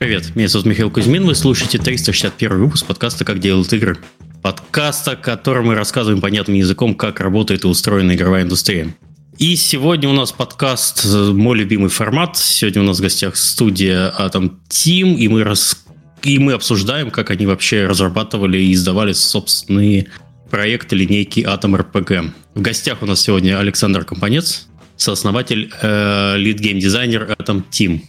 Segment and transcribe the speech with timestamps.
[0.00, 3.98] Привет, меня зовут Михаил Кузьмин, вы слушаете 361 выпуск подкаста «Как делают игры».
[4.40, 8.94] Подкаста, в котором мы рассказываем понятным языком, как работает и устроена игровая индустрия.
[9.36, 12.38] И сегодня у нас подкаст, мой любимый формат.
[12.38, 15.84] Сегодня у нас в гостях студия Atom Team, и мы, рас...
[16.22, 20.06] и мы обсуждаем, как они вообще разрабатывали и издавали собственные
[20.50, 22.30] проекты линейки Atom RPG.
[22.54, 28.00] В гостях у нас сегодня Александр Компанец, сооснователь, э, лид-гейм-дизайнер Atom Team.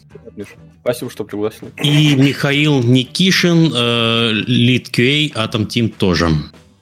[0.81, 1.71] Спасибо, что пригласили.
[1.83, 6.29] И Михаил Никишин, э, лид QA, Atom Team тоже.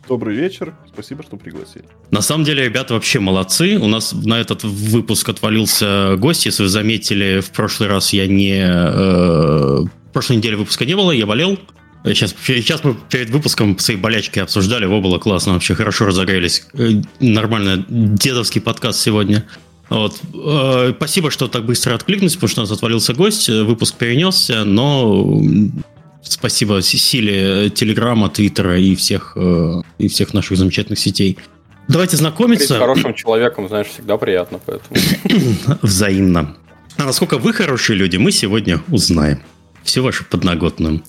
[0.07, 1.85] Добрый вечер, спасибо, что пригласили.
[2.09, 3.77] На самом деле, ребята вообще молодцы.
[3.77, 6.45] У нас на этот выпуск отвалился гость.
[6.45, 8.59] Если вы заметили, в прошлый раз я не...
[8.59, 11.59] Э, в прошлой неделе выпуска не было, я болел.
[12.05, 16.63] Сейчас, сейчас мы перед выпуском свои болячки обсуждали, его было классно, вообще хорошо разогрелись.
[16.73, 19.45] Э, нормально, дедовский подкаст сегодня.
[19.89, 20.21] Вот.
[20.33, 24.63] Э, спасибо, что так быстро откликнулись, потому что у нас отвалился гость, э, выпуск перенесся,
[24.63, 25.41] но
[26.21, 31.37] спасибо силе Телеграма, Твиттера и всех, э, и всех наших замечательных сетей.
[31.87, 32.75] Давайте знакомиться.
[32.75, 34.99] Быть хорошим человеком, знаешь, всегда приятно, поэтому.
[35.81, 36.55] Взаимно.
[36.97, 39.41] А насколько вы хорошие люди, мы сегодня узнаем.
[39.83, 41.01] Все ваше подноготную.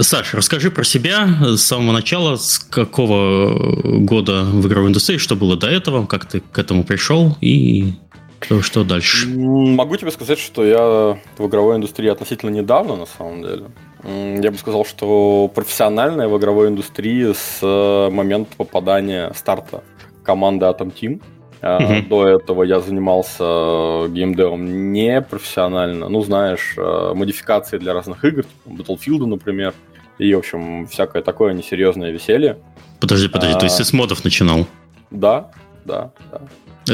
[0.00, 5.56] Саша, расскажи про себя с самого начала, с какого года в игровой индустрии, что было
[5.56, 7.94] до этого, как ты к этому пришел и
[8.40, 9.28] что, что дальше?
[9.28, 13.66] Могу тебе сказать, что я в игровой индустрии относительно недавно, на самом деле.
[14.04, 19.82] Я бы сказал, что профессиональная в игровой индустрии с э, момента попадания старта
[20.22, 21.20] команды Atom Team.
[21.60, 22.06] Uh-huh.
[22.06, 26.08] До этого я занимался э, геймдевом не профессионально.
[26.08, 29.74] Ну, знаешь, модификации для разных игр, типа Battlefield, например.
[30.18, 32.58] И, в общем, всякое такое несерьезное веселье.
[33.00, 33.58] Подожди, подожди, а...
[33.58, 34.66] то есть ты с модов начинал?
[35.10, 35.50] Да,
[35.84, 36.42] да, да.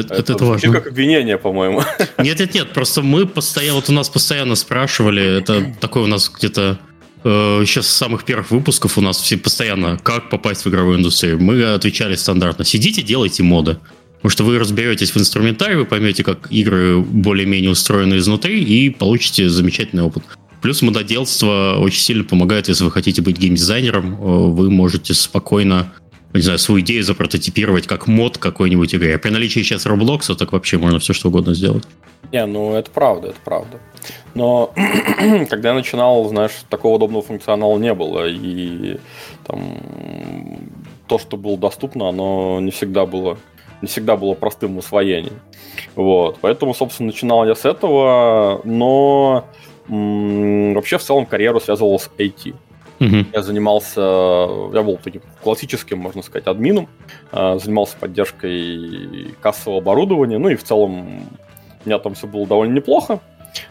[0.00, 0.73] Это, это, это важно.
[0.73, 1.83] как обвинение, по-моему.
[2.19, 6.30] Нет, нет, нет, просто мы постоянно, вот у нас постоянно спрашивали, это такой у нас
[6.30, 6.79] где-то
[7.24, 11.41] э, еще с самых первых выпусков у нас все постоянно, как попасть в игровую индустрию.
[11.41, 13.79] Мы отвечали стандартно, сидите, делайте моды.
[14.17, 19.51] Потому что вы разберетесь в инструментарии, вы поймете, как игры более-менее устроены изнутри, и получите
[19.51, 20.24] замечательный опыт.
[20.63, 24.17] Плюс мододелство очень сильно помогает, если вы хотите быть геймдизайнером, э,
[24.48, 25.92] вы можете спокойно
[26.39, 29.14] не знаю, свою идею запрототипировать как мод какой-нибудь игры.
[29.14, 31.84] А при наличии сейчас Roblox, так вообще можно все что угодно сделать.
[32.33, 33.78] Не, ну это правда, это правда.
[34.34, 34.72] Но
[35.48, 38.27] когда я начинал, знаешь, такого удобного функционала не было.
[38.28, 38.98] И
[39.46, 39.78] там
[41.06, 43.39] то, что было доступно, оно не всегда было
[43.83, 45.33] не всегда было простым в освоении.
[45.95, 46.39] Вот.
[46.40, 49.45] Поэтому, собственно, начинал я с этого, но
[49.89, 52.55] м- вообще в целом карьеру связывал с IT.
[53.01, 53.27] Угу.
[53.33, 56.89] Я занимался, я был таким классическим, можно сказать, админом,
[57.33, 61.29] а, занимался поддержкой кассового оборудования, ну и в целом
[61.85, 63.21] у меня там все было довольно неплохо,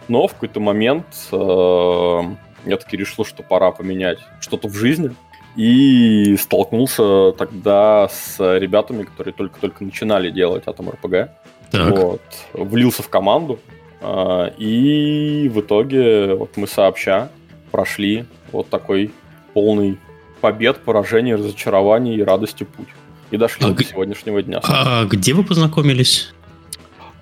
[0.07, 2.21] но в какой-то момент э,
[2.65, 5.11] я таки решил, что пора поменять что-то в жизни,
[5.55, 11.29] и столкнулся тогда с ребятами, которые только-только начинали делать RPG.
[11.71, 11.97] Так.
[11.97, 12.21] Вот.
[12.53, 13.59] Влился в команду,
[14.01, 17.29] э, и в итоге вот мы сообща
[17.73, 19.11] прошли вот такой
[19.55, 19.97] полный
[20.41, 22.87] побед, поражений, разочарований и радости путь.
[23.31, 23.83] И дошли а до г...
[23.83, 24.61] сегодняшнего дня.
[24.63, 26.33] А где вы познакомились?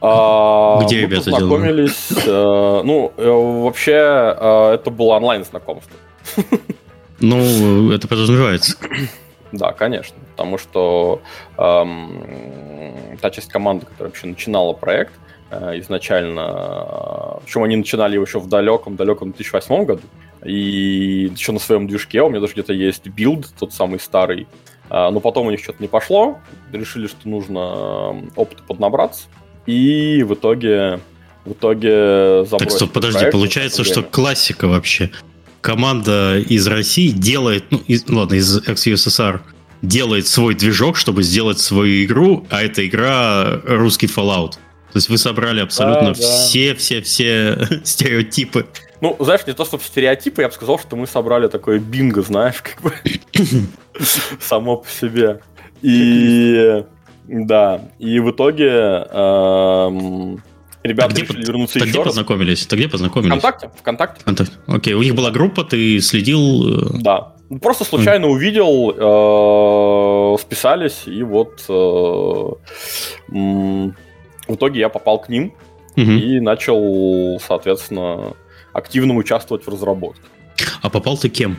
[0.01, 2.11] А, где мы ребята познакомились?
[2.25, 5.95] Э, ну, э, вообще, э, это было онлайн знакомство.
[7.21, 8.75] Ну, это подразумевается.
[9.51, 10.17] Да, конечно.
[10.31, 11.21] Потому что
[11.57, 15.13] эм, та часть команды, которая вообще начинала проект,
[15.51, 20.01] э, изначально, причем они начинали его еще в далеком-далеком 2008 году,
[20.43, 24.47] и еще на своем движке у меня даже где-то есть билд, тот самый старый.
[24.89, 26.39] А, но потом у них что-то не пошло.
[26.71, 29.23] Решили, что нужно опыта поднабраться.
[29.65, 30.99] И в итоге
[31.45, 35.11] в итоге Так, стоп, подожди, проект, получается, что классика вообще.
[35.61, 39.41] Команда из России делает, ну, из, ладно, из ex-USSR,
[39.81, 44.51] делает свой движок, чтобы сделать свою игру, а эта игра русский Fallout.
[44.51, 47.79] То есть вы собрали абсолютно все-все-все да, да.
[47.83, 48.67] стереотипы
[49.01, 52.61] ну, знаешь, не то, чтобы стереотипы, я бы сказал, что мы собрали такое бинго, знаешь,
[52.61, 52.93] как бы
[54.39, 55.41] само по себе.
[55.81, 56.83] И
[57.27, 60.43] да, и в итоге эм,
[60.83, 62.67] ребята а решили вернуться еще где познакомились?
[62.67, 63.39] Ты где познакомились?
[63.39, 63.71] Вконтакте.
[63.75, 64.21] Вконтакте.
[64.21, 64.53] Вконтакте.
[64.67, 66.67] Окей, у них была группа, ты следил?
[66.67, 67.01] Э?
[67.01, 67.33] Да.
[67.61, 68.29] Просто случайно mm.
[68.29, 68.91] увидел,
[70.35, 71.73] э, списались, и вот э,
[73.31, 73.93] в
[74.47, 75.53] итоге я попал к ним
[75.97, 76.19] mm-hmm.
[76.19, 78.33] и начал, соответственно,
[78.73, 80.23] активно участвовать в разработке.
[80.81, 81.57] А попал ты кем?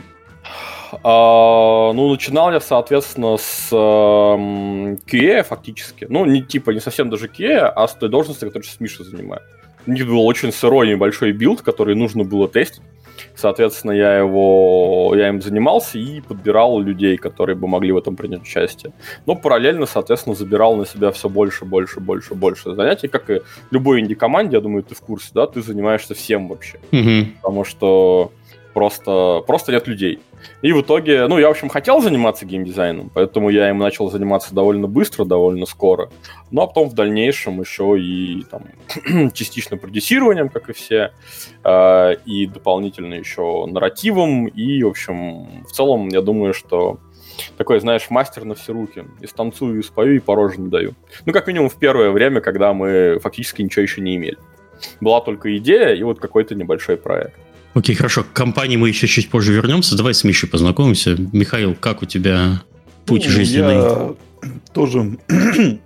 [1.03, 6.05] А, ну, начинал я, соответственно, с э, QA фактически.
[6.09, 9.43] Ну, не типа, не совсем даже QA, а с той должности, которую сейчас Миша занимает.
[9.87, 12.81] У них был очень сырой небольшой билд, который нужно было тестить.
[13.35, 18.43] Соответственно, я его, я им занимался и подбирал людей, которые бы могли в этом принять
[18.43, 18.93] участие.
[19.25, 23.41] Но параллельно, соответственно, забирал на себя все больше, больше, больше, больше занятий, как и
[23.71, 26.77] любой инди-команде, я думаю, ты в курсе, да, ты занимаешься всем вообще.
[26.91, 27.31] Угу.
[27.41, 28.31] Потому что
[28.73, 30.19] просто, просто нет людей.
[30.61, 34.53] И в итоге, ну, я, в общем, хотел заниматься геймдизайном, поэтому я им начал заниматься
[34.53, 36.09] довольно быстро, довольно скоро.
[36.51, 38.63] Ну, а потом в дальнейшем еще и там,
[39.33, 41.11] частично продюсированием, как и все,
[41.63, 46.99] э, и дополнительно еще нарративом, и, в общем, в целом, я думаю, что
[47.57, 49.05] такой, знаешь, мастер на все руки.
[49.21, 50.93] И станцую, и спою, и пороже даю.
[51.25, 54.37] Ну, как минимум в первое время, когда мы фактически ничего еще не имели.
[55.01, 57.39] Была только идея и вот какой-то небольшой проект.
[57.73, 58.23] Окей, хорошо.
[58.23, 59.97] К компании мы еще чуть позже вернемся.
[59.97, 61.17] Давай с Мишей познакомимся.
[61.31, 62.61] Михаил, как у тебя
[63.05, 63.75] путь ну, жизненный?
[63.75, 64.13] Я
[64.73, 65.17] тоже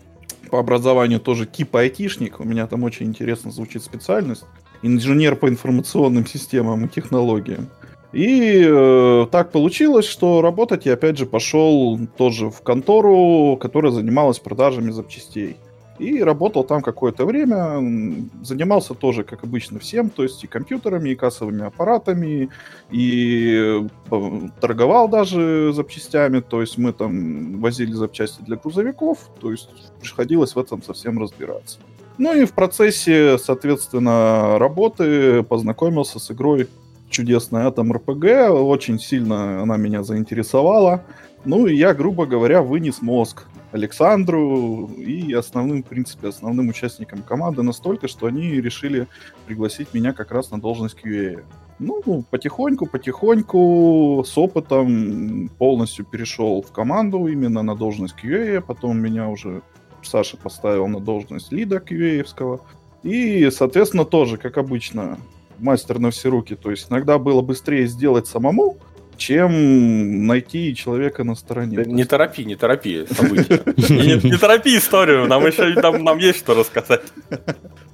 [0.52, 2.40] по образованию тоже типа айтишник.
[2.40, 4.44] У меня там очень интересно звучит специальность.
[4.82, 7.70] Инженер по информационным системам и технологиям.
[8.14, 14.40] И э, так получилось, что работать я опять же пошел тоже в контору, которая занималась
[14.40, 15.58] продажами запчастей.
[16.00, 21.16] И работал там какое-то время, занимался тоже, как обычно, всем, то есть и компьютерами, и
[21.16, 22.50] кассовыми аппаратами,
[22.92, 29.70] и э, торговал даже запчастями, то есть мы там возили запчасти для грузовиков, то есть
[30.00, 31.80] приходилось в этом совсем разбираться.
[32.20, 36.68] Ну и в процессе, соответственно, работы познакомился с игрой
[37.10, 41.04] чудесная Atom RPG, очень сильно она меня заинтересовала.
[41.46, 47.64] Ну и я, грубо говоря, вынес мозг Александру и основным, в принципе, основным участникам команды
[47.64, 49.08] настолько, что они решили
[49.46, 51.44] пригласить меня как раз на должность QA.
[51.80, 59.28] Ну, потихоньку, потихоньку, с опытом полностью перешел в команду именно на должность QA, потом меня
[59.28, 59.62] уже
[60.02, 62.62] Саша поставил на должность лида QA-евского.
[63.04, 65.20] И, соответственно, тоже, как обычно,
[65.60, 66.56] мастер на все руки.
[66.56, 68.78] То есть иногда было быстрее сделать самому,
[69.18, 71.84] чем найти человека на стороне.
[71.86, 73.62] Не торопи, не торопи события.
[74.28, 77.02] Не торопи историю, нам еще нам есть что рассказать.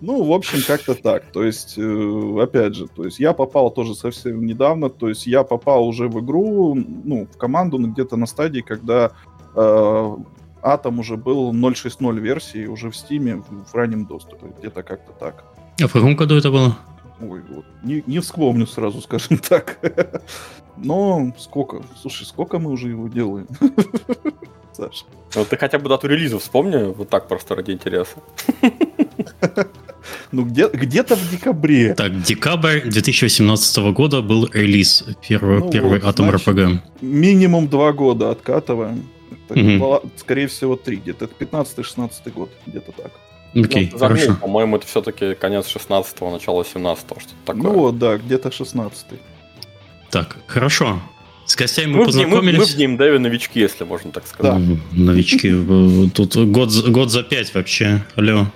[0.02, 1.24] Ну, в общем, как-то так.
[1.32, 5.44] То есть, э, опять же, то есть я попал тоже совсем недавно, то есть я
[5.44, 9.12] попал уже в игру, ну, в команду где-то на стадии, когда
[9.56, 10.16] э,
[10.64, 15.44] Атом уже был 0.6.0 версии уже в Стиме в раннем доступе, где-то как-то так.
[15.82, 16.78] А в каком году это было?
[17.30, 19.80] Ой, вот, не, не вспомню сразу, скажем так.
[20.78, 21.84] Но сколько?
[22.02, 23.48] Слушай, сколько мы уже его делаем?
[24.74, 25.06] Саша.
[25.36, 28.18] Ну ты хотя бы дату релиза вспомни, вот так просто ради интереса.
[30.32, 31.94] Ну, где, где-то в декабре.
[31.94, 36.80] Так, декабрь 2018 года был релиз первый, ну первый вот, Atom значит, RPG.
[37.02, 39.08] Минимум два года откатываем.
[39.48, 40.12] Это, угу.
[40.18, 40.98] Скорее всего, три.
[40.98, 42.52] Где-то 15-16 год.
[42.66, 43.12] Где-то так.
[43.56, 44.36] Окей, ну, хорошо.
[44.42, 47.64] По-моему, это все-таки конец 16-го, начало 17-го, что-то такое.
[47.64, 49.20] Ну вот, да, где-то 16-й.
[50.10, 51.00] Так, хорошо.
[51.46, 52.58] С гостями мы, мы познакомились.
[52.58, 54.68] Мы, мы в геймдеве новички, если можно так сказать.
[54.68, 54.78] Да.
[54.92, 55.54] Новички.
[56.14, 58.04] Тут год, год за пять вообще.
[58.16, 58.48] Алло.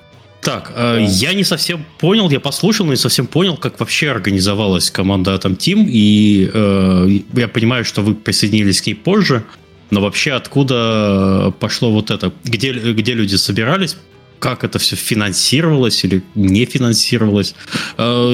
[0.41, 4.89] Так, э, я не совсем понял, я послушал, но не совсем понял, как вообще организовалась
[4.89, 9.43] команда Atom Team, и э, я понимаю, что вы присоединились к ней позже,
[9.89, 12.31] но вообще откуда пошло вот это?
[12.43, 13.97] Где, где люди собирались?
[14.39, 17.55] Как это все финансировалось или не финансировалось.
[17.97, 18.33] Э,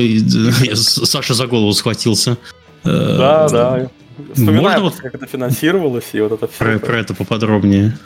[0.76, 2.38] Саша за голову схватился.
[2.84, 3.90] Э, да, да.
[4.34, 6.58] Вспоминаем, вот как это финансировалось, и вот это все.
[6.58, 7.98] Про, про это поподробнее.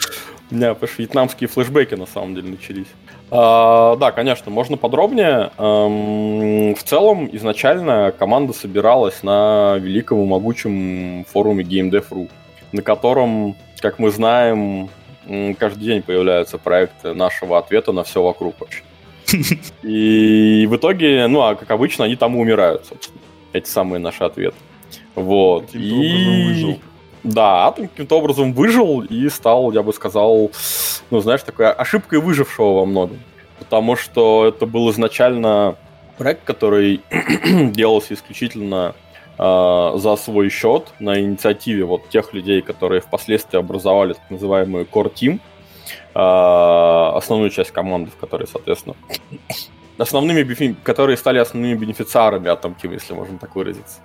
[0.50, 2.88] У меня потому вьетнамские флешбеки на самом деле начались.
[3.30, 5.52] А, да, конечно, можно подробнее.
[5.58, 12.30] Эм, в целом, изначально команда собиралась на великом и могучем форуме GameDev.ru,
[12.72, 14.90] на котором, как мы знаем,
[15.60, 18.84] каждый день появляются проекты нашего ответа на все вокруг вообще.
[19.84, 23.20] И в итоге, ну, а как обычно, они там и умирают, собственно.
[23.54, 24.56] Эти самые наши ответы.
[25.16, 25.74] Вот.
[25.74, 26.46] И...
[26.48, 26.80] выжил.
[27.24, 30.52] Да, каким-то образом выжил и стал, я бы сказал,
[31.10, 33.20] ну, знаешь, такой ошибкой выжившего во многом.
[33.60, 35.76] Потому что это был изначально
[36.18, 37.02] проект, который
[37.72, 38.96] делался исключительно
[39.38, 45.40] за свой счет на инициативе вот тех людей, которые впоследствии образовали так называемый Core Team,
[46.16, 48.96] э, основную часть команды, в которой, соответственно,
[50.00, 54.00] основными, которые стали основными бенефициарами Atom Team, если можно так выразиться.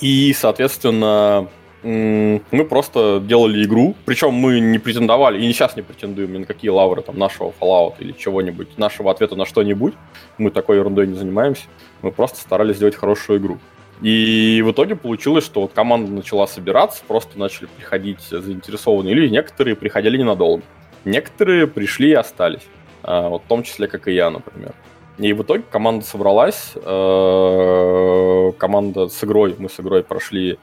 [0.00, 1.48] И, соответственно,
[1.82, 6.70] мы просто делали игру, причем мы не претендовали, и сейчас не претендуем ни на какие
[6.70, 9.94] лавры там, нашего Fallout или чего-нибудь, нашего ответа на что-нибудь.
[10.38, 11.62] Мы такой ерундой не занимаемся.
[12.02, 13.58] Мы просто старались сделать хорошую игру.
[14.02, 19.76] И в итоге получилось, что вот команда начала собираться, просто начали приходить заинтересованные люди, некоторые
[19.76, 20.62] приходили ненадолго.
[21.04, 22.62] Некоторые пришли и остались.
[23.02, 24.72] А, вот в том числе, как и я, например.
[25.18, 30.58] И в итоге команда собралась, э, команда с игрой, мы с игрой прошли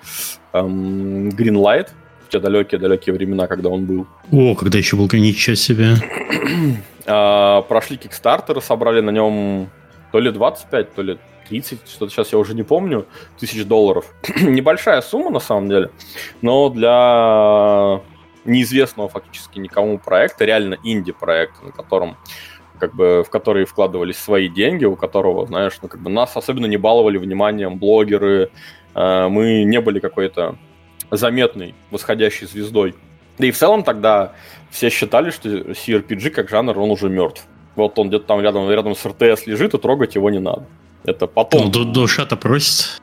[0.54, 1.90] эм, Greenlight,
[2.26, 4.08] в те далекие-далекие времена, когда он был.
[4.32, 5.96] О, когда еще был ничего себе.
[7.10, 9.70] А, прошли Kickstarter, собрали на нем
[10.12, 13.06] то ли 25, то ли 30, что-то сейчас я уже не помню,
[13.40, 14.14] тысяч долларов.
[14.42, 15.92] Небольшая сумма на самом деле,
[16.42, 18.02] но для
[18.46, 22.18] неизвестного фактически никому проекта, реально инди-проекта, на котором
[22.80, 26.68] как бы в которые вкладывались свои деньги, у которого, знаешь, ну как бы нас особенно
[26.68, 28.52] не баловали вниманием блогеры,
[28.94, 30.58] э, мы не были какой-то
[31.10, 32.96] заметной восходящей звездой.
[33.38, 34.34] Да и в целом тогда
[34.70, 37.46] все считали, что CRPG как жанр, он уже мертв.
[37.78, 40.66] Вот он где-то там рядом, рядом с РТС лежит, и трогать его не надо.
[41.06, 41.72] Это потом...
[41.74, 43.02] Ну, душа-то просит.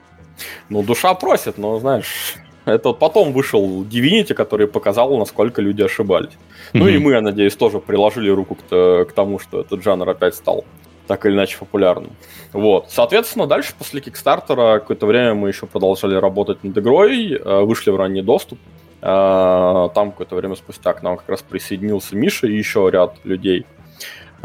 [0.68, 6.32] Ну, душа просит, но, знаешь, это потом вышел Divinity, который показал, насколько люди ошибались.
[6.32, 6.78] Mm-hmm.
[6.78, 10.34] Ну и мы, я надеюсь, тоже приложили руку к, к тому, что этот жанр опять
[10.34, 10.64] стал
[11.06, 12.12] так или иначе популярным.
[12.52, 12.86] Вот.
[12.88, 17.96] Соответственно, дальше после Кикстартера какое-то время мы еще продолжали работать над игрой, э, вышли в
[17.96, 18.58] ранний доступ.
[19.02, 23.66] Э, там какое-то время спустя к нам как раз присоединился Миша и еще ряд людей.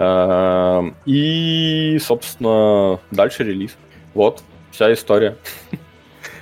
[0.01, 3.75] Э, и, собственно, дальше релиз.
[4.13, 4.41] Вот,
[4.71, 5.35] вся история.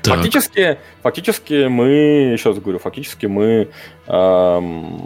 [0.03, 0.17] Так.
[0.17, 3.67] Фактически, фактически мы, еще раз говорю, фактически мы
[4.07, 5.01] эм,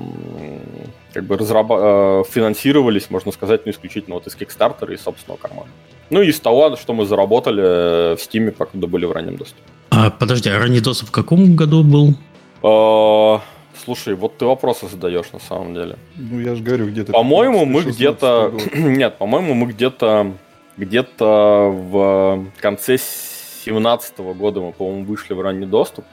[1.14, 5.70] как бы разраба- э, финансировались, можно сказать, ну, исключительно вот из Kickstarter и собственного кармана.
[6.10, 9.64] Ну и из того, что мы заработали в Steam, пока были в раннем доступе.
[9.90, 12.16] А, подожди, а ранний доступ в каком году был?
[13.74, 15.98] Э, слушай, вот ты вопросы задаешь на самом деле.
[16.16, 17.12] Ну, я же говорю, где-то...
[17.12, 18.54] По-моему, мы где-то...
[18.74, 20.34] Нет, по-моему, мы где-то
[20.78, 26.06] где-то в конце 2017 года мы, по-моему, вышли в ранний доступ.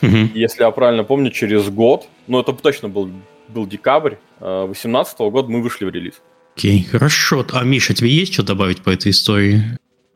[0.00, 3.10] Если я правильно помню, через год, ну это точно был,
[3.48, 6.14] был декабрь 2018 года, мы вышли в релиз.
[6.56, 7.44] Окей, хорошо.
[7.52, 9.62] А Миша, тебе есть что добавить по этой истории?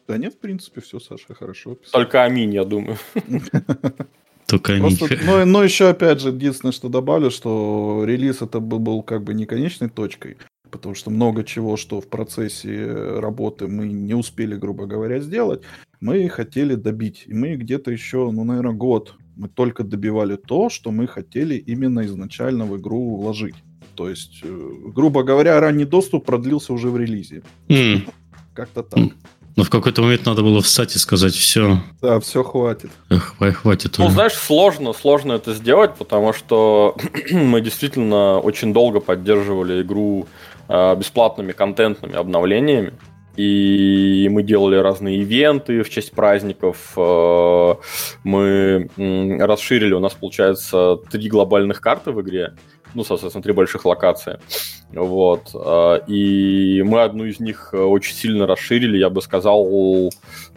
[0.08, 1.72] Да нет, в принципе, все, Саша, хорошо.
[1.72, 2.00] Описал.
[2.00, 2.96] Только аминь, я думаю.
[4.46, 4.76] Только.
[4.78, 9.22] Просто, но, но еще, опять же, единственное, что добавлю, что релиз это был, был как
[9.22, 10.36] бы не конечной точкой,
[10.70, 12.86] потому что много чего, что в процессе
[13.20, 15.62] работы мы не успели, грубо говоря, сделать
[16.04, 17.24] мы хотели добить.
[17.26, 22.04] И мы где-то еще, ну, наверное, год мы только добивали то, что мы хотели именно
[22.04, 23.54] изначально в игру вложить.
[23.94, 27.42] То есть, э, грубо говоря, ранний доступ продлился уже в релизе.
[27.68, 28.08] Mm.
[28.52, 28.98] Как-то так.
[28.98, 29.12] Mm.
[29.56, 31.78] Но в какой-то момент надо было встать и сказать все.
[32.02, 32.90] Да, все хватит.
[33.08, 33.98] Эх, хватит.
[33.98, 36.96] Ну, знаешь, сложно, сложно это сделать, потому что
[37.30, 40.26] мы действительно очень долго поддерживали игру
[40.68, 42.94] э, бесплатными контентными обновлениями.
[43.36, 46.92] И мы делали разные ивенты в честь праздников.
[46.96, 47.74] Э,
[48.24, 52.54] мы расширили, у нас получается три глобальных карты в игре.
[52.94, 54.38] Ну, соответственно, три больших локации.
[54.92, 55.50] Вот.
[55.54, 60.10] Э, и мы одну из них очень сильно расширили, я бы сказал, э,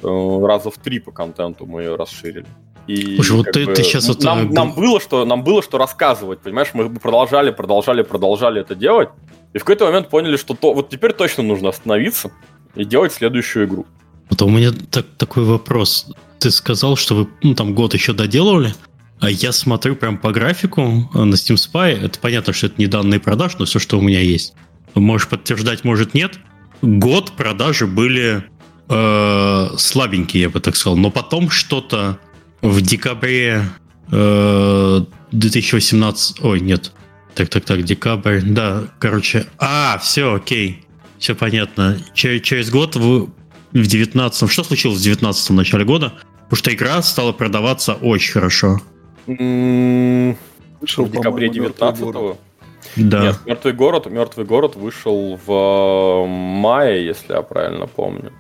[0.03, 2.46] раза в три по контенту мы ее расширили.
[2.88, 4.24] И Слушай, вот ты, бы, ты сейчас вот...
[4.24, 6.70] Нам, нам, было что, нам было что рассказывать, понимаешь?
[6.74, 9.10] Мы продолжали, продолжали, продолжали это делать.
[9.53, 12.32] И в какой-то момент поняли, что то, вот теперь точно нужно остановиться
[12.75, 13.86] и делать следующую игру.
[14.29, 16.08] Вот у меня так, такой вопрос.
[16.39, 18.74] Ты сказал, что вы ну, там год еще доделывали,
[19.21, 22.05] я смотрю прям по графику на Steam Spy.
[22.05, 24.53] Это понятно, что это не данные продаж, но все, что у меня есть.
[24.93, 26.39] Можешь подтверждать, может нет.
[26.81, 28.43] Год продажи были
[28.89, 30.97] э, слабенькие, я бы так сказал.
[30.97, 32.19] Но потом что-то
[32.62, 33.63] в декабре
[34.12, 36.43] э, 2018...
[36.43, 36.91] Ой, нет.
[37.33, 38.41] Так, так, так, декабрь.
[38.41, 39.45] Да, короче.
[39.57, 40.86] А, все, окей.
[41.19, 41.97] Все понятно.
[42.13, 43.29] Через, через год в,
[43.74, 46.13] в 19 Что случилось в 19 начале года?
[46.43, 48.79] Потому что игра стала продаваться очень хорошо.
[49.27, 52.38] Вышел в декабре 19-го.
[52.96, 53.22] Да.
[53.22, 58.31] Нет, мертвый город, мертвый город вышел в мае, если я правильно помню.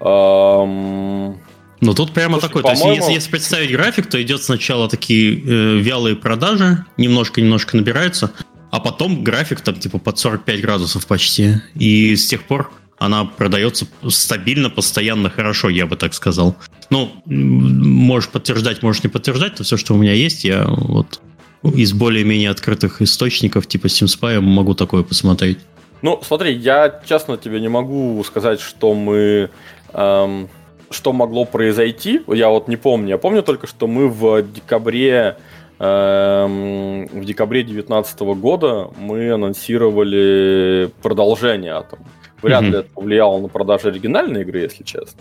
[0.00, 1.40] Эм...
[1.80, 5.38] Ну тут прямо Слушай, такой, то есть если, если представить график, то идет сначала такие
[5.38, 8.32] э, вялые продажи, немножко-немножко набираются,
[8.70, 11.56] а потом график там типа под 45 градусов почти.
[11.74, 12.70] И с тех пор
[13.04, 16.56] она продается стабильно, постоянно хорошо, я бы так сказал.
[16.90, 21.20] Ну, можешь подтверждать, можешь не подтверждать, то все, что у меня есть, я вот
[21.62, 25.58] из более-менее открытых источников, типа SimSpy, могу такое посмотреть.
[26.02, 29.50] Ну, смотри, я честно тебе не могу сказать, что мы...
[29.92, 30.48] Эм,
[30.90, 32.20] что могло произойти.
[32.28, 33.08] Я вот не помню.
[33.08, 35.38] Я помню только, что мы в декабре
[35.80, 41.98] Эм, в декабре 2019 года мы анонсировали продолжение Атом.
[42.44, 45.20] Вряд ли это повлияло на продажи оригинальной игры, если честно.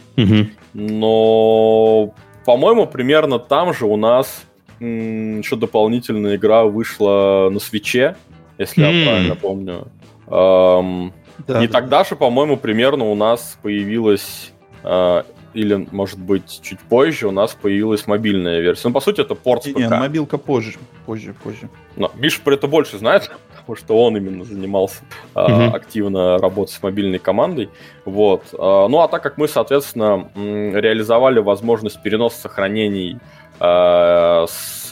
[0.74, 2.14] Но,
[2.46, 4.46] по-моему, примерно там же у нас
[4.80, 8.18] еще дополнительная игра вышла на свече,
[8.58, 9.88] если я правильно помню.
[10.28, 11.14] Эм,
[11.48, 11.74] да, не да.
[11.74, 14.52] тогда же, по-моему, примерно у нас появилась
[14.84, 18.88] э, или, может быть, чуть позже у нас появилась мобильная версия.
[18.88, 19.78] Ну, по сути, это порт ПК.
[19.78, 21.70] Нет, мобилка позже, позже, позже.
[21.96, 23.32] Но Миша про это больше знает,
[23.66, 25.04] потому что он именно занимался
[25.36, 27.70] uh активно работой с мобильной командой.
[28.06, 28.44] Вот.
[28.58, 33.18] А, ну, а так как мы, соответственно, реализовали возможность переноса сохранений
[33.60, 34.90] Э, с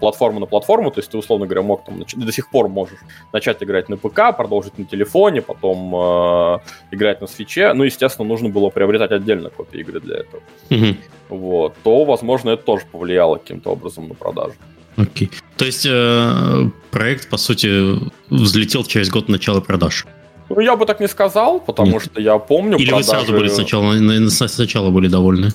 [0.00, 2.98] платформы на платформу, то есть ты, условно говоря, мог там, до сих пор можешь
[3.32, 6.58] начать играть на ПК, продолжить на телефоне, потом э,
[6.92, 10.42] играть на свече, ну, естественно, нужно было приобретать отдельно копии игры для этого.
[10.70, 10.96] Mm-hmm.
[11.28, 14.54] Вот, то, возможно, это тоже повлияло каким-то образом на продажу.
[14.96, 15.28] Окей.
[15.28, 15.42] Okay.
[15.56, 17.98] То есть э, проект, по сути,
[18.30, 20.06] взлетел через год начала продаж?
[20.48, 22.02] Ну, я бы так не сказал, потому Нет.
[22.02, 23.10] что я помню Или продажи...
[23.10, 25.50] вы сразу были сначала, сначала были довольны?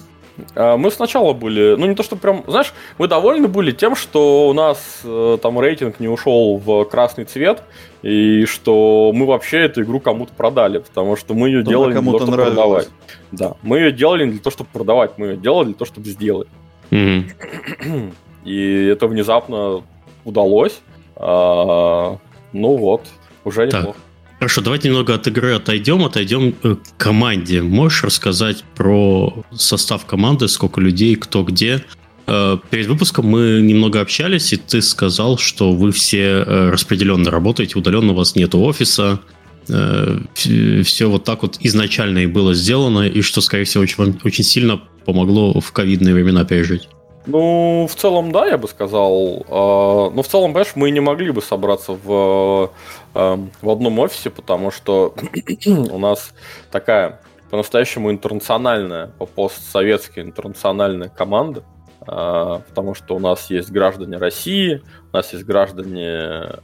[0.56, 4.50] А, мы сначала были, ну не то, что прям, знаешь, мы довольны были тем, что
[4.50, 7.64] у нас э, там рейтинг не ушел в красный цвет,
[8.02, 12.18] и что мы вообще эту игру кому-то продали, потому что мы ее делали для того,
[12.18, 12.56] чтобы нравилось.
[12.56, 12.88] продавать.
[13.32, 16.08] Да, мы ее делали не для того, чтобы продавать, мы ее делали для того, чтобы
[16.10, 16.48] сделать.
[16.92, 18.14] Mm-hmm.
[18.46, 19.84] И это внезапно
[20.26, 20.80] удалось.
[21.16, 22.18] А,
[22.54, 23.08] ну вот,
[23.44, 23.98] уже неплохо.
[24.40, 27.62] Хорошо, давайте немного от игры отойдем, отойдем к команде.
[27.62, 31.84] Можешь рассказать про состав команды, сколько людей, кто где?
[32.26, 37.78] Э, перед выпуском мы немного общались, и ты сказал, что вы все э, распределенно работаете,
[37.78, 39.20] удаленно у вас нет офиса,
[39.68, 44.44] э, все вот так вот изначально и было сделано, и что, скорее всего, очень, очень
[44.44, 46.88] сильно помогло в ковидные времена пережить.
[47.30, 49.46] Ну, в целом, да, я бы сказал.
[49.48, 52.72] А, но в целом, понимаешь, мы не могли бы собраться в,
[53.14, 55.14] эм, в одном офисе, потому что
[55.66, 56.34] у нас
[56.72, 57.22] такая
[57.52, 61.64] по-настоящему интернациональная, постсоветская интернациональная команда,
[62.02, 64.82] а, потому что у нас есть граждане России,
[65.12, 66.10] у нас есть граждане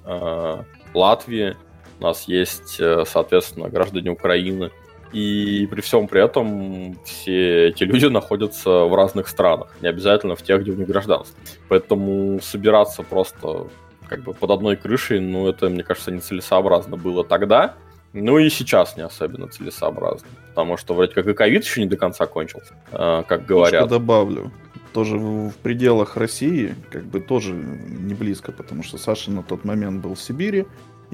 [0.03, 0.63] а,
[0.95, 1.55] Латвии,
[2.00, 4.72] у нас есть, э, соответственно, граждане Украины–
[5.15, 10.41] и при всем при этом все эти люди находятся в разных странах, не обязательно в
[10.41, 11.39] тех, где у них гражданство.
[11.69, 13.67] Поэтому собираться просто
[14.10, 17.75] как бы под одной крышей, ну, это, мне кажется, нецелесообразно было тогда,
[18.12, 20.28] ну и сейчас не особенно целесообразно.
[20.49, 23.86] Потому что вроде как и ковид еще не до конца кончился, а, как говорят.
[23.86, 24.51] Что добавлю.
[24.91, 30.01] Тоже в пределах России, как бы тоже не близко, потому что Саша на тот момент
[30.01, 30.65] был в Сибири,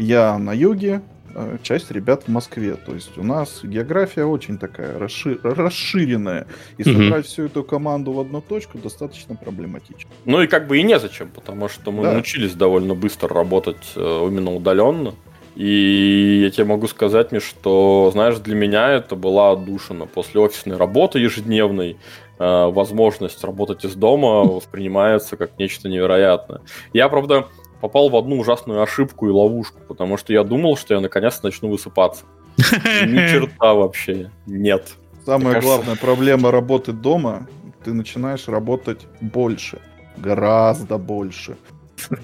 [0.02, 1.02] я на юге,
[1.34, 2.76] Э, часть ребят в Москве.
[2.76, 5.40] То есть у нас география очень такая расшир...
[5.44, 6.48] расширенная.
[6.78, 7.28] И собрать mm-hmm.
[7.28, 10.10] всю эту команду в одну точку достаточно проблематично.
[10.26, 12.14] Ну и как бы и незачем, потому что мы да.
[12.14, 15.14] научились довольно быстро работать э, именно удаленно.
[15.56, 20.06] И я тебе могу сказать, Миш, что, знаешь, для меня это была отдушина.
[20.06, 21.98] После офисной работы ежедневной
[22.40, 26.62] э, возможность работать из дома воспринимается как нечто невероятное.
[26.94, 27.48] Я, правда,
[27.82, 31.70] попал в одну ужасную ошибку и ловушку, потому что я думал, что я наконец начну
[31.70, 32.24] высыпаться.
[32.58, 34.94] Ни черта вообще нет.
[35.26, 35.76] Самая кажется...
[35.76, 37.48] главная проблема работы дома,
[37.84, 39.80] ты начинаешь работать больше,
[40.17, 41.58] гораздо больше.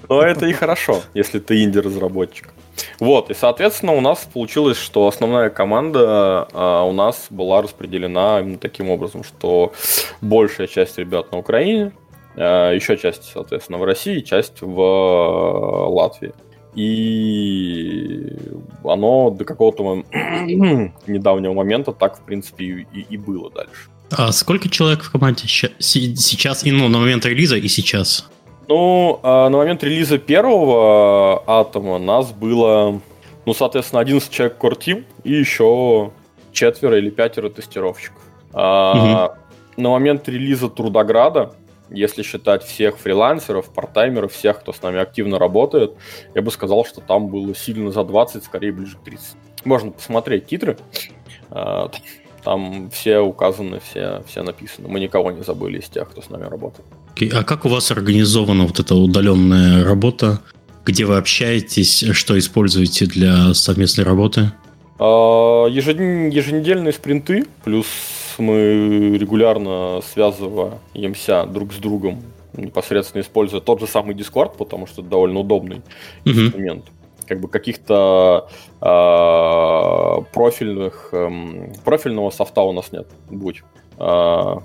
[0.08, 2.52] Но это и хорошо, если ты инди-разработчик.
[3.00, 8.58] Вот, и, соответственно, у нас получилось, что основная команда а, у нас была распределена именно
[8.58, 9.72] таким образом, что
[10.20, 11.92] большая часть ребят на Украине,
[12.40, 16.32] еще часть, соответственно, в России, часть в э, Латвии.
[16.74, 18.32] И
[18.84, 19.82] оно до какого-то
[21.06, 23.88] недавнего момента так, в принципе, и, и было дальше.
[24.10, 28.28] А сколько человек в команде сейчас, и ну, на момент релиза и сейчас?
[28.68, 33.00] Ну, а, на момент релиза первого атома нас было,
[33.44, 36.12] ну, соответственно, 11 человек Core Team и еще
[36.52, 38.22] четверо или пятеро тестировщиков.
[38.52, 38.58] Угу.
[39.76, 41.52] На момент релиза Трудограда
[41.90, 45.94] если считать всех фрилансеров, партаймеров, всех, кто с нами активно работает,
[46.34, 49.36] я бы сказал, что там было сильно за 20, скорее ближе к 30.
[49.64, 50.76] Можно посмотреть титры.
[51.50, 51.90] А,
[52.44, 54.88] там все указаны, все, все написаны.
[54.88, 56.86] Мы никого не забыли из тех, кто с нами работает.
[57.14, 57.30] Okay.
[57.34, 60.40] А как у вас организована вот эта удаленная работа?
[60.84, 62.04] Где вы общаетесь?
[62.12, 64.52] Что используете для совместной работы?
[64.98, 67.86] А, еженедельные спринты, плюс
[68.42, 72.22] мы регулярно связываемся друг с другом,
[72.54, 75.82] непосредственно используя тот же самый Discord, потому что это довольно удобный
[76.24, 76.30] mm-hmm.
[76.30, 76.84] инструмент.
[77.26, 78.48] Как бы каких-то
[78.80, 81.28] э, профильных э,
[81.84, 83.62] профильного софта у нас нет, будь.
[83.98, 84.56] Э,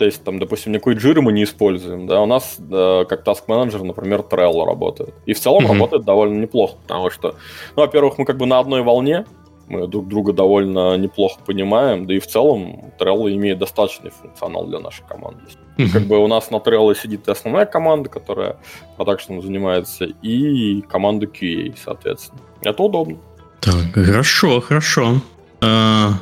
[0.00, 3.42] то есть, там, допустим, никакой джиры мы не используем, да, у нас э, как task
[3.48, 5.14] менеджер, например, Trello работает.
[5.26, 5.72] И в целом mm-hmm.
[5.74, 7.36] работает довольно неплохо, потому что,
[7.76, 9.26] ну, во-первых, мы как бы на одной волне,
[9.70, 14.80] мы друг друга довольно неплохо понимаем, да и в целом Trello имеет достаточный функционал для
[14.80, 15.40] нашей команды.
[15.78, 15.92] Mm-hmm.
[15.92, 18.56] Как бы у нас на Trello сидит и основная команда, которая
[18.96, 22.40] продакшеном занимается, и команда QA, соответственно.
[22.62, 23.18] Это удобно.
[23.60, 25.22] Так, хорошо, хорошо.
[25.60, 26.14] А,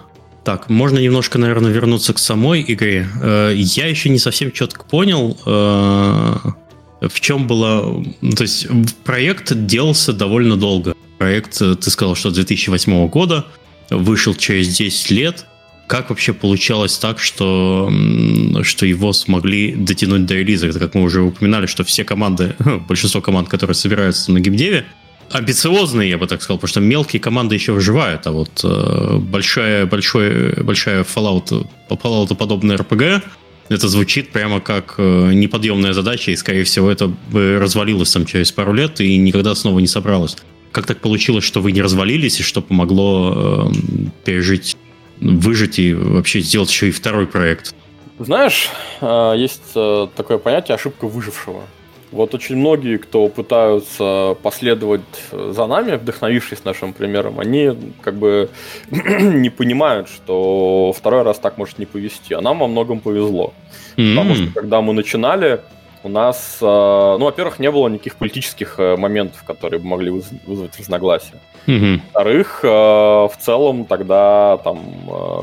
[0.44, 3.08] так, можно немножко, наверное, вернуться к самой игре.
[3.22, 6.36] А, я еще не совсем четко понял, а,
[7.00, 8.04] в чем было...
[8.36, 8.68] То есть
[9.04, 10.94] проект делался довольно долго.
[11.18, 13.44] Проект, ты сказал, что 2008 года,
[13.90, 15.46] вышел через 10 лет.
[15.86, 17.90] Как вообще получалось так, что,
[18.62, 20.66] что его смогли дотянуть до релиза?
[20.66, 22.54] Это как мы уже упоминали, что все команды,
[22.88, 24.86] большинство команд, которые собираются на геймдеве,
[25.30, 29.86] амбициозные, я бы так сказал, потому что мелкие команды еще выживают, а вот э, большая,
[29.86, 33.22] большой, большая Fallout, Fallout подобная RPG,
[33.68, 38.52] это звучит прямо как э, неподъемная задача, и, скорее всего, это бы развалилось там через
[38.52, 40.36] пару лет и никогда снова не собралось.
[40.72, 43.70] Как так получилось, что вы не развалились, и что помогло э,
[44.24, 44.76] пережить,
[45.20, 47.74] выжить и вообще сделать еще и второй проект?
[48.18, 48.68] Знаешь,
[49.00, 51.62] э, есть э, такое понятие ошибка выжившего.
[52.10, 58.48] Вот очень многие, кто пытаются последовать за нами, вдохновившись нашим примером, они как бы
[58.90, 62.34] не понимают, что второй раз так может не повезти.
[62.34, 63.52] А нам во многом повезло.
[63.96, 64.14] Mm-hmm.
[64.14, 65.60] Потому что когда мы начинали,
[66.02, 71.40] у нас, э, ну, во-первых, не было никаких политических э, моментов, которые могли вызвать разногласия.
[71.66, 72.00] Mm-hmm.
[72.04, 74.80] Во-вторых, э, в целом тогда там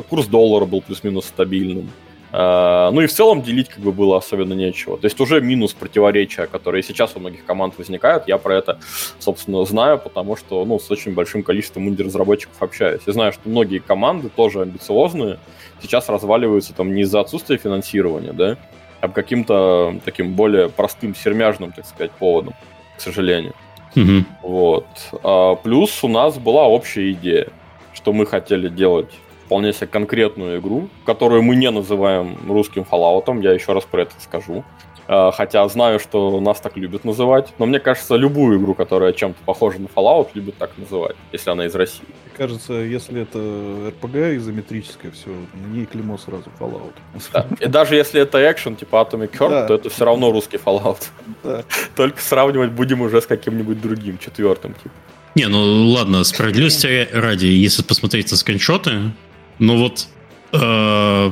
[0.09, 1.89] курс доллара был плюс-минус стабильным.
[2.31, 4.97] Ну и в целом делить как бы было особенно нечего.
[4.97, 8.79] То есть уже минус противоречия, которые сейчас у многих команд возникают, я про это,
[9.19, 13.03] собственно, знаю, потому что ну, с очень большим количеством инди-разработчиков общаюсь.
[13.05, 15.39] Я знаю, что многие команды тоже амбициозные,
[15.81, 18.57] сейчас разваливаются там не из-за отсутствия финансирования, да,
[19.05, 22.53] а по каким-то таким более простым, сермяжным, так сказать, поводом,
[22.97, 23.53] к сожалению.
[23.95, 24.23] Mm-hmm.
[24.41, 24.87] Вот.
[25.23, 27.47] А, плюс у нас была общая идея,
[27.93, 29.11] что мы хотели делать
[29.45, 34.13] вполне себе конкретную игру, которую мы не называем русским Fallout, я еще раз про это
[34.19, 34.63] скажу.
[35.07, 37.53] А, хотя знаю, что нас так любят называть.
[37.59, 41.65] Но мне кажется, любую игру, которая чем-то похожа на Fallout, любят так называть, если она
[41.65, 42.05] из России.
[42.25, 46.93] Мне кажется, если это RPG изометрическое, все, на ней клеймо сразу Fallout.
[47.33, 47.47] Да.
[47.59, 49.67] И даже если это экшен, типа Atomic Heart, да.
[49.67, 51.03] то это все равно русский Fallout.
[51.43, 51.63] Да.
[51.95, 54.95] Только сравнивать будем уже с каким-нибудь другим, четвертым, типа.
[55.35, 59.11] Не, ну ладно, справедливости ради, если посмотреть на скриншоты,
[59.59, 60.07] ну вот
[60.53, 61.31] э,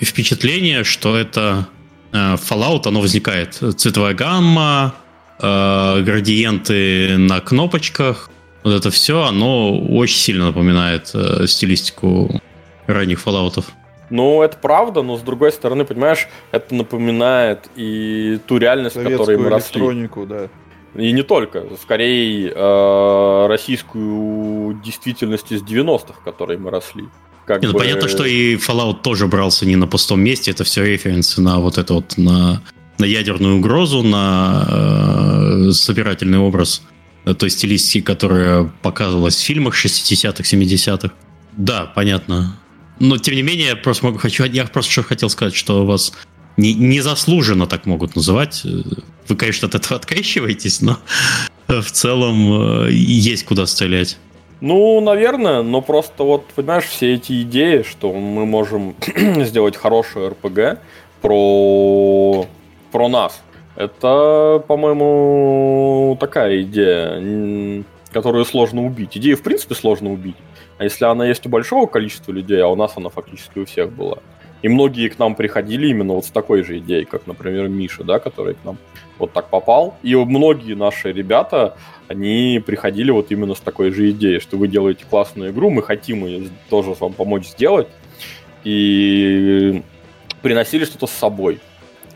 [0.00, 1.83] впечатление, что это э,
[2.14, 3.54] Fallout, оно возникает.
[3.54, 4.94] Цветовая гамма,
[5.40, 8.30] э, градиенты на кнопочках,
[8.62, 12.40] вот это все, оно очень сильно напоминает э, стилистику
[12.86, 13.64] ранних Fallout'ов.
[14.10, 19.36] Ну, это правда, но с другой стороны, понимаешь, это напоминает и ту реальность, в которой
[19.36, 19.80] мы росли.
[19.80, 20.48] электронику, да.
[20.94, 21.64] И не только.
[21.82, 27.04] Скорее, э, российскую действительность из 90-х, в которой мы росли.
[27.46, 27.84] Как Нет, ну, бы...
[27.84, 31.78] Понятно, что и Fallout тоже брался не на пустом месте, это все референсы на вот
[31.78, 32.62] это вот, на,
[32.98, 36.82] на ядерную угрозу, на э, собирательный образ
[37.38, 41.12] той стилистики, которая показывалась в фильмах 60-х, 70-х.
[41.56, 42.58] Да, понятно.
[43.00, 46.12] Но, тем не менее, я просто могу, хочу, я просто что хотел сказать, что вас
[46.56, 48.62] не, незаслуженно так могут называть.
[49.28, 50.98] Вы, конечно, от этого открещиваетесь, но
[51.66, 54.18] в целом э, есть куда стрелять.
[54.66, 58.94] Ну, наверное, но просто вот, понимаешь, все эти идеи, что мы можем
[59.44, 60.78] сделать хорошую РПГ
[61.20, 62.46] про,
[62.90, 63.42] про нас,
[63.76, 69.18] это, по-моему, такая идея, которую сложно убить.
[69.18, 70.36] Идею, в принципе, сложно убить.
[70.78, 73.92] А если она есть у большого количества людей, а у нас она фактически у всех
[73.92, 74.16] была.
[74.64, 78.18] И многие к нам приходили именно вот с такой же идеей, как, например, Миша, да,
[78.18, 78.78] который к нам
[79.18, 79.98] вот так попал.
[80.02, 81.76] И многие наши ребята,
[82.08, 86.24] они приходили вот именно с такой же идеей, что вы делаете классную игру, мы хотим
[86.24, 87.88] ее тоже вам помочь сделать.
[88.64, 89.82] И
[90.40, 91.60] приносили что-то с собой.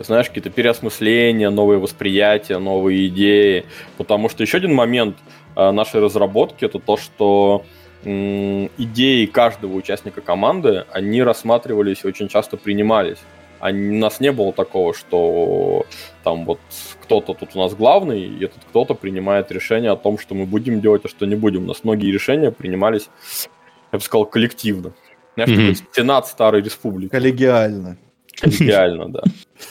[0.01, 3.67] Знаешь, какие-то переосмысления, новые восприятия, новые идеи.
[3.99, 5.19] Потому что еще один момент
[5.55, 7.67] э, нашей разработки это то, что
[8.05, 13.19] идеи каждого участника команды, они рассматривались и очень часто принимались.
[13.61, 15.85] А у нас не было такого, что
[16.23, 16.61] там вот
[17.03, 20.81] кто-то тут у нас главный, и этот кто-то принимает решение о том, что мы будем
[20.81, 21.65] делать, а что не будем.
[21.65, 23.09] У нас многие решения принимались,
[23.93, 24.93] я бы сказал, коллективно.
[25.35, 25.87] Знаешь, mm-hmm.
[25.93, 27.11] Сенат Старой Республики.
[27.11, 27.97] Коллегиально.
[28.41, 29.23] Коллегиально, да.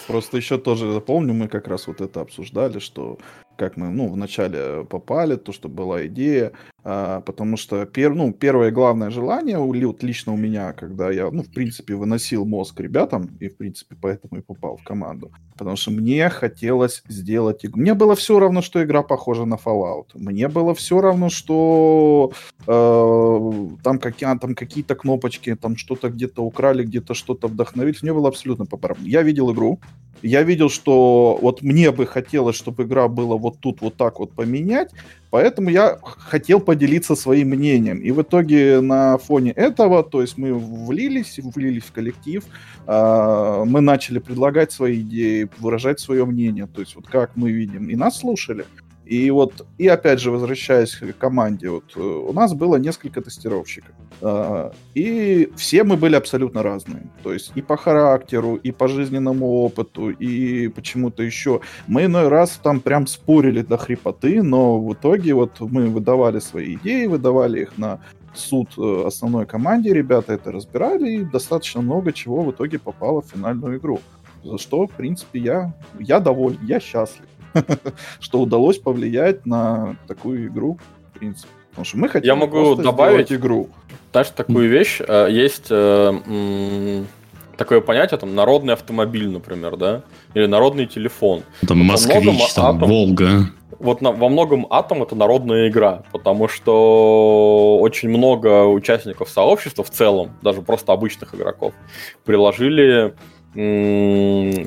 [0.07, 3.17] Просто еще тоже помню, мы как раз вот это обсуждали, что
[3.55, 6.51] как мы, ну, вначале попали, то, что была идея,
[6.83, 11.51] потому что пер, ну, первое главное желание, вот лично у меня, когда я, ну, в
[11.51, 16.29] принципе, выносил мозг ребятам, и, в принципе, поэтому и попал в команду, потому что мне
[16.29, 17.81] хотелось сделать игру.
[17.81, 20.07] Мне было все равно, что игра похожа на Fallout.
[20.13, 22.31] Мне было все равно, что
[22.65, 28.03] э, там, какие, там какие-то кнопочки, там что-то где-то украли, где-то что-то вдохновились.
[28.03, 29.07] Мне было абсолютно по барабану.
[29.07, 29.79] Я видел игру,
[30.21, 34.33] я видел, что вот мне бы хотелось, чтобы игра была вот тут вот так вот
[34.33, 34.91] поменять,
[35.29, 37.99] поэтому я хотел поделиться своим мнением.
[37.99, 42.43] И в итоге на фоне этого, то есть мы влились, влились в коллектив,
[42.87, 47.89] э, мы начали предлагать свои идеи, выражать свое мнение, то есть вот как мы видим,
[47.89, 48.65] и нас слушали.
[49.07, 53.95] И вот, и опять же, возвращаясь к команде, вот э, у нас было несколько тестировщиков.
[54.21, 57.03] А, и все мы были абсолютно разные.
[57.23, 61.61] То есть и по характеру, и по жизненному опыту, и почему-то еще.
[61.87, 66.75] Мы иной раз там прям спорили до хрипоты, но в итоге вот мы выдавали свои
[66.75, 67.99] идеи, выдавали их на
[68.33, 73.27] суд э, основной команде, ребята это разбирали, и достаточно много чего в итоге попало в
[73.27, 73.99] финальную игру.
[74.43, 77.25] За что, в принципе, я, я доволен, я счастлив.
[78.19, 80.79] что удалось повлиять на такую игру,
[81.13, 81.49] в принципе.
[81.71, 83.69] Потому что мы хотим Я могу добавить игру.
[84.11, 84.99] Знаешь, такую вещь.
[85.07, 87.03] Э, есть э,
[87.55, 90.01] такое понятие, там, народный автомобиль, например, да?
[90.33, 91.43] Или народный телефон.
[91.67, 93.51] Там Москвич, там, Атом, Волга.
[93.77, 99.91] Вот на, во многом Атом это народная игра, потому что очень много участников сообщества в
[99.91, 101.73] целом, даже просто обычных игроков,
[102.25, 103.13] приложили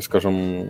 [0.03, 0.69] скажем,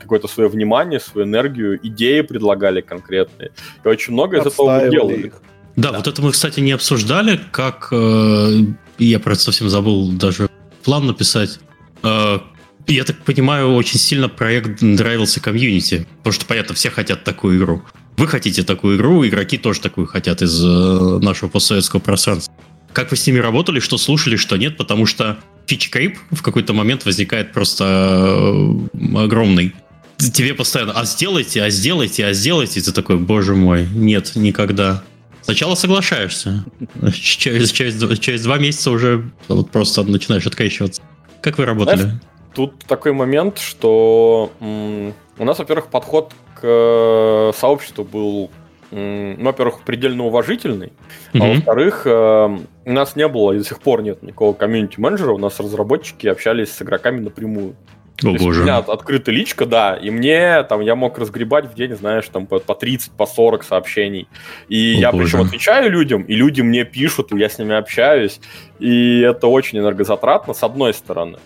[0.00, 3.52] какое-то свое внимание, свою энергию, идеи предлагали конкретные.
[3.84, 5.26] И очень много из этого мы делали.
[5.26, 5.42] Их.
[5.76, 7.88] Да, да, вот это мы, кстати, не обсуждали, как...
[7.92, 8.50] Э,
[8.98, 10.48] я просто совсем забыл даже
[10.82, 11.60] план написать.
[12.02, 12.40] Э,
[12.88, 17.82] я так понимаю, очень сильно проект нравился комьюнити, потому что, понятно, все хотят такую игру.
[18.16, 22.52] Вы хотите такую игру, игроки тоже такую хотят из э, нашего постсоветского пространства.
[22.92, 25.38] Как вы с ними работали, что слушали, что нет, потому что
[25.68, 29.74] фич-крип в какой-то момент возникает просто э, огромный.
[30.16, 32.80] Тебе постоянно, а сделайте, а сделайте, а сделайте.
[32.80, 35.02] И ты такой, боже мой, нет, никогда.
[35.42, 36.64] Сначала соглашаешься.
[37.12, 41.02] Через, через, через два месяца уже вот просто начинаешь открещиваться.
[41.40, 42.00] Как вы работали?
[42.00, 42.20] Знаешь,
[42.54, 48.50] тут такой момент, что у нас, во-первых, подход к э, сообществу был
[48.90, 50.92] ну, во-первых, предельно уважительный,
[51.32, 51.40] mm-hmm.
[51.40, 55.38] а во-вторых, э, у нас не было и до сих пор нет никакого комьюнити-менеджера, у
[55.38, 57.74] нас разработчики общались с игроками напрямую.
[58.20, 58.62] О, То боже.
[58.62, 62.46] у меня открыта личка, да, и мне там я мог разгребать в день, знаешь, там
[62.46, 64.26] по, по 30, по 40 сообщений.
[64.68, 65.24] И О, я боже.
[65.24, 68.40] причем отвечаю людям, и люди мне пишут, и я с ними общаюсь.
[68.80, 71.38] И это очень энергозатратно, с одной стороны.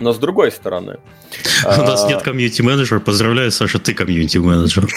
[0.00, 0.96] Но с другой стороны...
[1.64, 3.00] У нас нет комьюнити-менеджера.
[3.00, 4.86] Поздравляю, Саша, ты комьюнити-менеджер.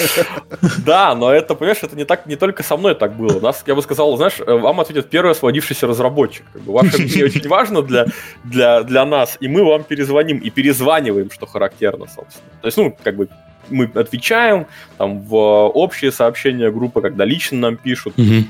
[0.86, 3.40] Да, но это, понимаешь, это не, так, не только со мной так было.
[3.40, 6.46] Нас, я бы сказал, знаешь, вам ответит первый освободившийся разработчик.
[6.66, 8.06] Ваше мнение очень важно для,
[8.44, 12.50] для, для нас, и мы вам перезвоним и перезваниваем, что характерно, собственно.
[12.62, 13.28] То есть, ну, как бы
[13.70, 18.14] мы отвечаем там в общие сообщения группы, когда лично нам пишут.
[18.18, 18.46] Угу.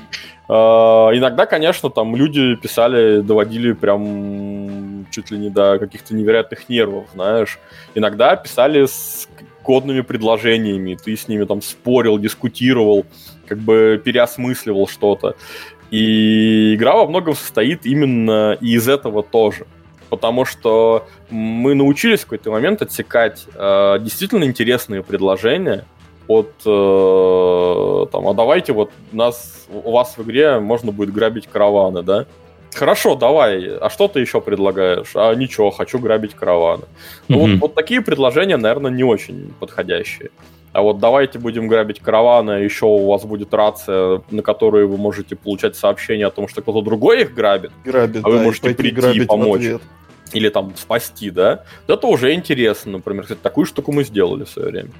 [0.48, 0.52] Э,
[1.16, 7.58] иногда, конечно, там люди писали, доводили прям чуть ли не до каких-то невероятных нервов, знаешь.
[7.94, 9.28] Иногда писали с
[9.62, 13.06] кодными предложениями, ты с ними там спорил, дискутировал,
[13.46, 15.36] как бы переосмысливал что-то.
[15.90, 19.66] И игра во многом состоит именно из этого тоже.
[20.10, 25.86] Потому что мы научились в какой-то момент отсекать э, действительно интересные предложения,
[26.26, 32.02] от э, там, а давайте вот нас, у вас в игре можно будет грабить караваны,
[32.02, 32.26] да?
[32.74, 33.76] Хорошо, давай.
[33.78, 35.12] А что ты еще предлагаешь?
[35.14, 36.84] А ничего, хочу грабить караваны.
[37.28, 37.52] Ну, mm-hmm.
[37.52, 40.30] вот, вот такие предложения, наверное, не очень подходящие.
[40.72, 45.36] А вот давайте будем грабить караваны, еще у вас будет рация, на которой вы можете
[45.36, 48.74] получать сообщения о том, что кто-то другой их грабит, грабит а вы да, можете и
[48.74, 49.62] прийти и помочь
[50.32, 53.22] или там спасти, да, это уже интересно, например.
[53.22, 54.90] Кстати, такую штуку мы сделали в свое время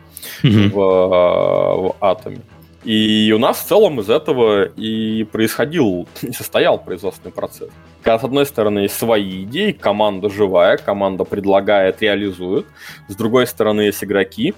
[0.45, 0.69] mm-hmm.
[0.71, 2.41] в, в Атоме.
[2.85, 7.71] И у нас в целом из этого и происходил, не состоял производственный процесс.
[8.03, 12.67] Когда, с одной стороны, есть свои идеи, команда живая, команда предлагает, реализует.
[13.09, 14.55] С другой стороны, есть игроки.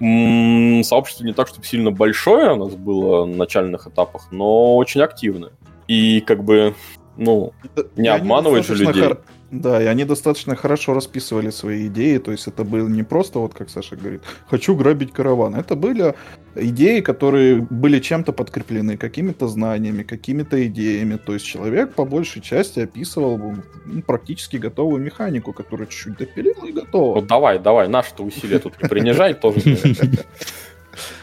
[0.00, 5.52] Сообщество не так, чтобы сильно большое у нас было на начальных этапах, но очень активное.
[5.86, 6.74] И как бы,
[7.16, 7.52] ну,
[7.96, 9.02] не обманывать же людей.
[9.02, 13.40] Хор да, и они достаточно хорошо расписывали свои идеи, то есть это было не просто,
[13.40, 15.56] вот как Саша говорит, хочу грабить караван.
[15.56, 16.14] Это были
[16.54, 21.16] идеи, которые были чем-то подкреплены, какими-то знаниями, какими-то идеями.
[21.16, 23.38] То есть человек по большей части описывал
[23.86, 27.14] ну, практически готовую механику, которую чуть-чуть допилил и готово.
[27.14, 29.60] Вот давай, давай, наши-то усилия тут не принижай тоже.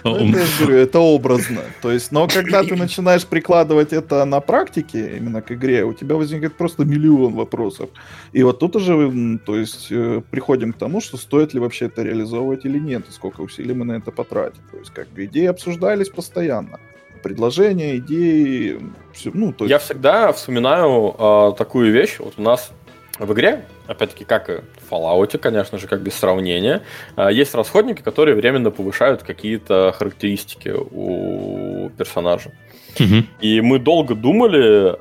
[0.04, 1.62] Ну, это, я говорю, это образно.
[1.82, 6.16] То есть, но когда ты начинаешь прикладывать это на практике, именно к игре, у тебя
[6.16, 7.90] возникает просто миллион вопросов.
[8.34, 12.04] И вот тут уже, то есть, э, приходим к тому, что стоит ли вообще это
[12.04, 14.62] реализовывать или нет, и сколько усилий мы на это потратим.
[14.72, 16.80] То есть, как бы идеи обсуждались постоянно
[17.24, 18.80] предложения, идеи,
[19.13, 19.72] все, ну, то есть...
[19.72, 22.18] Я всегда вспоминаю э, такую вещь.
[22.20, 22.72] Вот у нас
[23.20, 26.84] в игре, опять-таки, как и в Fallout, конечно же, как без сравнения,
[27.16, 32.52] а, есть расходники, которые временно повышают какие-то характеристики у персонажа.
[33.00, 33.24] Угу.
[33.42, 34.92] И мы долго думали,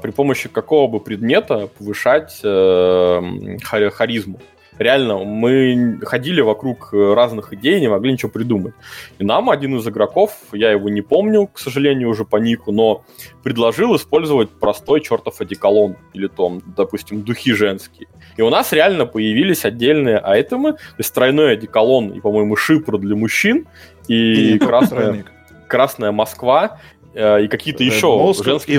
[0.00, 3.20] при помощи какого бы предмета повышать э,
[3.62, 4.40] харизму
[4.78, 8.74] реально мы ходили вокруг разных идей, не могли ничего придумать.
[9.18, 13.04] И нам один из игроков, я его не помню, к сожалению, уже по нику, но
[13.42, 18.08] предложил использовать простой чертов одеколон или там, допустим, духи женские.
[18.36, 23.16] И у нас реально появились отдельные айтемы, то есть тройной одеколон и, по-моему, шипр для
[23.16, 23.66] мужчин,
[24.08, 25.24] и, и красная,
[25.68, 26.78] красная Москва,
[27.14, 28.08] э, и какие-то еще
[28.44, 28.78] женские,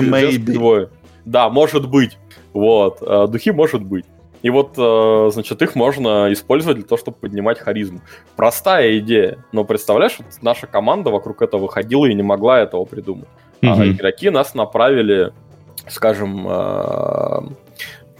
[1.24, 2.16] Да, может быть.
[2.52, 2.98] Вот.
[3.02, 4.06] Э, духи может быть.
[4.42, 8.00] И вот, э, значит, их можно использовать для того, чтобы поднимать харизму.
[8.36, 13.28] Простая идея, но представляешь, вот наша команда вокруг этого ходила и не могла этого придумать.
[13.62, 13.82] Mm-hmm.
[13.82, 15.32] А игроки нас направили,
[15.88, 17.40] скажем, э,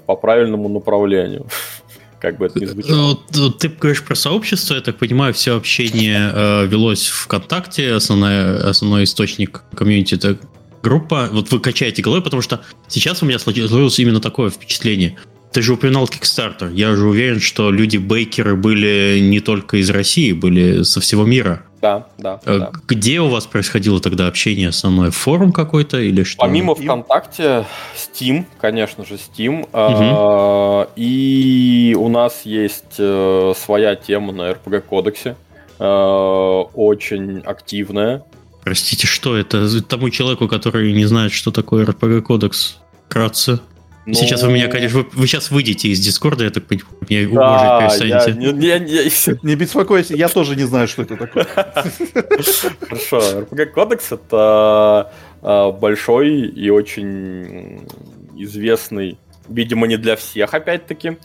[0.07, 1.47] по правильному направлению.
[2.21, 3.17] Как бы это ни звучало.
[3.33, 9.05] Ну, ты говоришь про сообщество, я так понимаю, все общение э, велось ВКонтакте, основной, основной
[9.05, 10.37] источник комьюнити это
[10.83, 11.29] группа.
[11.31, 15.17] Вот вы качаете головой, потому что сейчас у меня сложилось именно такое впечатление.
[15.53, 16.73] Ты же упоминал Kickstarter.
[16.73, 21.63] Я же уверен, что люди-бейкеры были не только из России, были со всего мира.
[21.81, 22.73] Да, да, э, да.
[22.89, 25.11] Где у вас происходило тогда общение основное?
[25.11, 26.39] Форум какой-то или что?
[26.41, 29.67] Помимо ВКонтакте, Steam, конечно же, Steam.
[29.73, 30.91] Угу.
[30.97, 35.37] И у нас есть э, своя тема на RPG-кодексе.
[35.79, 38.25] Э, очень активная.
[38.65, 39.83] Простите, что это?
[39.83, 43.61] Тому человеку, который не знает, что такое RPG-кодекс, вкратце.
[44.09, 44.15] Но...
[44.15, 46.89] Сейчас вы меня, конечно, вы, вы сейчас выйдете из Дискорда, я так понимаю,
[47.29, 48.41] меня да, перестанете.
[48.41, 49.11] Я, не, я, я...
[49.43, 51.45] не беспокойся, я тоже не знаю, что это такое.
[51.45, 57.87] Хорошо, RPG Кодекс это а, большой и очень
[58.35, 61.19] известный, видимо, не для всех, опять-таки,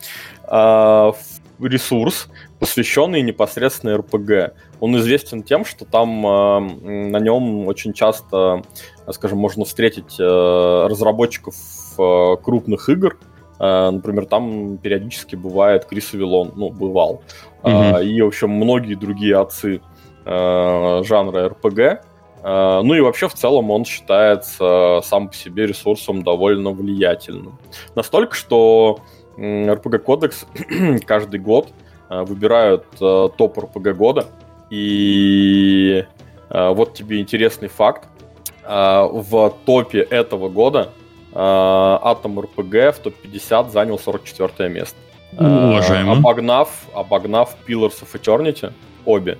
[0.44, 1.14] а,
[1.62, 2.28] ресурс,
[2.60, 4.56] посвященный непосредственно РПГ.
[4.82, 8.62] Он известен тем, что там а, на нем очень часто,
[9.10, 11.56] скажем, можно встретить разработчиков
[12.00, 13.18] Э, крупных игр.
[13.60, 17.22] Э, например, там периодически бывает Крис Авилон, ну, бывал.
[17.64, 18.06] Mm-hmm.
[18.06, 19.82] И, в общем, многие другие отцы
[20.26, 22.00] жанра RPG.
[22.44, 27.60] Ну и вообще в целом он считается сам по себе ресурсом довольно влиятельным.
[27.94, 29.00] Настолько, что
[29.36, 30.46] RPG Кодекс
[31.06, 31.74] каждый год
[32.10, 34.28] выбирают топ RPG года.
[34.70, 36.06] И
[36.50, 38.08] вот тебе интересный факт.
[38.66, 40.94] В топе этого года
[41.36, 44.98] Атом РПГ в топ-50 занял 44 место.
[45.38, 46.14] Уважаемо.
[46.14, 48.72] Обогнав, обогнав Pillars of Eternity,
[49.06, 49.38] обе.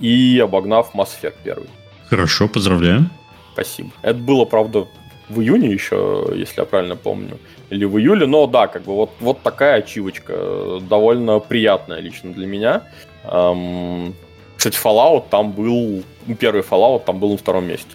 [0.00, 1.68] И обогнав Mass Effect первый.
[2.10, 3.08] Хорошо, поздравляю.
[3.54, 3.90] Спасибо.
[4.02, 4.86] Это было, правда,
[5.28, 7.38] в июне еще, если я правильно помню,
[7.70, 12.46] или в июле, но да, как бы вот, вот такая ачивочка, довольно приятная лично для
[12.46, 12.82] меня.
[13.24, 14.14] Эм,
[14.56, 16.02] кстати, Fallout там был,
[16.38, 17.90] первый Fallout там был на втором месте.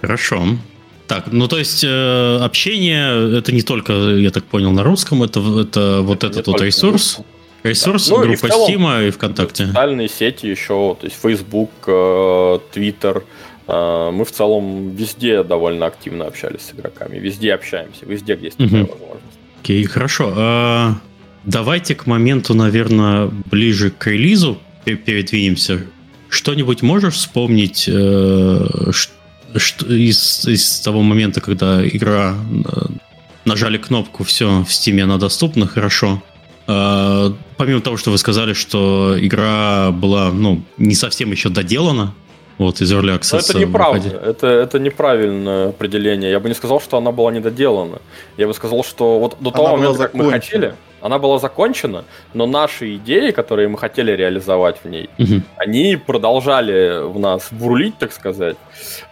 [0.00, 0.42] Хорошо.
[1.12, 5.40] Так, ну то есть э, общение это не только, я так понял, на русском, это,
[5.60, 7.18] это вот этот вот ресурс.
[7.62, 8.16] Ресурс, да.
[8.16, 9.66] ну, группа и Steam и ВКонтакте.
[9.66, 13.24] Социальные сети еще, то есть Facebook, э, Twitter.
[13.68, 17.18] Э, мы в целом везде довольно активно общались с игроками.
[17.18, 18.68] Везде общаемся, везде, где есть угу.
[18.70, 19.38] такая возможность.
[19.60, 20.32] Окей, хорошо.
[20.34, 20.94] А,
[21.44, 25.84] давайте к моменту, наверное, ближе к релизу передвинемся.
[26.30, 28.92] Что-нибудь можешь вспомнить, э,
[29.56, 32.80] что из, из того момента, когда игра э,
[33.44, 36.22] нажали кнопку, все, в Steam она доступна, хорошо.
[36.66, 42.14] А, помимо того, что вы сказали, что игра была, ну, не совсем еще доделана,
[42.58, 43.32] вот, из Early Access.
[43.32, 44.08] Но это неправда.
[44.08, 46.30] Это, это неправильное определение.
[46.30, 48.00] Я бы не сказал, что она была недоделана.
[48.36, 52.46] Я бы сказал, что вот до того момента, как мы хотели, она была закончена, но
[52.46, 55.42] наши идеи, которые мы хотели реализовать в ней, угу.
[55.56, 58.56] они продолжали в нас бурлить, так сказать.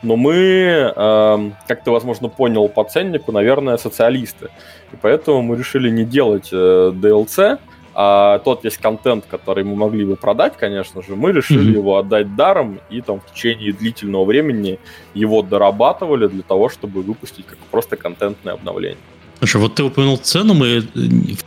[0.03, 4.50] Но мы, э, как ты, возможно, понял по ценнику, наверное, социалисты.
[4.92, 7.59] И поэтому мы решили не делать э, DLC,
[7.92, 11.79] а тот весь контент, который мы могли бы продать, конечно же, мы решили mm-hmm.
[11.79, 14.79] его отдать даром и там в течение длительного времени
[15.12, 18.96] его дорабатывали для того, чтобы выпустить как просто контентное обновление.
[19.41, 20.87] Слушай, вот ты упомянул цену, мы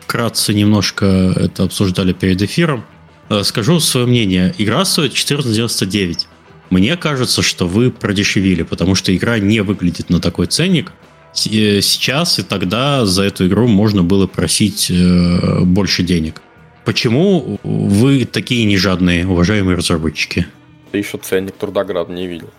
[0.02, 2.84] вкратце немножко это обсуждали перед эфиром.
[3.30, 4.54] Э, скажу свое мнение.
[4.58, 6.26] Игра стоит 14.99.
[6.72, 10.92] Мне кажется, что вы продешевили, потому что игра не выглядит на такой ценник.
[11.46, 16.42] Э, сейчас и тогда за эту игру можно было просить э, больше денег.
[16.86, 20.48] Почему вы такие нежадные, уважаемые разработчики?
[20.92, 22.50] Ты еще ценник Трудоград не видел.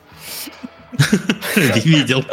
[1.57, 2.25] Не видел.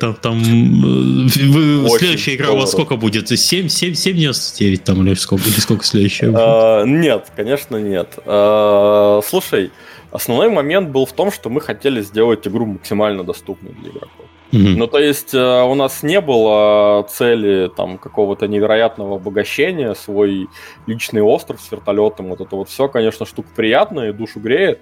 [0.00, 3.28] Там, там э, вы, следующая игра у вас сколько будет?
[3.28, 6.32] 7, 7, 7,99 там или сколько, или сколько следующая?
[6.34, 8.18] А, нет, конечно нет.
[8.24, 9.72] А, слушай,
[10.12, 14.26] основной момент был в том, что мы хотели сделать игру максимально доступной для игроков.
[14.52, 14.76] Mm-hmm.
[14.76, 20.48] Ну, то есть э, у нас не было цели там какого-то невероятного обогащения, свой
[20.86, 24.80] личный остров с вертолетом, вот это вот все, конечно, штука приятная и душу греет,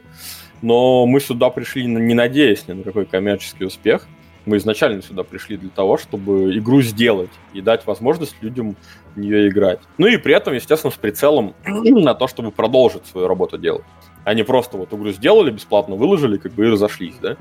[0.63, 4.07] но мы сюда пришли не надеясь ни на какой коммерческий успех.
[4.47, 8.77] Мы изначально сюда пришли для того, чтобы игру сделать и дать возможность людям
[9.15, 9.81] в нее играть.
[9.99, 13.85] Ну и при этом, естественно, с прицелом на то, чтобы продолжить свою работу делать.
[14.25, 17.37] Они просто вот игру сделали, бесплатно выложили, как бы и разошлись, да.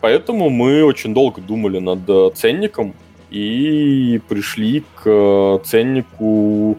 [0.00, 2.94] Поэтому мы очень долго думали над э, ценником
[3.30, 6.76] и пришли к э, ценнику,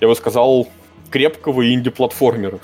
[0.00, 0.68] я бы сказал,
[1.10, 2.60] крепкого инди-платформера.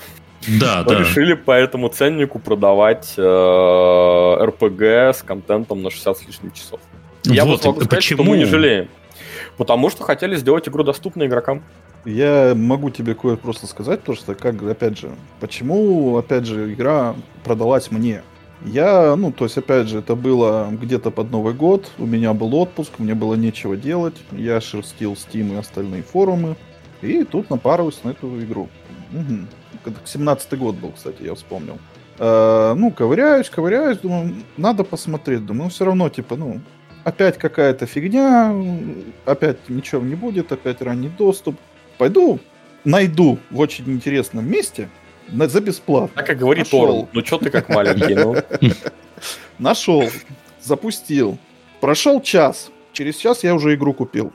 [0.47, 0.99] Да, Мы да.
[0.99, 6.79] решили по этому ценнику продавать э, RPG с контентом на 60 с лишним часов.
[7.25, 8.23] Я вот, могу сказать, почему?
[8.23, 8.87] что мы не жалеем.
[9.57, 11.63] Потому что хотели сделать игру доступной игрокам.
[12.05, 15.09] Я могу тебе кое просто сказать, потому что, как, опять же,
[15.41, 17.13] почему, опять же, игра
[17.43, 18.21] продалась мне.
[18.63, 22.55] Я, ну, то есть, опять же, это было где-то под Новый год, у меня был
[22.55, 26.55] отпуск, мне было нечего делать, я шерстил Steam и остальные форумы,
[27.01, 28.69] и тут напарываюсь на эту игру.
[29.11, 29.93] Угу.
[30.05, 31.77] 17-й год был, кстати, я вспомнил.
[32.19, 36.59] Э, ну, ковыряюсь, ковыряюсь, думаю, надо посмотреть, думаю, ну, все равно, типа, ну,
[37.03, 38.53] опять какая-то фигня,
[39.25, 41.55] опять ничего не будет, опять ранний доступ.
[41.97, 42.39] Пойду,
[42.83, 44.89] найду в очень интересном месте,
[45.31, 46.15] за бесплатно.
[46.15, 47.07] Так как говорит Нашел.
[47.11, 48.35] ну что ты как маленький, ну?
[49.59, 50.03] Нашел,
[50.61, 51.37] запустил.
[51.81, 52.71] Прошел час.
[52.93, 54.33] Через час я уже игру купил.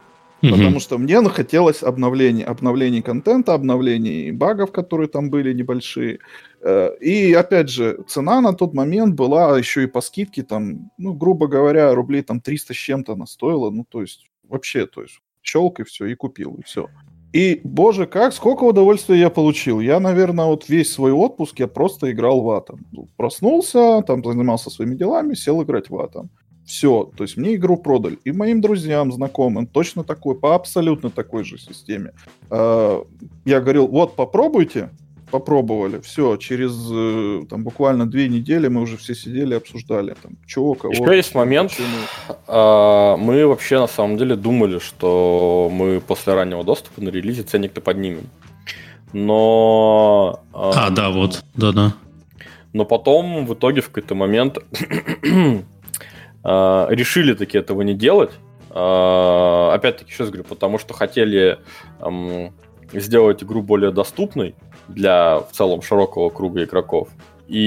[0.50, 6.18] Потому что мне хотелось обновлений, обновлений контента, обновлений багов, которые там были небольшие.
[6.60, 11.14] Э, и опять же, цена на тот момент была еще и по скидке, там, ну,
[11.14, 13.70] грубо говоря, рублей там 300 с чем-то она стоила.
[13.70, 16.88] Ну, то есть, вообще, то есть, щелк и все, и купил, и все.
[17.34, 19.80] И, боже, как, сколько удовольствия я получил.
[19.80, 22.86] Я, наверное, вот весь свой отпуск я просто играл в Атом.
[23.16, 26.30] Проснулся, там занимался своими делами, сел играть в Атом.
[26.66, 28.18] Все, то есть мне игру продали.
[28.24, 32.12] И моим друзьям, знакомым, точно такой, по абсолютно такой же системе.
[32.50, 33.04] А,
[33.44, 34.88] я говорил, вот попробуйте,
[35.30, 40.74] попробовали, все, через э, там буквально две недели мы уже все сидели, обсуждали, там, чего,
[40.74, 40.92] кого.
[40.92, 41.72] Еще есть момент,
[42.46, 47.80] а, мы вообще на самом деле думали, что мы после раннего доступа на релизе ценник-то
[47.80, 48.28] поднимем.
[49.12, 50.40] Но...
[50.52, 51.94] А, а, да, вот, да-да.
[52.72, 54.58] Но потом в итоге в какой-то момент
[56.44, 58.32] решили таки этого не делать.
[58.70, 61.58] А, опять-таки, раз говорю, потому что хотели
[62.92, 64.54] сделать игру более доступной,
[64.88, 67.08] для в целом широкого круга игроков.
[67.46, 67.58] И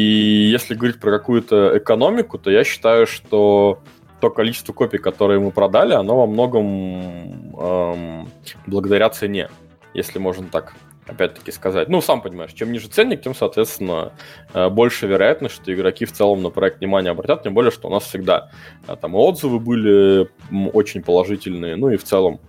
[0.52, 3.80] если говорить про какую-то экономику, то я считаю, что
[4.20, 8.30] то количество копий, которые мы продали, оно во многом эм,
[8.66, 9.50] благодаря цене,
[9.94, 10.74] если можно так
[11.08, 11.89] опять-таки сказать.
[11.89, 14.14] Ну, сам понимаешь, чем ниже ценник, тем, соответственно,
[14.53, 17.91] э, больше вероятность, что игроки в целом на проект внимание обратят, тем более, что у
[17.91, 18.51] нас всегда
[18.88, 20.30] э, там отзывы были
[20.74, 22.39] очень положительные, ну и в целом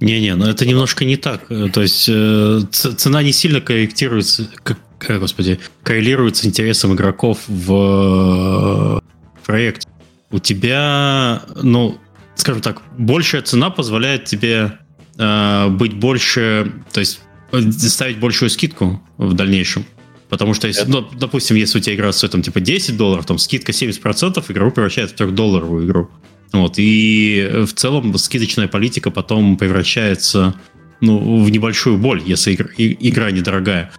[0.00, 1.50] не-не, но это немножко не так.
[1.50, 4.78] Э, то есть э, цена не сильно корректируется, как,
[5.08, 9.00] э, господи, коррелирует с интересом игроков в
[9.46, 9.88] проекте.
[10.30, 11.98] У тебя, ну,
[12.34, 14.78] скажем так, большая цена позволяет тебе
[15.16, 17.20] э, быть больше, то есть
[17.60, 19.84] ставить большую скидку в дальнейшем.
[20.28, 23.38] Потому что, если, ну, допустим, если у тебя игра стоит там, типа 10 долларов, там
[23.38, 26.10] скидка 70%, игру превращает в 3-долларовую игру.
[26.52, 30.54] Вот, и в целом скидочная политика потом превращается
[31.00, 33.92] ну, в небольшую боль, если игра, игра недорогая.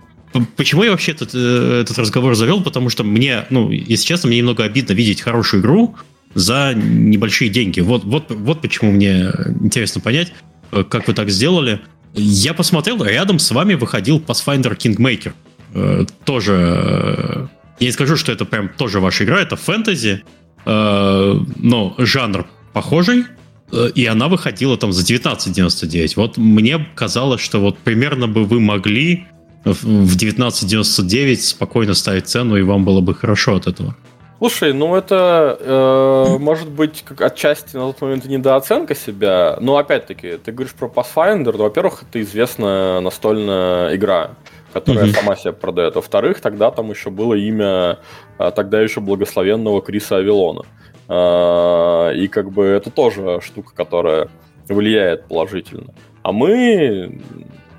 [0.58, 2.62] Почему я вообще этот, э, этот разговор завел?
[2.62, 5.96] Потому что мне, ну, если честно, мне немного обидно видеть хорошую игру
[6.34, 7.80] за небольшие деньги.
[7.80, 9.32] Вот, вот, вот почему мне
[9.62, 10.34] интересно понять,
[10.72, 11.82] э, как вы так сделали.
[12.18, 15.34] Я посмотрел, рядом с вами выходил Pathfinder Kingmaker.
[15.74, 17.50] Э, тоже...
[17.80, 20.24] Я не скажу, что это прям тоже ваша игра, это фэнтези,
[20.66, 23.26] э, ну, жанр похожий,
[23.72, 26.14] э, и она выходила там за 19.99.
[26.16, 29.26] Вот мне казалось, что вот примерно бы вы могли
[29.66, 33.98] в 19.99 спокойно ставить цену, и вам было бы хорошо от этого.
[34.48, 40.38] Слушай, ну это э, может быть как отчасти на тот момент недооценка себя, но опять-таки,
[40.38, 44.36] ты говоришь про Pathfinder, во-первых, это известная настольная игра
[44.72, 45.16] которая mm-hmm.
[45.16, 45.96] сама себя продает.
[45.96, 47.98] Во-вторых, тогда там еще было имя
[48.38, 50.62] а, тогда еще благословенного Криса Авилона.
[51.08, 54.28] А, и как бы это тоже штука, которая
[54.68, 55.96] влияет положительно.
[56.22, 57.20] А мы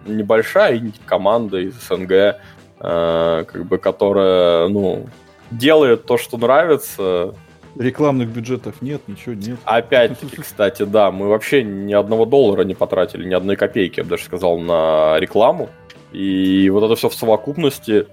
[0.04, 2.40] небольшая команда из СНГ,
[2.80, 5.06] а, как бы, которая, ну,
[5.50, 7.34] делает то, что нравится,
[7.78, 9.58] Рекламных бюджетов нет, ничего нет.
[9.64, 14.10] Опять-таки, кстати, да, мы вообще ни одного доллара не потратили, ни одной копейки, я бы
[14.10, 15.68] даже сказал, на рекламу.
[16.10, 18.06] И вот это все в совокупности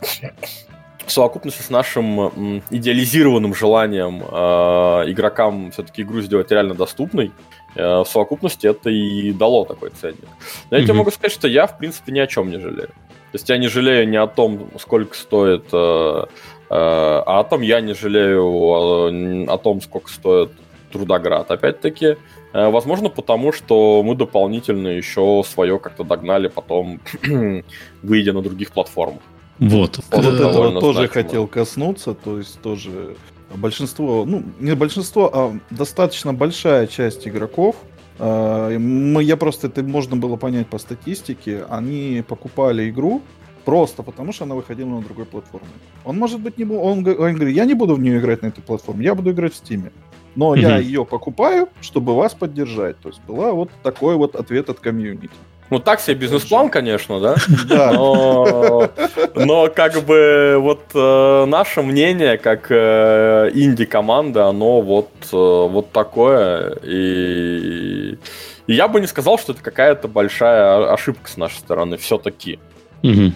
[1.06, 7.32] в совокупности с нашим идеализированным желанием э, игрокам все-таки игру сделать реально доступной,
[7.76, 10.28] э, в совокупности это и дало такой ценник.
[10.70, 12.88] Но я тебе могу сказать, что я, в принципе, ни о чем не жалею.
[12.88, 16.26] То есть я не жалею ни о том, сколько стоит э,
[16.76, 19.12] а о том я не жалею о,
[19.48, 20.52] о том, сколько стоит
[20.92, 21.50] Трудоград.
[21.50, 22.18] Опять-таки,
[22.54, 27.00] возможно, потому что мы дополнительно еще свое как-то догнали потом,
[28.04, 29.24] выйдя на других платформах.
[29.60, 30.00] Вот.
[30.12, 31.14] Вот этого тоже значимо.
[31.14, 33.16] хотел коснуться, то есть тоже
[33.56, 37.76] большинство, ну, не большинство, а достаточно большая часть игроков,
[38.20, 38.78] э,
[39.22, 43.22] я просто, это можно было понять по статистике, они покупали игру
[43.66, 45.68] просто потому, что она выходила на другой платформе.
[46.06, 48.62] Он, может быть, не он, он говорит, я не буду в нее играть на этой
[48.62, 49.92] платформе, я буду играть в Steam.
[50.36, 50.60] Но mm-hmm.
[50.60, 53.00] я ее покупаю, чтобы вас поддержать.
[53.00, 55.30] То есть была вот такой вот ответ от комьюнити.
[55.70, 57.36] Ну, так себе бизнес-план, конечно, да?
[57.68, 57.94] Да.
[57.94, 58.90] Но,
[59.36, 66.78] но как бы вот э, наше мнение, как э, инди-команда, оно вот, э, вот такое.
[66.84, 68.18] И,
[68.68, 72.60] и я бы не сказал, что это какая-то большая ошибка с нашей стороны все-таки.
[73.02, 73.32] Угу.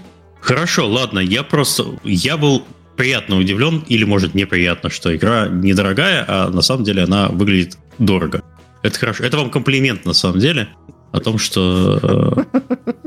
[0.48, 2.00] Хорошо, ладно, я просто...
[2.06, 2.64] Я был
[2.96, 8.42] приятно удивлен, или, может, неприятно, что игра недорогая, а на самом деле она выглядит дорого.
[8.82, 9.26] Это хорошо.
[9.26, 10.70] Это вам комплимент, на самом деле
[11.12, 12.60] о том, что э,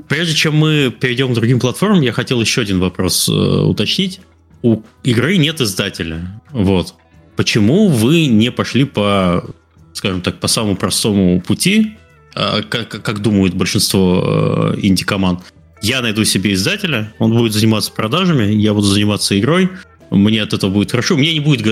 [0.07, 4.21] прежде чем мы перейдем к другим платформам, я хотел еще один вопрос э, уточнить.
[4.61, 6.43] У игры нет издателя.
[6.51, 6.95] Вот.
[7.37, 9.47] Почему вы не пошли по,
[9.95, 11.97] скажем так, по самому простому пути,
[12.35, 15.41] э, как, как думают большинство инди-команд?
[15.83, 19.71] Я найду себе издателя, он будет заниматься продажами, я буду заниматься игрой,
[20.11, 21.17] мне от этого будет хорошо.
[21.17, 21.63] Мне не будет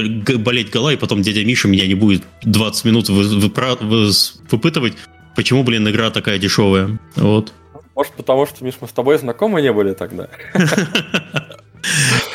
[0.41, 4.95] болеть голова, и потом дядя Миша меня не будет 20 минут выпытывать,
[5.35, 6.99] почему, блин, игра такая дешевая.
[7.17, 7.53] Вот.
[7.95, 10.29] Может, потому что, Миш, мы с тобой знакомы не были тогда.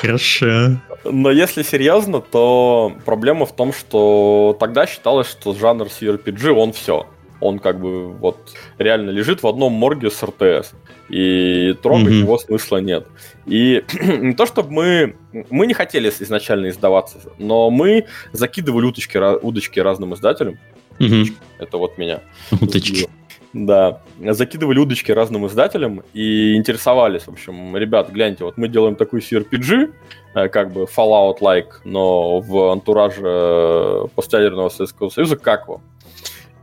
[0.02, 0.78] Хорошо.
[1.06, 7.08] Но если серьезно, то проблема в том, что тогда считалось, что жанр CRPG, он все.
[7.44, 8.38] Он как бы вот
[8.78, 10.74] реально лежит в одном морге с РТС.
[11.10, 12.20] И трогать mm-hmm.
[12.20, 13.08] его смысла нет.
[13.46, 15.16] И не то, чтобы мы...
[15.50, 20.60] Мы не хотели изначально издаваться, но мы закидывали уточки, удочки разным издателям.
[21.00, 21.34] Угу.
[21.60, 22.22] Это вот меня.
[22.52, 23.08] Уточки.
[23.54, 29.20] Да, закидывали удочки разным издателям и интересовались, в общем, ребят, гляньте, вот мы делаем такой
[29.20, 29.94] CRPG,
[30.34, 35.82] э, как бы Fallout-like, но в антураже э, постядерного Советского Союза, как вам?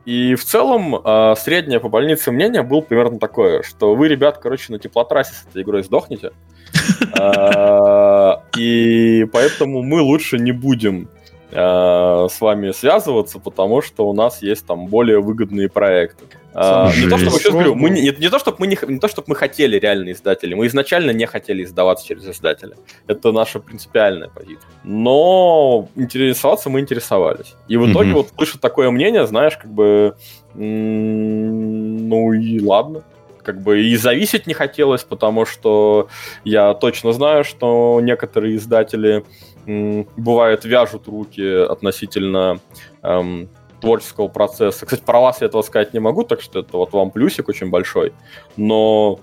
[0.04, 4.72] И в целом э, среднее по больнице мнение было примерно такое, что вы, ребят, короче,
[4.72, 6.32] на теплотрассе с этой игрой сдохнете,
[8.56, 11.08] и поэтому мы лучше не будем
[11.52, 16.24] с вами связываться, потому что у нас есть там более выгодные проекты.
[16.52, 19.08] А, не то, чтобы сейчас говорю, мы не, не то, чтобы мы не, не то,
[19.08, 22.76] чтобы мы хотели реальные издатели, мы изначально не хотели издаваться через издателя.
[23.06, 24.68] Это наша принципиальная позиция.
[24.82, 27.54] Но интересоваться мы интересовались.
[27.68, 28.14] И в итоге mm-hmm.
[28.14, 30.16] вот слыша такое мнение, знаешь, как бы,
[30.54, 33.04] ну и ладно
[33.42, 36.08] как бы и зависеть не хотелось, потому что
[36.44, 39.24] я точно знаю, что некоторые издатели
[39.66, 42.60] бывает, вяжут руки относительно
[43.02, 43.48] эм,
[43.80, 44.86] творческого процесса.
[44.86, 47.70] Кстати, про вас я этого сказать не могу, так что это вот вам плюсик очень
[47.70, 48.12] большой.
[48.56, 49.20] Но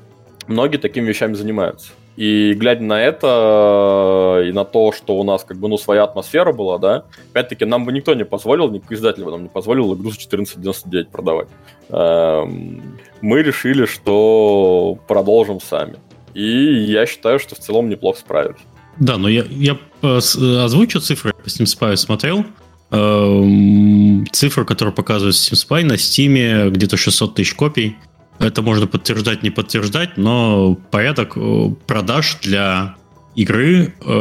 [0.48, 1.92] многие такими вещами занимаются.
[2.18, 6.52] И глядя на это и на то, что у нас как бы ну своя атмосфера
[6.52, 10.10] была, да, опять-таки нам бы никто не позволил, никакой издатель бы нам не позволил игру
[10.10, 11.48] за 14.99 продавать.
[11.90, 15.98] Эм, мы решили, что продолжим сами.
[16.34, 18.58] И я считаю, что в целом неплохо справились.
[19.00, 22.46] Да, но я, я э, озвучу цифры, по Steam Spy смотрел.
[22.90, 27.98] Эм, цифра, которая показывает Steam Spy на Steam где-то 600 тысяч копий.
[28.40, 32.96] Это можно подтверждать, не подтверждать, но порядок э, продаж для
[33.36, 34.12] игры э,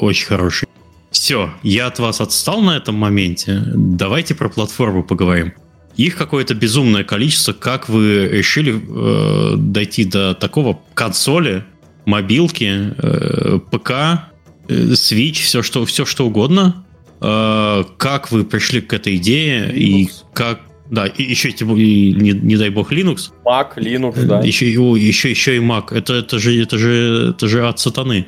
[0.00, 0.68] очень хороший.
[1.10, 3.62] Все, я от вас отстал на этом моменте.
[3.74, 5.54] Давайте про платформу поговорим.
[5.96, 7.52] Их какое-то безумное количество.
[7.52, 11.64] Как вы решили э, дойти до такого консоли,
[12.04, 13.90] мобилки, э, ПК,
[14.68, 16.84] э, Switch, все что, все что угодно.
[17.20, 19.74] Э, как вы пришли к этой идее Linux.
[19.74, 23.30] и как да, и еще и, не, не дай бог Linux.
[23.44, 24.40] Mac, Linux, да.
[24.40, 25.94] Еще, еще, еще и Mac.
[25.94, 28.26] Это, это, же, это, же, это же от сатаны.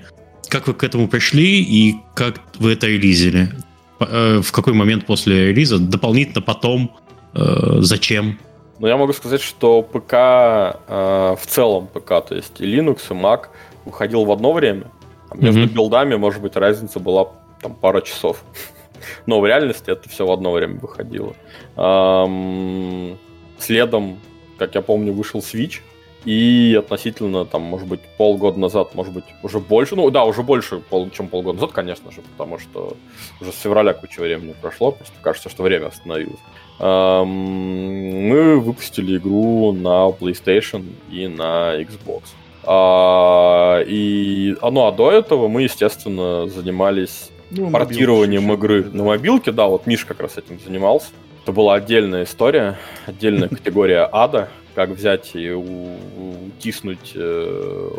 [0.48, 3.50] Как вы к этому пришли и как вы это релизили?
[3.98, 5.78] В какой момент после релиза?
[5.78, 6.92] Дополнительно потом?
[7.34, 8.38] Зачем?
[8.82, 13.14] Ну, я могу сказать, что ПК, э, в целом ПК, то есть и Linux, и
[13.14, 13.44] Mac,
[13.84, 14.90] выходил в одно время.
[15.30, 15.72] А между mm-hmm.
[15.72, 17.28] билдами, может быть, разница была
[17.60, 18.42] там пара часов.
[19.26, 21.32] Но в реальности это все в одно время выходило.
[21.76, 23.16] Эм,
[23.56, 24.18] следом,
[24.58, 25.78] как я помню, вышел Switch,
[26.24, 30.78] и относительно, там, может быть, полгода назад, может быть, уже больше, ну да, уже больше,
[30.78, 32.96] пол, чем полгода назад, конечно же, потому что
[33.40, 36.40] уже с февраля куча времени прошло, просто кажется, что время остановилось.
[36.78, 42.22] Эм, мы выпустили игру на PlayStation и на Xbox.
[42.64, 49.52] А, и, ну, а до этого мы, естественно, занимались ну, портированием игры на мобилке.
[49.52, 51.08] Да, вот Миш как раз этим занимался.
[51.42, 57.90] Это была отдельная история, отдельная категория ада, как взять и утиснуть э,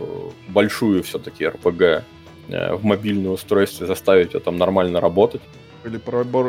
[0.48, 1.82] большую все-таки РПГ
[2.48, 5.42] э, в мобильное устройство, заставить ее там нормально работать.
[5.84, 6.00] Были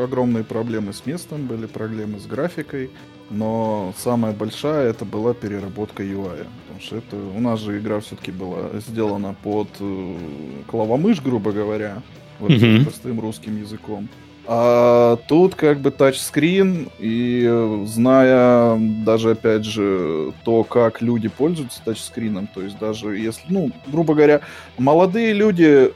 [0.05, 2.91] огромные проблемы с местом, были проблемы с графикой,
[3.29, 6.47] но самая большая это была переработка UI.
[6.69, 10.17] Потому что это у нас же игра все-таки была сделана под э,
[10.69, 12.03] клавомышь, грубо говоря,
[12.39, 12.85] вот mm-hmm.
[12.85, 14.09] простым русским языком.
[14.47, 21.83] А тут как бы тачскрин, и э, зная даже, опять же, то, как люди пользуются
[21.83, 24.43] тачскрином, то есть даже если, ну, грубо говоря,
[24.77, 25.91] молодые люди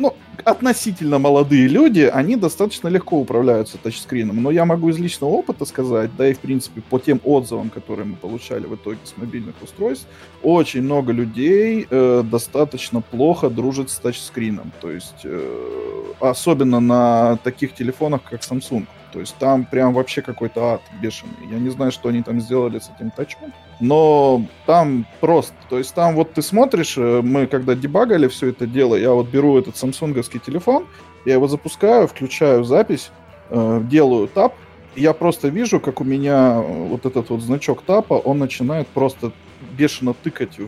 [0.00, 4.42] ну, относительно молодые люди, они достаточно легко управляются тачскрином.
[4.42, 8.06] Но я могу из личного опыта сказать, да и в принципе по тем отзывам, которые
[8.06, 10.06] мы получали в итоге с мобильных устройств,
[10.42, 14.72] очень много людей э, достаточно плохо дружат с тачскрином.
[14.80, 18.86] То есть э, особенно на таких телефонах, как Samsung.
[19.12, 21.34] То есть там прям вообще какой-то ад бешеный.
[21.50, 23.52] Я не знаю, что они там сделали с этим тачом.
[23.80, 28.66] Но там просто, то есть там вот ты смотришь, э, мы когда дебагали все это
[28.66, 30.86] дело, я вот беру этот самсунговский телефон,
[31.24, 33.10] я его запускаю, включаю запись,
[33.48, 34.54] э, делаю тап,
[34.96, 39.32] я просто вижу, как у меня э, вот этот вот значок тапа, он начинает просто
[39.72, 40.58] бешено тыкать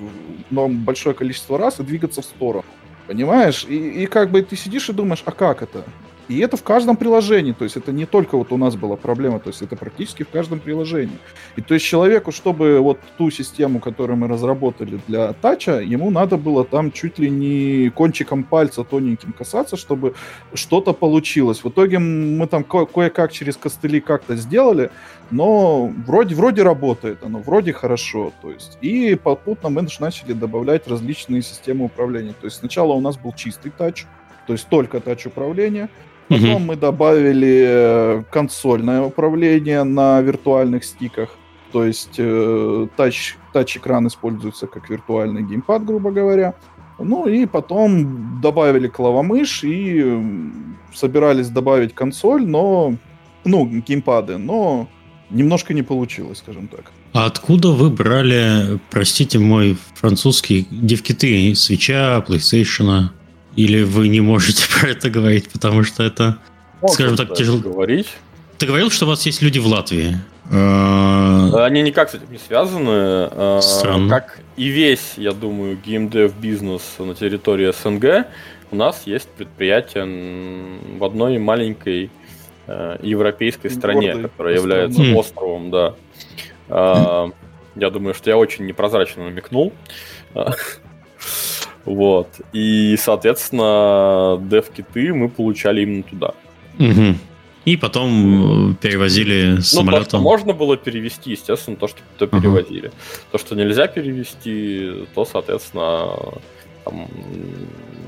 [0.51, 2.65] но большое количество раз и двигаться в сторону.
[3.07, 3.65] Понимаешь?
[3.69, 5.85] И, и как бы ты сидишь и думаешь, а как это?
[6.29, 9.41] И это в каждом приложении, то есть это не только вот у нас была проблема,
[9.41, 11.19] то есть это практически в каждом приложении.
[11.57, 16.37] И то есть человеку, чтобы вот ту систему, которую мы разработали для тача, ему надо
[16.37, 20.15] было там чуть ли не кончиком пальца тоненьким касаться, чтобы
[20.55, 21.65] что-то получилось.
[21.65, 24.91] В итоге мы там ко- кое-как через костыли как-то сделали,
[25.31, 28.33] но вроде, вроде работает оно, вроде хорошо.
[28.43, 28.79] То есть.
[28.81, 32.35] И попутно мы начали добавлять различные системы управления.
[32.41, 34.07] То есть сначала у нас был чистый тач,
[34.47, 35.89] то есть только тач управления.
[36.33, 36.59] Потом угу.
[36.61, 41.29] мы добавили э, консольное управление на виртуальных стиках.
[41.73, 46.55] То есть э, тач, тач-экран используется как виртуальный геймпад, грубо говоря.
[46.99, 50.23] Ну и потом добавили клавомышь и
[50.95, 52.95] собирались добавить консоль, но...
[53.45, 54.89] Ну, геймпады, но
[55.29, 56.93] немножко не получилось, скажем так.
[57.13, 61.55] А откуда вы брали, простите мой французский, девкиты?
[61.57, 63.11] Свеча, PlayStation?
[63.57, 66.39] Или вы не можете про это говорить, потому что это,
[66.81, 67.59] Можно скажем так, тяжело...
[67.59, 68.09] говорить.
[68.59, 70.17] Ты говорил, что у вас есть люди в Латвии.
[70.51, 72.89] А, Они никак с этим не связаны.
[72.89, 74.09] А, Странно.
[74.09, 78.27] Как и весь, я думаю, геймдев бизнес на территории СНГ,
[78.71, 80.05] у нас есть предприятие
[80.99, 82.11] в одной маленькой
[82.67, 85.15] э, европейской стране, Гордый которая является mm.
[85.15, 85.95] островом, да.
[87.75, 89.73] Я думаю, что я очень непрозрачно намекнул.
[91.85, 92.29] Вот.
[92.53, 96.35] И, соответственно, дев-киты мы получали именно туда.
[96.79, 97.17] Угу.
[97.65, 100.05] И потом перевозили ну, самолетом.
[100.05, 102.89] То, что можно было перевести, естественно, то, что то перевозили.
[102.89, 102.95] Угу.
[103.33, 106.09] То, что нельзя перевести, то, соответственно,
[106.85, 107.09] там,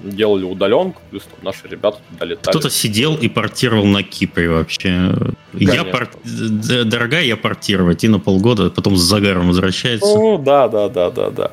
[0.03, 2.53] делали удаленку, плюс там, наши ребята туда летали.
[2.53, 5.15] Кто-то сидел и портировал на Кипре вообще.
[5.53, 6.11] Я пор...
[6.25, 10.07] Дорогая, я портировать, и на полгода, потом с загаром возвращается.
[10.07, 11.51] Ну, да, да, да, да, да.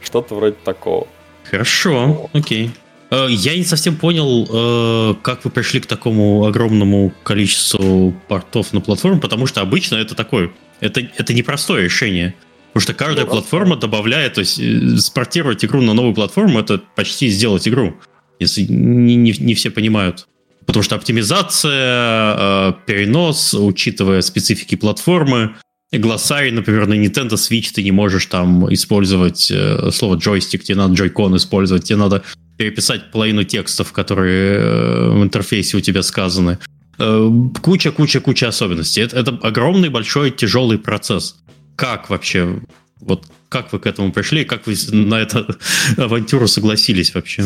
[0.00, 1.06] Что-то вроде такого.
[1.50, 2.70] Хорошо, окей.
[3.10, 8.80] Э, я не совсем понял, э, как вы пришли к такому огромному количеству портов на
[8.80, 12.34] платформу, потому что обычно это такое, это, это непростое решение.
[12.72, 17.28] Потому что каждая платформа добавляет, то есть э, спортировать игру на новую платформу, это почти
[17.28, 17.96] сделать игру,
[18.40, 20.26] если не, не, не все понимают.
[20.66, 25.56] Потому что оптимизация, перенос, учитывая специфики платформы,
[25.98, 30.94] глоссарий, например, на Nintendo Switch ты не можешь там использовать э, слово джойстик, тебе надо
[30.94, 32.22] джойкон использовать, тебе надо
[32.56, 36.58] переписать половину текстов, которые э, в интерфейсе у тебя сказаны.
[36.98, 39.02] Куча-куча-куча э, особенностей.
[39.02, 41.36] Это, это огромный, большой, тяжелый процесс.
[41.76, 42.60] Как вообще,
[43.00, 45.46] вот как вы к этому пришли, как вы на эту
[45.96, 47.44] авантюру согласились вообще?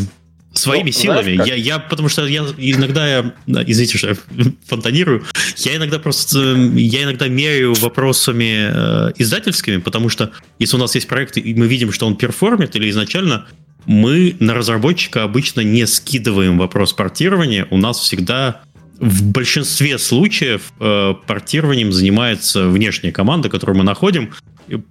[0.59, 1.35] Своими ну, силами.
[1.35, 3.35] Знаешь, я, я, потому что я иногда, я,
[3.67, 4.17] извините, что я
[4.67, 5.25] фонтанирую,
[5.57, 11.09] я иногда просто, я иногда меряю вопросами э, издательскими, потому что если у нас есть
[11.09, 13.47] проект, и мы видим, что он перформит, или изначально
[13.87, 18.63] мы на разработчика обычно не скидываем вопрос портирования, у нас всегда
[19.01, 24.33] в большинстве случаев э, портированием занимается внешняя команда, которую мы находим.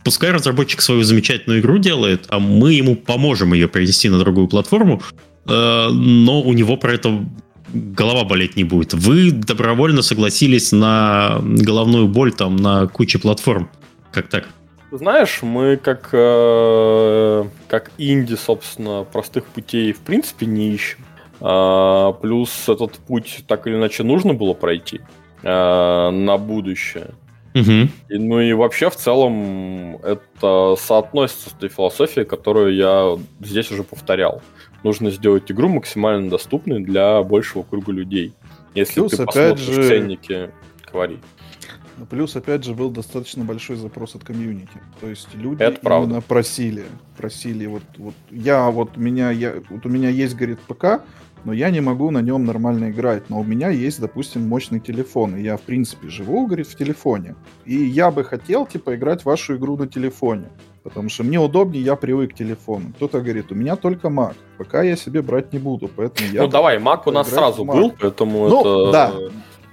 [0.04, 5.02] Пускай разработчик свою замечательную игру делает, а мы ему поможем ее перенести на другую платформу,
[5.12, 7.26] э, но у него про это
[7.74, 8.94] голова болеть не будет.
[8.94, 13.70] Вы добровольно согласились на головную боль там на куче платформ.
[14.12, 14.46] Как так?
[14.92, 21.00] Знаешь, мы как, э, как инди, собственно, простых путей в принципе не ищем.
[21.40, 25.02] А, плюс этот путь так или иначе нужно было пройти
[25.44, 27.10] а, на будущее.
[27.54, 27.90] Угу.
[28.10, 33.84] И, ну и вообще в целом это соотносится с той философией, которую я здесь уже
[33.84, 34.42] повторял.
[34.84, 38.34] Нужно сделать игру максимально доступной для большего круга людей.
[38.76, 39.88] Если Плюс, ты опять посмотришь же...
[39.88, 40.52] ценники,
[40.92, 41.20] говори.
[42.10, 44.80] Плюс, опять же, был достаточно большой запрос от комьюнити.
[45.02, 46.08] То есть люди Это правда.
[46.08, 46.86] именно просили,
[47.18, 51.02] просили вот, вот я вот меня я вот у меня есть говорит ПК,
[51.44, 53.30] но я не могу на нем нормально играть.
[53.30, 57.36] Но у меня есть, допустим, мощный телефон, и я в принципе живу, говорит, в телефоне.
[57.66, 60.50] И я бы хотел типа играть вашу игру на телефоне.
[60.88, 62.94] Потому что мне удобнее, я привык к телефону.
[62.96, 64.36] Кто-то говорит, у меня только Mac.
[64.58, 66.44] Пока я себе брать не буду, поэтому я...
[66.44, 69.14] Ну давай, Mac у нас сразу был, поэтому Ну, это да.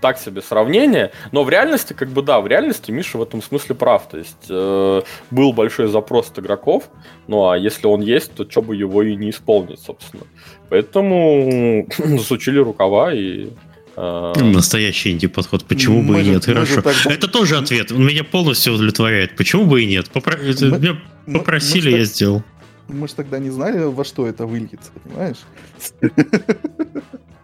[0.01, 1.13] так себе сравнение.
[1.31, 4.09] Но в реальности, как бы да, в реальности Миша в этом смысле прав.
[4.09, 6.91] То есть э, был большой запрос от игроков,
[7.29, 10.25] ну а если он есть, то что бы его и не исполнить, собственно.
[10.69, 13.51] Поэтому засучили рукава и...
[13.97, 15.65] э, Настоящий инди-подход.
[15.65, 16.47] Почему бы Мы и же- нет?
[16.47, 16.83] мы же Хорошо.
[16.83, 17.93] так- Это тоже ответ.
[17.93, 19.37] Он меня полностью удовлетворяет.
[19.37, 20.11] Почему бы и нет?
[20.13, 20.39] Попро-
[20.71, 22.39] Мы- Меня Мы- попросили, мы, я ж сделал.
[22.39, 25.39] так- мы же тогда не знали, во что это выльется, понимаешь?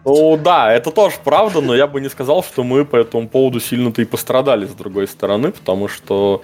[0.03, 3.59] Ну да, это тоже правда, но я бы не сказал, что мы по этому поводу
[3.59, 6.41] сильно-то и пострадали с другой стороны, потому что,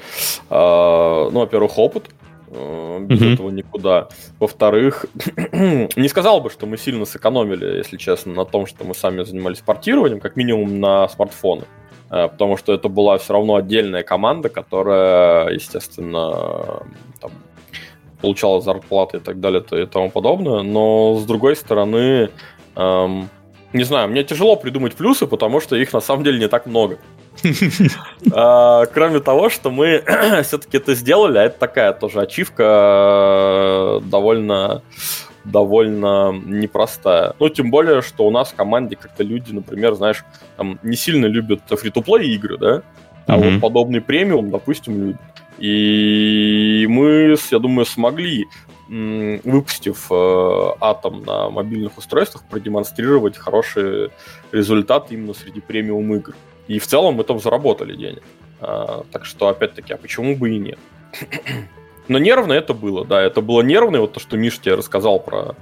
[0.49, 2.09] э, ну, во-первых, опыт,
[2.49, 3.33] без Мгм.
[3.33, 4.07] этого никуда.
[4.39, 9.23] Во-вторых, не сказал бы, что мы сильно сэкономили, если честно, на том, что мы сами
[9.23, 11.63] занимались портированием, как минимум на смартфоны.
[12.09, 16.83] Э, Потому что это была все равно отдельная команда, которая, естественно,
[17.19, 17.31] там,
[18.21, 20.61] получала зарплаты и так далее и тому подобное.
[20.63, 22.29] Но с другой стороны,
[22.75, 23.29] эм,
[23.73, 26.97] не знаю, мне тяжело придумать плюсы, потому что их на самом деле не так много.
[28.31, 30.03] А, Кроме того, что мы
[30.43, 34.81] все-таки это сделали, а это такая тоже ачивка э, довольно
[35.43, 37.33] довольно непростая.
[37.39, 40.25] Ну, тем более, что у нас в команде как-то люди, например, знаешь,
[40.57, 42.81] там не сильно любят фри-то-плей игры, да?
[43.27, 45.21] А вот подобный премиум, допустим, любят.
[45.57, 48.45] И мы, я думаю, смогли,
[48.87, 54.11] выпустив э, атом на мобильных устройствах, продемонстрировать хорошие
[54.51, 56.33] результаты именно среди премиум игр.
[56.67, 58.23] И в целом мы там заработали денег.
[58.59, 60.79] А, так что, опять-таки, а почему бы и нет?
[62.07, 65.55] Но нервно это было, да, это было нервно, вот то, что Миш тебе рассказал про,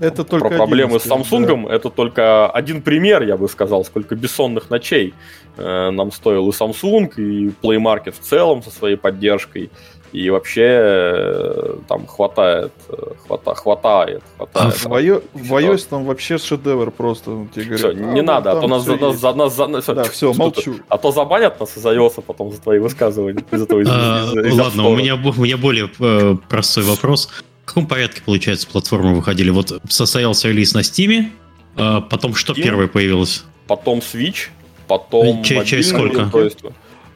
[0.00, 4.68] Это про проблемы один с Samsung, это только один пример, я бы сказал, сколько бессонных
[4.68, 5.14] ночей
[5.56, 9.70] э, нам стоил и Samsung, и Play Market в целом со своей поддержкой,
[10.12, 12.94] и вообще э, там хватает, э,
[13.26, 14.74] хвата, хватает, А хватает.
[14.74, 17.30] в iO- в iOS там вообще шедевр просто.
[17.30, 19.20] ну, Тебе говорят, Все, «А, не вот надо, а то нас, за- нас, есть».
[19.20, 20.74] за- нас, за- всё, Да, все, молчу.
[20.88, 23.42] А то забанят нас из iOS потом за твои высказывания.
[23.50, 27.28] А, Ладно, у меня, у меня более э, простой вопрос.
[27.64, 29.50] В каком порядке, получается, платформы выходили?
[29.50, 31.30] Вот состоялся релиз на Steam,
[31.76, 32.62] а потом что Steam?
[32.62, 33.44] первое появилось?
[33.66, 34.48] потом Switch,
[34.88, 36.30] потом Че- через сколько?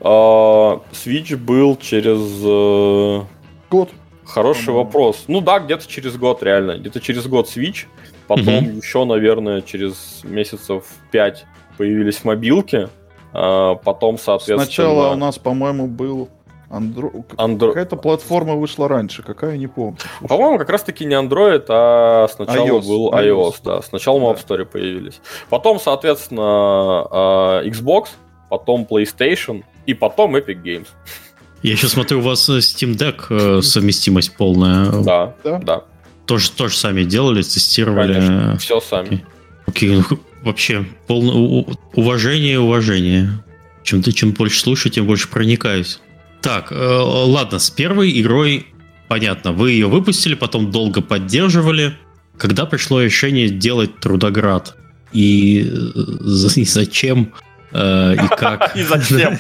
[0.01, 2.20] А, Switch был через...
[2.44, 3.24] э,
[3.70, 3.90] Год.
[4.24, 4.84] Хороший По-моему.
[4.84, 5.24] вопрос.
[5.28, 6.78] Ну да, где-то через год, реально.
[6.78, 7.86] Где-то через год Switch.
[8.26, 11.44] Потом еще, наверное, через месяцев 5
[11.78, 12.88] появились мобилки.
[13.32, 14.64] А, потом, соответственно...
[14.64, 16.28] Сначала у нас, по-моему, был
[16.70, 17.24] Andro...
[17.36, 19.97] Андро- Какая-то платформа вышла раньше, какая не помню.
[20.26, 23.24] По-моему, как раз-таки не Android, а сначала iOS, был iOS.
[23.28, 23.82] iOS, да.
[23.82, 24.55] Сначала мы в Да.
[24.55, 25.20] App Store появились.
[25.51, 28.09] Потом, соответственно, а, Xbox,
[28.51, 30.87] потом PlayStation и потом Epic Games.
[31.62, 34.91] Я еще смотрю, у вас э, Steam Deck э, совместимость полная.
[35.03, 35.59] Да, Да?
[35.59, 35.84] да,
[36.26, 38.12] Тоже, тоже сами делали, тестировали.
[38.14, 38.57] конечно.
[38.59, 39.24] Все сами.
[39.66, 41.64] Окей, ну, вообще, полное
[41.95, 43.43] уважение, уважение.
[43.82, 46.01] Чем ты чем больше слушаю, тем больше проникаюсь.
[46.43, 48.66] Так, э, ладно, с первой игрой
[49.09, 49.53] понятно.
[49.53, 51.97] Вы ее выпустили, потом долго поддерживали.
[52.37, 54.76] Когда пришло решение делать Трудоград?
[55.12, 55.62] И,
[55.95, 57.32] э, и зачем?
[57.77, 58.77] Э, и как?
[58.77, 59.39] И зачем?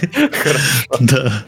[1.00, 1.44] Да.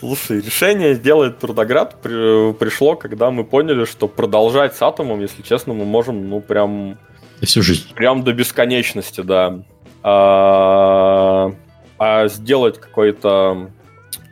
[0.00, 5.74] Слушай, решение сделать Трудоград при- пришло, когда мы поняли, что продолжать с Атомом, если честно,
[5.74, 6.98] мы можем, ну, прям,
[7.40, 7.94] Всю жизнь.
[7.94, 9.60] прям до бесконечности, да.
[10.02, 11.52] А,
[11.98, 13.70] а сделать какой-то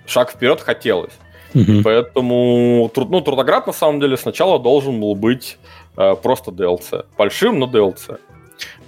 [0.07, 1.13] шаг вперед хотелось.
[1.55, 1.83] Мгм.
[1.85, 5.59] Поэтому ну, Трудоград на самом деле сначала должен был быть
[5.97, 7.05] э, просто DLC.
[7.17, 8.19] Большим, но DLC.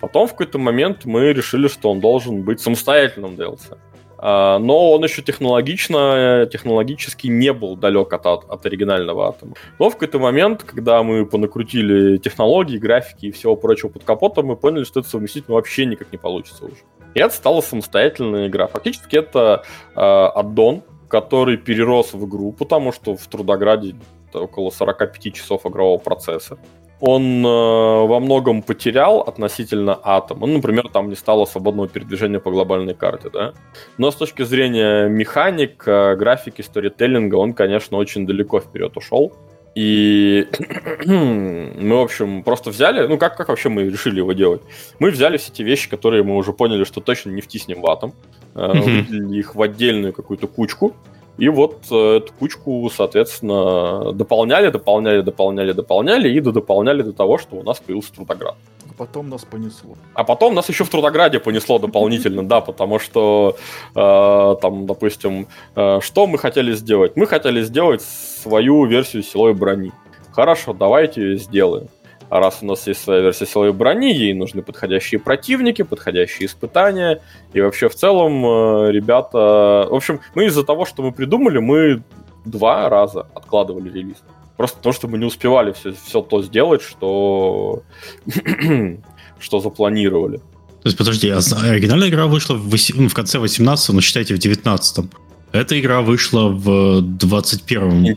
[0.03, 3.79] Потом в какой-то момент мы решили, что он должен быть самостоятельным DLC.
[4.19, 9.55] А, но он еще технологично, технологически не был далек от, от оригинального атома.
[9.79, 14.57] Но в какой-то момент, когда мы понакрутили технологии, графики и всего прочего под капотом, мы
[14.57, 16.83] поняли, что это совместить вообще никак не получится уже.
[17.15, 18.67] И это стала самостоятельная игра.
[18.67, 19.63] Фактически это
[19.95, 23.95] э, аддон, который перерос в игру, потому что в Трудограде
[24.35, 26.59] около 45 часов игрового процесса
[27.05, 30.47] он э, во многом потерял относительно атома.
[30.47, 33.55] Ну, например, там не стало свободного передвижения по глобальной карте, да.
[33.99, 39.33] Но с точки зрения механик, э, графики, сторителлинга, он, конечно, очень далеко вперед ушел.
[39.75, 40.47] И
[41.07, 44.63] мы, в общем, просто взяли, ну как, как вообще мы решили его делать?
[45.01, 48.15] Мы взяли все те вещи, которые мы уже поняли, что точно не втиснем в атом,
[48.55, 50.95] э, выделили их в отдельную какую-то кучку,
[51.39, 57.57] и вот э, эту кучку, соответственно, дополняли, дополняли, дополняли, дополняли и додополняли до того, что
[57.57, 58.57] у нас появился Трудоград.
[58.91, 59.97] А потом нас понесло.
[60.15, 63.57] А потом нас еще в Трудограде понесло дополнительно, да, потому что
[63.95, 67.17] э, там, допустим, э, что мы хотели сделать?
[67.17, 69.93] Мы хотели сделать свою версию силовой брони.
[70.33, 71.89] Хорошо, давайте сделаем.
[72.33, 77.21] А раз у нас есть своя версия силовой брони, ей нужны подходящие противники, подходящие испытания.
[77.53, 79.87] И вообще в целом э, ребята...
[79.91, 82.03] В общем, мы из-за того, что мы придумали, мы
[82.47, 84.17] два раза откладывали релиз.
[84.57, 87.83] Просто потому, что мы не успевали все, все то сделать, что,
[89.39, 90.39] что запланировали.
[90.39, 94.35] То есть, подожди, а оригинальная игра вышла в, 8, ну, в конце 18 но считайте
[94.35, 95.05] в 19
[95.53, 98.17] Эта игра вышла в 21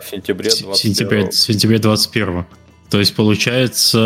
[0.00, 2.46] В сентябре 21 сентябре, сентябре 21
[2.90, 3.96] то есть, получается...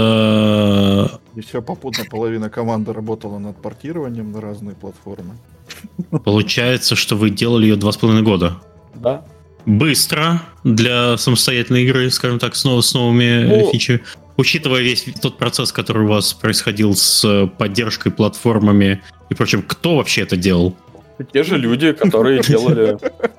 [1.35, 5.37] Еще попутно половина команды работала над портированием на разные платформы.
[6.25, 8.61] Получается, что вы делали ее два с половиной года.
[8.95, 9.25] Да.
[9.65, 14.03] Быстро для самостоятельной игры, скажем так, снова с новыми ну, фичами.
[14.37, 20.23] Учитывая весь тот процесс, который у вас происходил с поддержкой платформами и прочим, кто вообще
[20.23, 20.77] это делал?
[21.33, 22.99] Те же люди, которые делали,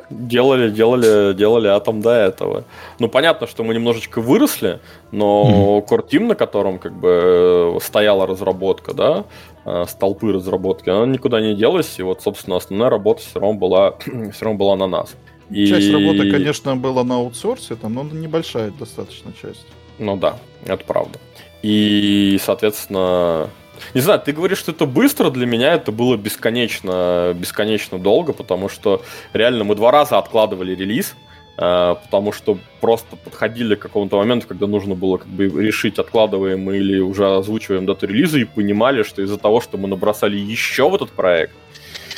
[0.10, 2.64] делали, делали, делали атом до этого.
[3.00, 4.80] Ну, понятно, что мы немножечко выросли,
[5.12, 5.90] но mm-hmm.
[5.90, 9.26] core team, на котором как бы стояла разработка, да,
[9.66, 13.92] э, столпы разработки, она никуда не делась, и вот, собственно, основная работа все равно была,
[14.32, 15.16] все равно была на нас.
[15.50, 15.68] И...
[15.68, 19.66] Часть работы, конечно, была на аутсорсе, там, но небольшая достаточно часть.
[20.00, 21.20] Ну да, это правда.
[21.62, 23.50] И, соответственно,
[23.94, 28.70] не знаю, ты говоришь, что это быстро, для меня это было бесконечно, бесконечно долго, потому
[28.70, 29.02] что
[29.34, 31.16] реально мы два раза откладывали релиз,
[31.58, 36.62] э, потому что просто подходили к какому-то моменту, когда нужно было как бы решить, откладываем
[36.62, 40.90] мы или уже озвучиваем дату релиза, и понимали, что из-за того, что мы набросали еще
[40.90, 41.54] в этот проект,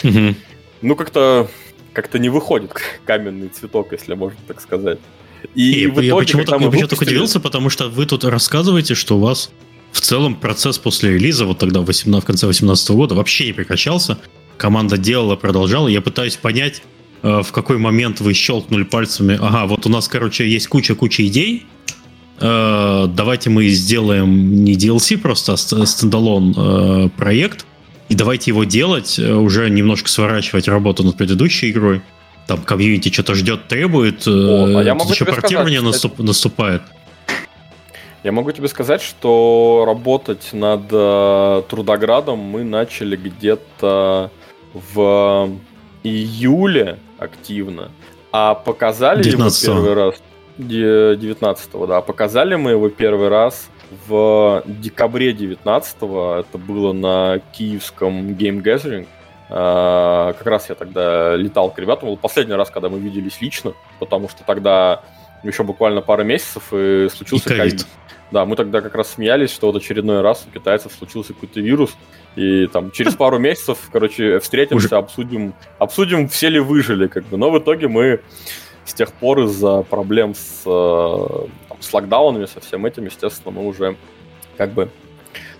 [0.03, 0.36] угу.
[0.82, 1.47] ну как-то
[1.93, 2.72] как-то не выходит
[3.05, 4.99] каменный цветок, если можно так сказать.
[5.55, 6.88] И, и в итоге, я почему-то, я выпустили...
[6.88, 9.51] почему удивился, потому что вы тут рассказываете, что у вас
[9.97, 13.53] в целом процесс после релиза, вот тогда в, 18, в конце 2018 года, вообще не
[13.53, 14.19] прекращался.
[14.57, 15.87] Команда делала, продолжала.
[15.87, 16.83] Я пытаюсь понять,
[17.23, 19.39] э, в какой момент вы щелкнули пальцами.
[19.41, 21.65] Ага, вот у нас, короче, есть куча-куча идей.
[22.39, 27.65] Э, давайте мы сделаем не DLC, просто а стендалон э, проект.
[28.09, 32.03] И давайте его делать, уже немножко сворачивать работу над предыдущей игрой.
[32.45, 34.27] Там комьюнити что-то ждет, требует.
[34.27, 36.83] О, а я могу еще портирование наступ, наступает.
[38.24, 44.32] Я могу тебе сказать, что работать над э, Трудоградом мы начали где-то
[44.74, 45.49] в
[46.03, 47.91] июле активно,
[48.32, 50.15] а показали 19 его первый раз
[50.57, 53.70] 19 да, показали мы его первый раз
[54.07, 59.07] в декабре 19 это было на киевском Game Gathering.
[59.49, 62.09] Uh, как раз я тогда летал к ребятам.
[62.09, 65.03] Был последний раз, когда мы виделись лично, потому что тогда
[65.41, 67.88] еще буквально пару месяцев и случился ковид.
[68.32, 71.95] Да, мы тогда как раз смеялись, что вот очередной раз у китайцев случился какой-то вирус,
[72.36, 74.95] и там через пару месяцев, короче, встретимся, Уже...
[74.95, 77.38] обсудим, обсудим, все ли выжили, как бы.
[77.38, 78.19] Но в итоге мы
[78.86, 83.65] с тех пор из-за проблем с, э, там, с локдаунами, со всем этим, естественно, мы
[83.65, 83.95] уже
[84.57, 84.89] как бы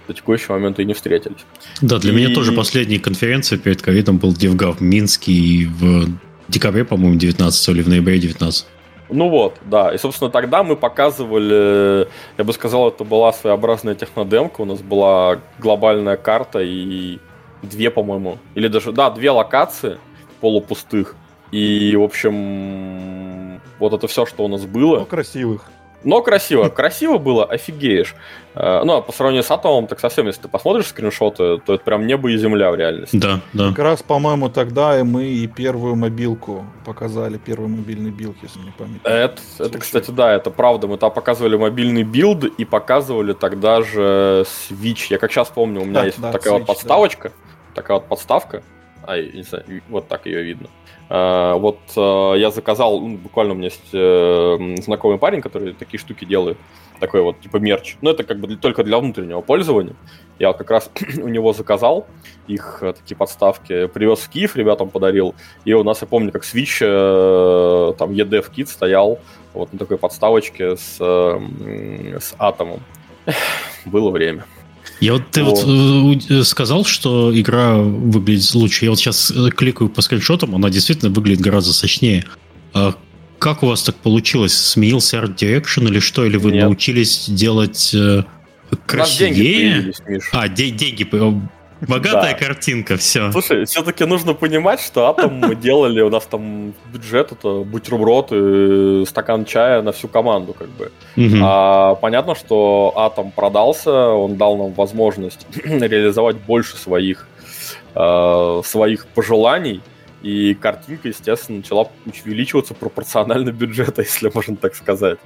[0.08, 1.46] до текущего момента и не встретились.
[1.82, 2.16] Да, для и...
[2.16, 6.08] меня тоже последняя конференция перед ковидом был DevGAV в Минске в
[6.48, 8.66] декабре, по-моему, 19 или в ноябре 19.
[9.10, 9.94] Ну вот, да.
[9.94, 14.62] И, собственно, тогда мы показывали, я бы сказал, это была своеобразная технодемка.
[14.62, 17.20] У нас была глобальная карта и
[17.62, 19.98] две, по-моему, или даже, да, две локации
[20.42, 21.16] полупустых.
[21.52, 25.00] И, в общем, вот это все, что у нас было.
[25.00, 25.64] Ну, красивых.
[26.04, 26.70] Но красиво.
[26.78, 28.16] Красиво было, офигеешь.
[28.54, 31.84] Э, ну, а по сравнению с Атомом, так совсем, если ты посмотришь скриншоты, то это
[31.84, 33.18] прям небо и земля в реальности.
[33.18, 33.70] Да, да.
[33.70, 38.72] Как раз, по-моему, тогда и мы и первую мобилку показали, первый мобильный билд, если не
[38.72, 39.02] память.
[39.04, 40.88] Это, это, кстати, да, это правда.
[40.88, 45.08] Мы там показывали мобильный билд и показывали тогда же Switch.
[45.10, 47.32] Я как сейчас помню, у меня Да, есть да, такая Switch, вот подставочка,
[47.74, 48.64] такая вот подставка.
[49.04, 50.68] А, не знаю, вот так ее видно.
[51.10, 56.00] А, вот а, я заказал, ну, буквально у меня есть э, знакомый парень, который такие
[56.00, 56.58] штуки делает,
[57.00, 57.98] такой вот типа мерч.
[58.02, 59.96] Но это как бы для- только для внутреннего пользования.
[60.40, 62.08] Я как раз у него заказал
[62.48, 65.34] их э, такие подставки, привез в Киев, ребятам подарил.
[65.66, 69.20] И у нас, я помню, как Switch, э, там EDF Kit стоял
[69.54, 72.82] вот на такой подставочке с, э, с атомом.
[73.86, 74.46] Было время.
[75.00, 76.22] Я вот ты вот, Вот.
[76.30, 78.86] э, у- сказал, что игра выглядит лучше.
[78.86, 82.26] Я вот сейчас кликаю по скриншотам, она действительно выглядит гораздо сочнее.
[82.74, 82.96] А
[83.40, 84.54] как у вас так получилось?
[84.56, 86.26] Сменился Art Direction или что?
[86.26, 86.64] Или вы Нет.
[86.64, 88.24] научились делать э,
[88.70, 89.72] деньги красивее?
[89.74, 90.30] появились, Миш.
[90.32, 91.08] А, де- деньги.
[91.82, 92.46] Богатая Да.
[92.46, 93.32] картинка, все.
[93.32, 99.04] Слушай, все-таки нужно понимать, что Атом мы делали, у нас там бюджет, это бутерброд и
[99.08, 100.92] стакан чая на всю команду, как бы.
[101.44, 107.28] А, понятно, что Атом продался, он дал нам возможность реализовать больше своих,
[107.96, 109.82] э, своих пожеланий,
[110.24, 115.20] и картинка, естественно, начала увеличиваться пропорционально бюджета, если можно так сказать.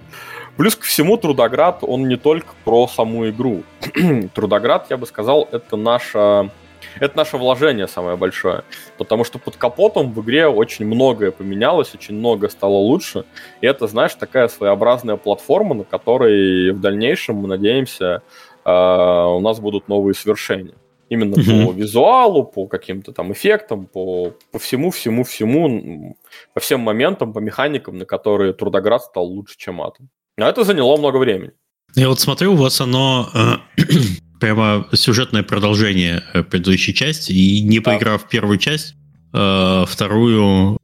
[0.58, 3.64] Плюс ко всему, Трудоград, он не только про саму игру.
[4.36, 6.52] Трудоград, я бы сказал, это наше,
[7.00, 8.64] это наше вложение самое большое.
[8.98, 13.24] Потому что под капотом в игре очень многое поменялось, очень много стало лучше.
[13.62, 18.22] И это, знаешь, такая своеобразная платформа, на которой в дальнейшем, мы надеемся,
[18.66, 20.76] э, у нас будут новые свершения.
[21.10, 21.68] Именно Мгм.
[21.68, 26.16] по визуалу, по каким-то там эффектам, по, по всему, всему, всему,
[26.54, 30.10] по всем моментам, по механикам, на которые Трудоград стал лучше, чем Атом.
[30.42, 31.52] А это заняло много времени.
[31.96, 33.84] Я вот смотрю, у вас оно э,
[34.40, 37.92] прямо сюжетное продолжение э, предыдущей части, и не Да.
[37.92, 38.96] поиграв в первую часть,
[39.34, 40.80] э, вторую,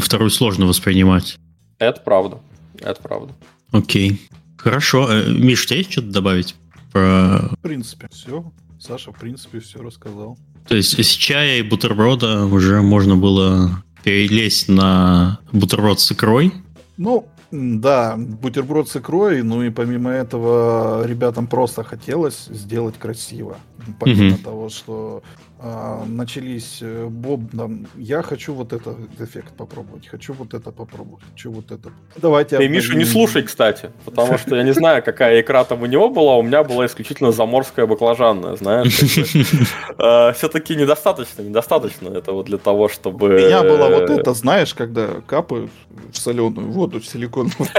[0.00, 1.36] вторую сложно воспринимать.
[1.78, 2.38] Это правда.
[2.80, 3.32] Это правда.
[3.72, 4.20] Окей.
[4.56, 5.08] Хорошо.
[5.10, 6.54] Э, Миш, у тебя есть что-то добавить?
[6.92, 7.50] Про...
[7.52, 8.52] В принципе, все.
[8.80, 10.38] Саша, в принципе, все рассказал.
[10.68, 16.52] То есть с чая и бутерброда уже можно было перелезть на бутерброд с икрой.
[16.96, 23.56] Ну, да, бутерброд с икрой, ну и помимо этого ребятам просто хотелось сделать красиво.
[23.98, 24.38] Помимо Мгм.
[24.38, 25.22] того, что
[25.62, 31.22] а, начались э, Боб, там, я хочу вот этот эффект попробовать, хочу вот это попробовать,
[31.30, 31.90] хочу вот это.
[32.16, 32.56] Давайте.
[32.56, 36.08] Ты Мишу не слушай, кстати, потому что я не знаю, какая икра там у него
[36.08, 38.94] была, у меня была исключительно заморская баклажанная, знаешь.
[40.36, 43.26] Все-таки недостаточно, недостаточно этого для того, чтобы...
[43.26, 45.70] У меня было вот э, это, знаешь, когда капают
[46.10, 47.68] в соленую воду силиконовую.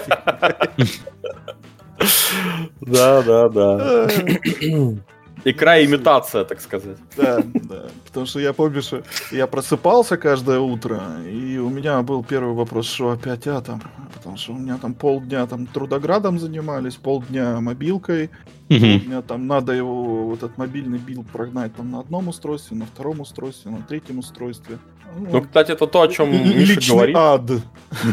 [2.81, 4.07] Да, да, да.
[5.43, 6.97] Икра имитация, так сказать.
[7.17, 7.85] Да, да.
[8.05, 12.87] Потому что я помню, что я просыпался каждое утро, и у меня был первый вопрос,
[12.87, 13.81] что опять атом.
[14.13, 18.29] Потому что у меня там полдня там трудоградом занимались, полдня мобилкой.
[18.69, 22.85] У меня там надо его, вот этот мобильный билд прогнать там на одном устройстве, на
[22.85, 24.77] втором устройстве, на третьем устройстве.
[25.17, 27.15] Ну, кстати, это то, о чем Миша говорит.
[27.17, 27.51] ад.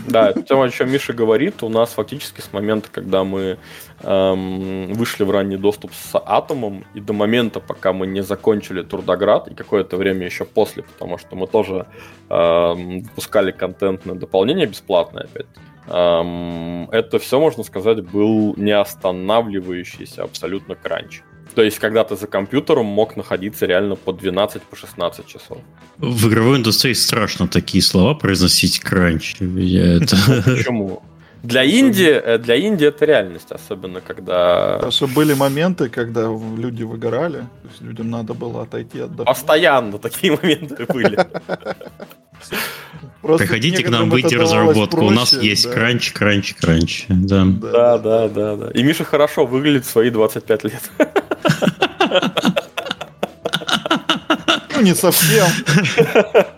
[0.09, 3.59] Да, это то, о чем Миша говорит, у нас фактически с момента, когда мы
[4.03, 9.49] эм, вышли в ранний доступ с Атомом, и до момента, пока мы не закончили Трудоград,
[9.49, 11.87] и какое-то время еще после, потому что мы тоже
[12.31, 15.47] эм, выпускали контентное дополнение бесплатное опять.
[15.89, 21.23] эм, это все, можно сказать, был неостанавливающийся абсолютно кранч.
[21.55, 25.59] То есть, когда ты за компьютером мог находиться реально по 12-16 по 16 часов.
[25.97, 29.37] В игровой индустрии страшно такие слова произносить кранч.
[29.39, 31.03] Почему?
[31.49, 36.29] Для Индии, э, для Индии это реальность, особенно когда Потому что были моменты, когда
[36.59, 39.27] люди выгорали, то есть людям надо было отойти отдохнуть.
[39.27, 41.19] постоянно такие моменты были.
[43.23, 45.07] Просто Приходите к нам выйти разработку.
[45.07, 45.73] У нас есть да.
[45.73, 47.07] кранч, кранч, кранч.
[47.09, 47.47] Да.
[47.47, 48.71] Да, да, да, да.
[48.73, 50.83] И Миша хорошо выглядит в свои 25 лет.
[54.77, 55.47] Ну, не совсем.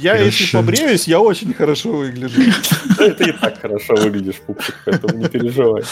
[0.00, 0.58] Я, если Хорошо.
[0.58, 2.40] побреюсь, я очень хорошо выгляжу.
[2.98, 5.82] Ты ты и так хорошо выглядишь, пупсик, поэтому не переживай.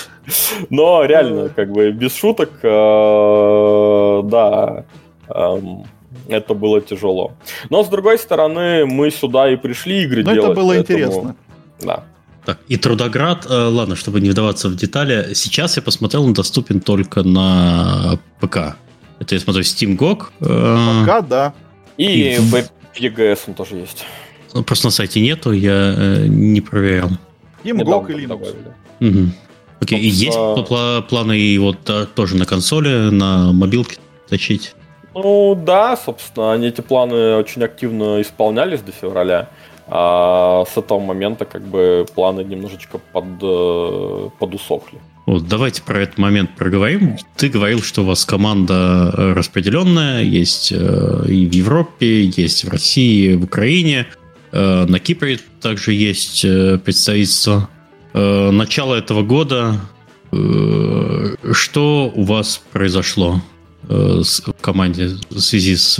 [0.70, 4.84] Но реально, как бы без шуток, э, да,
[5.28, 5.84] эм,
[6.28, 7.32] это было тяжело.
[7.70, 10.50] Но с другой стороны, мы сюда и пришли игры Но делать.
[10.52, 11.36] это было поэтому- интересно.
[11.80, 12.04] Да.
[12.44, 16.80] Так, и Трудоград, э, ладно, чтобы не вдаваться в детали, сейчас я посмотрел, он доступен
[16.80, 18.76] только на ПК.
[19.18, 20.26] Это я смотрю Steam GOG.
[20.40, 21.52] э, Пока да.
[21.96, 22.04] И
[22.34, 22.54] И- в
[23.00, 24.04] EGS он тоже есть.
[24.54, 27.10] ну, Просто на сайте нету, я э, не проверял.
[27.64, 28.28] Им Недавно GOG и Linux.
[28.28, 28.74] добавили.
[29.00, 29.30] Угу.
[29.80, 31.78] Окей, и есть пла- планы и вот
[32.14, 34.74] тоже на консоли, на мобилке тащить?
[35.14, 39.48] Ну да, собственно, они эти планы очень активно исполнялись до февраля.
[39.88, 44.98] А с этого момента как бы планы немножечко под, э, подусохли.
[45.26, 47.16] Вот, давайте про этот момент проговорим.
[47.36, 52.68] Ты говорил, что у вас команда э, распределенная, есть э, и в Европе, есть в
[52.68, 54.06] России, в Украине.
[54.52, 57.68] На Кипре также есть представительство.
[58.14, 59.80] Начало этого года.
[60.30, 63.42] Что у вас произошло
[63.82, 64.24] в
[64.62, 65.98] команде в связи с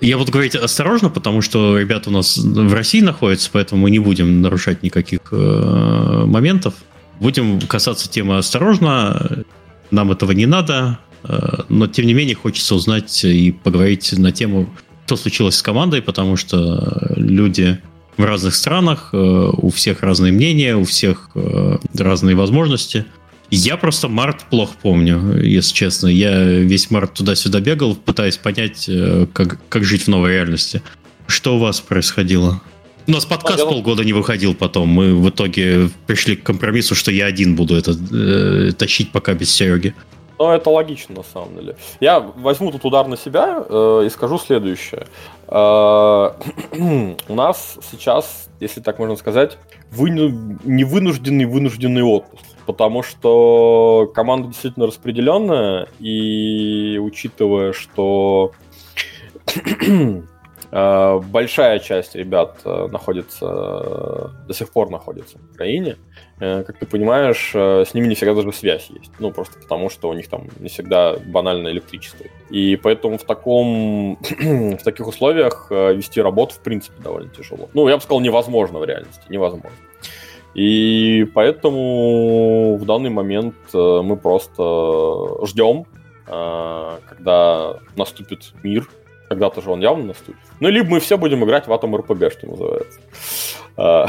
[0.00, 3.98] я буду говорить осторожно, потому что ребята у нас в России находятся, поэтому мы не
[3.98, 6.74] будем нарушать никаких э, моментов.
[7.20, 9.44] Будем касаться темы осторожно.
[9.90, 14.68] Нам этого не надо, э, но тем не менее хочется узнать и поговорить на тему,
[15.06, 17.80] что случилось с командой, потому что люди
[18.16, 23.04] в разных странах, э, у всех разные мнения, у всех э, разные возможности–
[23.48, 26.08] я просто март плохо помню, если честно.
[26.08, 28.90] Я весь март туда-сюда бегал, пытаясь понять,
[29.32, 30.82] как, как жить в новой реальности.
[31.28, 32.60] Что у вас происходило?
[33.08, 34.88] У нас подкаст а, полгода не выходил потом.
[34.88, 39.54] Мы в итоге пришли к компромиссу, что я один буду это э, тащить пока без
[39.54, 39.94] Сереги.
[40.38, 41.76] Ну, это логично, на самом деле.
[42.00, 45.06] Я возьму тут удар на себя э, и скажу следующее.
[45.46, 46.30] Э,
[47.28, 49.56] у нас сейчас, если так можно сказать,
[49.92, 50.58] выну...
[50.64, 58.50] невынужденный вынужденный отпуск потому что команда действительно распределенная, и учитывая, что
[61.20, 65.96] большая часть ребят э, находится, до сих пор находится в Украине,
[66.40, 69.10] э, как ты понимаешь, с ними не всегда даже связь есть.
[69.18, 72.26] Ну, просто потому, что у них там не всегда банальное электричество.
[72.50, 77.68] И поэтому в таком, в таких условиях вести работу, в принципе, довольно тяжело.
[77.74, 79.70] Ну, я бы сказал, невозможно в реальности, невозможно.
[80.56, 85.84] И поэтому в данный момент э, мы просто ждем,
[86.26, 88.88] э, когда наступит мир.
[89.28, 90.40] Когда-то же он явно наступит.
[90.60, 93.00] Ну, либо мы все будем играть в Atom RPG, что называется.
[93.76, 94.06] А.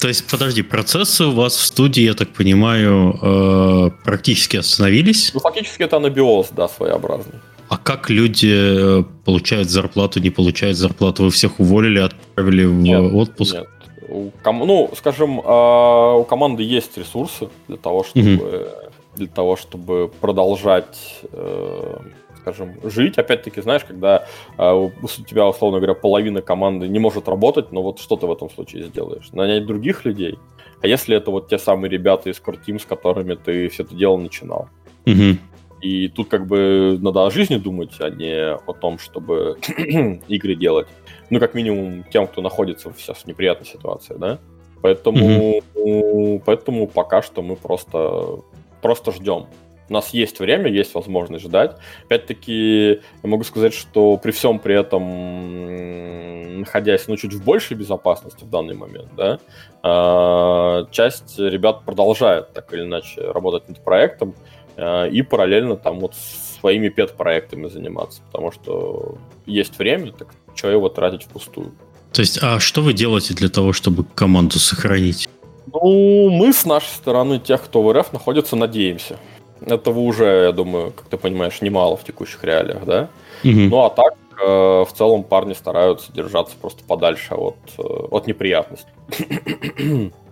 [0.00, 5.32] То есть, подожди, процессы у вас в студии, я так понимаю, э, практически остановились?
[5.32, 7.40] Ну, фактически это анабиоз, да, своеобразный.
[7.68, 11.24] А как люди получают зарплату, не получают зарплату?
[11.24, 13.54] Вы всех уволили, отправили в нет, отпуск?
[13.54, 13.68] Нет,
[14.08, 14.58] у ком...
[14.66, 18.92] Ну, скажем, а, у команды есть ресурсы для того, чтобы, mm-hmm.
[19.16, 21.98] для того, чтобы продолжать, э,
[22.44, 23.16] скажем, жить.
[23.16, 24.26] Опять-таки, знаешь, когда
[24.58, 24.92] э, у
[25.26, 28.84] тебя, условно говоря, половина команды не может работать, но вот что ты в этом случае
[28.84, 29.32] сделаешь?
[29.32, 30.38] Нанять других людей?
[30.82, 33.94] А если это вот те самые ребята из Core Team, с которыми ты все это
[33.94, 34.68] дело начинал?
[35.06, 35.38] Mm-hmm.
[35.80, 39.58] И тут как бы надо о жизни думать, а не о том, чтобы
[40.28, 40.88] игры делать
[41.30, 44.38] ну, как минимум, тем, кто находится сейчас в неприятной ситуации, да.
[44.82, 46.42] Поэтому, mm-hmm.
[46.44, 48.40] поэтому пока что мы просто,
[48.82, 49.46] просто ждем.
[49.88, 51.76] У нас есть время, есть возможность ждать.
[52.06, 58.44] Опять-таки, я могу сказать, что при всем при этом, находясь ну, чуть в большей безопасности
[58.44, 59.38] в данный момент, да,
[59.82, 64.34] а, часть ребят продолжает так или иначе работать над проектом
[64.76, 70.88] а, и параллельно там вот своими пет-проектами заниматься, потому что есть время, так что его
[70.88, 71.72] тратить впустую.
[72.12, 75.28] То есть, а что вы делаете для того, чтобы команду сохранить?
[75.72, 79.18] Ну, мы с нашей стороны, тех, кто в РФ находится, надеемся.
[79.60, 83.08] Этого уже, я думаю, как ты понимаешь, немало в текущих реалиях, да?
[83.44, 83.52] Угу.
[83.52, 88.88] Ну, а так, э, в целом, парни стараются держаться просто подальше от, э, от неприятностей.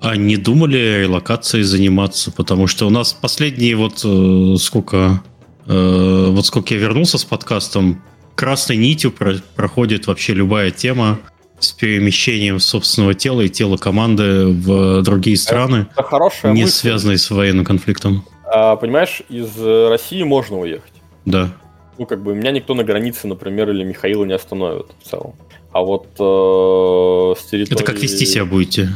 [0.01, 2.33] А не думали релокацией заниматься?
[2.33, 5.23] Потому что у нас последние вот э, сколько...
[5.65, 8.03] Вот сколько я вернулся с подкастом,
[8.35, 11.21] красной нитью про проходит вообще любая тема
[11.61, 16.75] с перемещением собственного тела и тела команды в другие страны, это хорошая не мысль.
[16.75, 18.25] связанные с военным конфликтом.
[18.55, 20.93] А, понимаешь, из России можно уехать.
[21.25, 21.49] Да.
[21.97, 25.35] Ну, как бы меня никто на границе, например, или Михаила не остановит в целом.
[25.73, 27.81] А вот э, с территории...
[27.81, 28.91] Это как вести себя будете?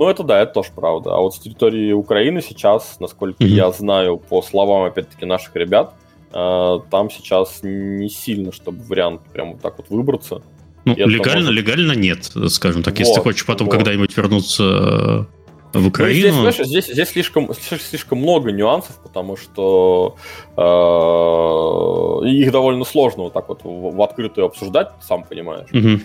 [0.00, 1.14] Ну, это да, это тоже правда.
[1.14, 3.48] А вот с территории Украины сейчас, насколько mm-hmm.
[3.48, 5.94] я знаю, по словам, опять-таки, наших ребят,
[6.32, 10.42] а, там сейчас не сильно, чтобы вариант прям вот так вот выбраться.
[10.84, 11.54] Ну, легально, может...
[11.54, 12.94] легально нет, скажем так.
[12.94, 13.76] Вот, Если ты хочешь потом вот.
[13.76, 15.35] когда-нибудь вернуться э,
[15.78, 16.42] в Украину.
[16.42, 20.16] Ну, здесь, здесь, здесь слишком, слишком много нюансов, потому что
[20.56, 25.68] э, их довольно сложно вот так вот в, в открытую обсуждать, сам понимаешь.
[25.72, 26.00] Угу.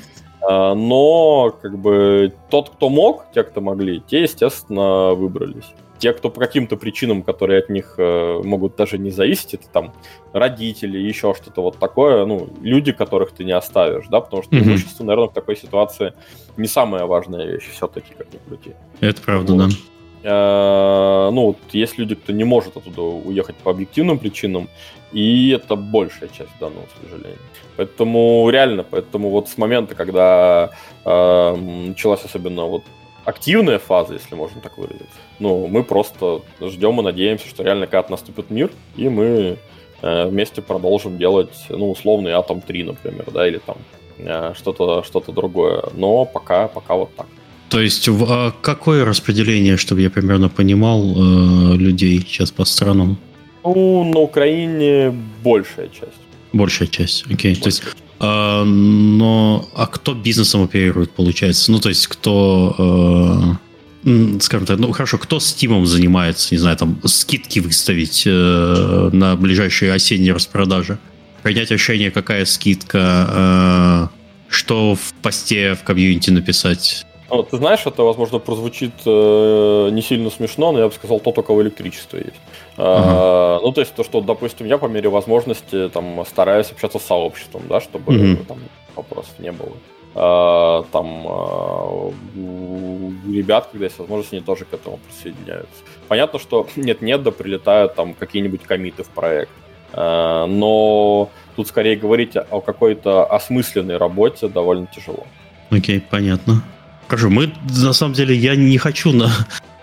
[0.50, 5.74] Э, но как бы тот, кто мог, те, кто могли, те, естественно, выбрались.
[6.02, 9.94] Те, кто по каким-то причинам, которые от них э, могут даже не зависеть, это там
[10.34, 14.64] родители, еще что-то вот такое, ну, люди, которых ты не оставишь, да, потому что mm-hmm.
[14.64, 16.14] имущество, наверное, в такой ситуации
[16.58, 18.72] не самая важная вещь все-таки, как ни крути.
[19.00, 19.70] Это правда, вот.
[19.70, 19.76] да.
[20.24, 24.70] Э, ну, вот есть люди, кто не может оттуда уехать по объективным причинам,
[25.12, 27.38] и это большая часть данного, к сожалению.
[27.78, 30.72] Поэтому реально, поэтому вот с момента, когда
[31.06, 31.56] э,
[31.90, 32.84] началась особенно вот
[33.26, 35.08] активная фаза, если можно так выразиться,
[35.40, 39.58] ну, мы просто ждем и надеемся, что реально когда-то наступит мир, и мы
[40.02, 43.78] э, вместе продолжим делать, ну, условный Атом 3, например, да, или там
[44.18, 45.84] э, что-то что другое.
[45.96, 47.28] Но пока, пока вот так.
[47.70, 53.18] То есть а какое распределение, чтобы я примерно понимал, э, людей сейчас по странам?
[53.64, 56.20] Ну, на Украине большая часть.
[56.52, 57.54] Большая часть, окей.
[57.54, 57.62] Okay.
[57.62, 57.84] То есть,
[58.22, 61.72] э, но а кто бизнесом оперирует, получается?
[61.72, 63.58] Ну, то есть, кто,
[64.06, 69.36] э, скажем так, ну хорошо, кто Steam занимается, не знаю, там скидки выставить э, на
[69.36, 70.98] ближайшие осенние распродажи?
[71.44, 74.08] Принять решение, какая скидка, э,
[74.50, 77.06] что в посте в комьюнити написать?
[77.32, 81.38] Ну, ты знаешь, это, возможно, прозвучит э, не сильно смешно, но я бы сказал, тот,
[81.38, 82.36] у кого электричество есть.
[82.78, 83.60] Uh-huh.
[83.62, 87.64] ну, то есть то, что, допустим, я по мере возможности там стараюсь общаться с сообществом,
[87.68, 88.46] да, чтобы uh-huh.
[88.46, 88.60] там
[88.96, 89.74] вопросов не было.
[90.14, 95.84] А, там а, у ребят, когда есть возможность, они тоже к этому присоединяются.
[96.08, 99.52] Понятно, что нет-нет, да прилетают там какие-нибудь комиты в проект.
[99.94, 105.26] А, но тут скорее говорить о какой-то осмысленной работе довольно тяжело.
[105.70, 106.64] Окей, okay, понятно.
[107.08, 107.54] Хорошо, мы,
[107.84, 109.30] на самом деле, я не хочу на,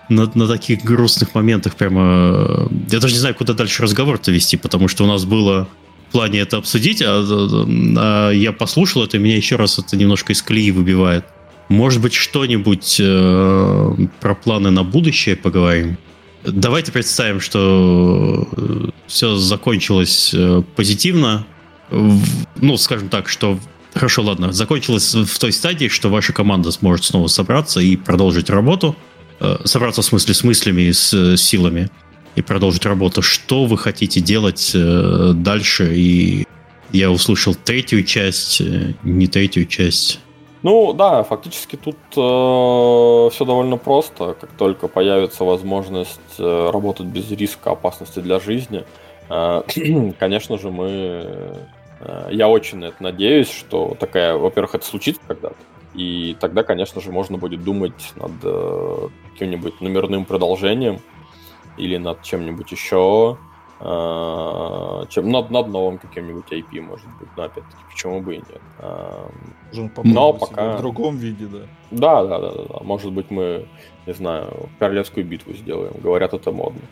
[0.09, 2.69] на, на таких грустных моментах прямо...
[2.91, 5.69] Я даже не знаю, куда дальше разговор-то вести, потому что у нас было
[6.09, 10.33] в плане это обсудить, а, а я послушал это, и меня еще раз это немножко
[10.33, 11.25] из колеи выбивает.
[11.69, 15.99] Может быть, что-нибудь э, про планы на будущее поговорим?
[16.45, 21.47] Давайте представим, что э, все закончилось э, позитивно.
[21.91, 23.59] Ну, скажем так, что
[23.95, 24.53] Хорошо, ладно.
[24.53, 28.95] Закончилось в той стадии, что ваша команда сможет снова собраться и продолжить работу.
[29.41, 31.91] Э, собраться в смысле с мыслями и с э, силами
[32.35, 33.23] и продолжить работу.
[33.23, 35.95] Что вы хотите делать э, дальше?
[35.95, 36.47] И
[36.93, 38.63] я услышал третью часть,
[39.03, 40.21] не третью часть.
[40.63, 44.37] Ну да, фактически тут э, все довольно просто.
[44.41, 48.85] Как только появится возможность работать без риска опасности для жизни,
[49.29, 49.63] э,
[50.19, 51.57] конечно же, мы
[52.01, 55.57] Э, я очень на это надеюсь, что такая, во-первых, это случится когда-то.
[55.95, 61.01] И тогда, конечно же, можно будет думать над э, каким-нибудь номерным продолжением
[61.77, 63.39] или над чем-нибудь еще,
[63.81, 67.29] э, чем над, над новым каким-нибудь IP, может быть.
[67.37, 68.61] Но опять-таки, почему бы и нет.
[68.79, 69.29] Э,
[70.05, 70.77] но пока...
[70.77, 71.61] В другом виде, да.
[71.91, 72.81] Да, да, да, да, да.
[72.83, 73.67] Может быть, мы,
[74.07, 75.95] не знаю, королевскую битву сделаем.
[76.03, 76.83] Говорят, это модно.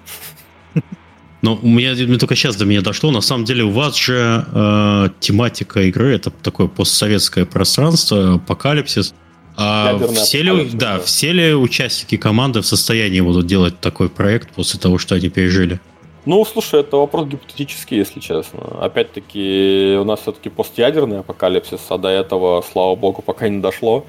[1.42, 3.10] Но у меня мне только сейчас до меня дошло.
[3.10, 9.14] На самом деле у вас же э, тематика игры это такое постсоветское пространство, апокалипсис.
[9.56, 14.50] А все ли, да, да, все ли участники команды в состоянии будут делать такой проект
[14.50, 15.80] после того, что они пережили?
[16.26, 18.60] Ну, слушай, это вопрос гипотетический, если честно.
[18.80, 24.04] Опять-таки, у нас все-таки постядерный апокалипсис, а до этого, слава богу, пока не дошло.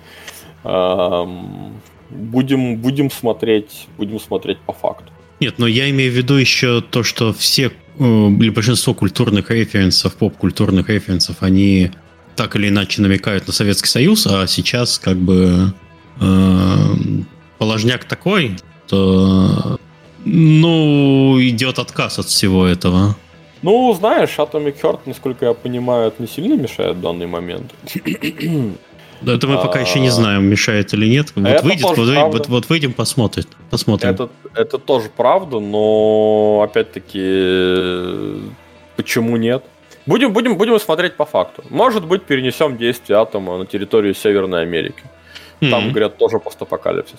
[0.63, 1.79] Эм,
[2.09, 5.11] будем, будем смотреть, будем смотреть по факту.
[5.39, 10.15] Нет, но я имею в виду еще то, что все э, или большинство культурных референсов,
[10.15, 11.91] поп-культурных референсов, они
[12.35, 15.73] так или иначе намекают на Советский Союз, а сейчас как бы
[16.19, 16.93] э,
[17.57, 18.57] положняк такой,
[18.87, 19.79] то
[20.25, 23.15] ну, идет отказ от всего этого.
[23.61, 27.73] Ну, знаешь, Atomic Heart, насколько я понимаю, это не сильно мешает в данный момент.
[29.21, 31.31] Да, это мы пока еще не а, знаем, мешает или нет.
[31.35, 31.97] Вот это выйдет, вот,
[32.33, 33.45] вот, вот выйдем, посмотрим.
[33.69, 34.09] посмотрим.
[34.09, 38.51] Это, это тоже правда, но опять-таки,
[38.95, 39.63] почему нет?
[40.05, 41.63] Будем, будем, будем смотреть по факту.
[41.69, 45.03] Может быть, перенесем действие атома на территорию Северной Америки.
[45.59, 45.89] Там, mm-hmm.
[45.89, 47.17] говорят, тоже постапокалипсис.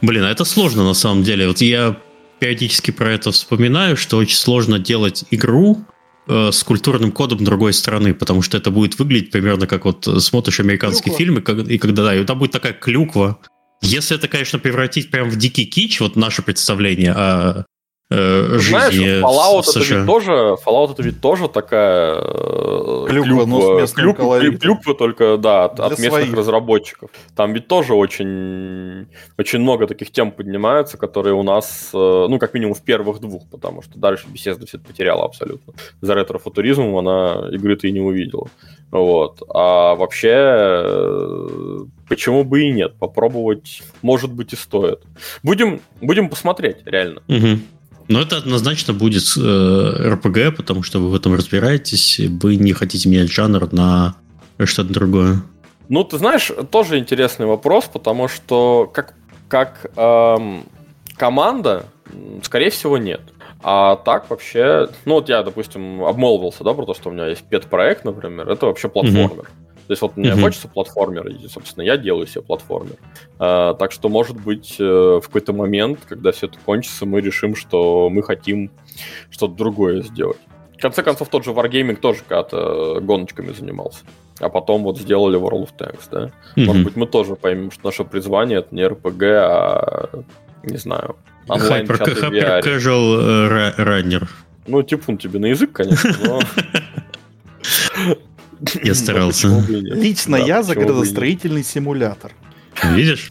[0.00, 1.48] Блин, а это сложно на самом деле.
[1.48, 1.96] Вот я
[2.38, 5.84] периодически про это вспоминаю, что очень сложно делать игру,
[6.26, 11.12] с культурным кодом другой страны, потому что это будет выглядеть примерно как вот смотришь американские
[11.12, 11.18] клюква.
[11.18, 13.38] фильмы, и когда да, и там будет такая клюква.
[13.82, 17.66] Если это, конечно, превратить прям в дикий кич, вот наше представление о
[18.14, 20.30] э, Знаешь, Fallout это ведь тоже,
[20.64, 26.12] Fallout это ведь тоже такая э, клюква, клюква, клюква, клюква только, да, от, от местных
[26.12, 26.34] своих.
[26.34, 27.10] разработчиков.
[27.36, 29.06] Там ведь тоже очень,
[29.38, 33.48] очень много таких тем поднимаются, которые у нас, э, ну, как минимум в первых двух,
[33.50, 35.74] потому что дальше Bethesda все это потеряла абсолютно.
[36.00, 38.48] За ретро-футуризмом она игры-то и не увидела.
[38.90, 39.42] Вот.
[39.48, 41.78] А вообще, э,
[42.08, 42.94] почему бы и нет?
[42.98, 45.00] Попробовать, может быть, и стоит.
[45.42, 47.20] Будем, будем посмотреть, реально.
[47.28, 47.58] Угу.
[48.08, 53.08] Но это однозначно будет э, РПГ, потому что вы в этом разбираетесь, вы не хотите
[53.08, 54.14] менять жанр на
[54.62, 55.42] что-то другое.
[55.88, 59.14] Ну, ты знаешь, тоже интересный вопрос, потому что как,
[59.48, 60.64] как эм,
[61.16, 61.86] команда,
[62.42, 63.20] скорее всего, нет.
[63.62, 67.42] А так вообще, ну вот я, допустим, обмолвился, да, про то, что у меня есть
[67.44, 69.46] пет-проект, например, это вообще платформер.
[69.46, 69.63] Mm-hmm.
[69.86, 70.40] То есть вот мне mm-hmm.
[70.40, 72.96] хочется платформер, и, собственно, я делаю себе платформер.
[73.38, 74.82] А, так что, может быть, э,
[75.22, 78.70] в какой-то момент, когда все это кончится, мы решим, что мы хотим
[79.30, 80.38] что-то другое сделать.
[80.76, 84.04] В конце концов, тот же Wargaming тоже когда-то гоночками занимался.
[84.40, 86.18] А потом вот сделали World of Tanks, да?
[86.56, 86.64] Mm-hmm.
[86.64, 90.08] Может быть, мы тоже поймем, что наше призвание это не RPG, а,
[90.62, 91.16] не знаю,
[91.46, 94.26] онлайн Hyper Casual Runner.
[94.66, 96.40] Ну, типун тебе на язык, конечно, но...
[98.82, 99.64] Я старался.
[99.68, 102.32] Лично я за градостроительный симулятор.
[102.82, 103.30] Видишь?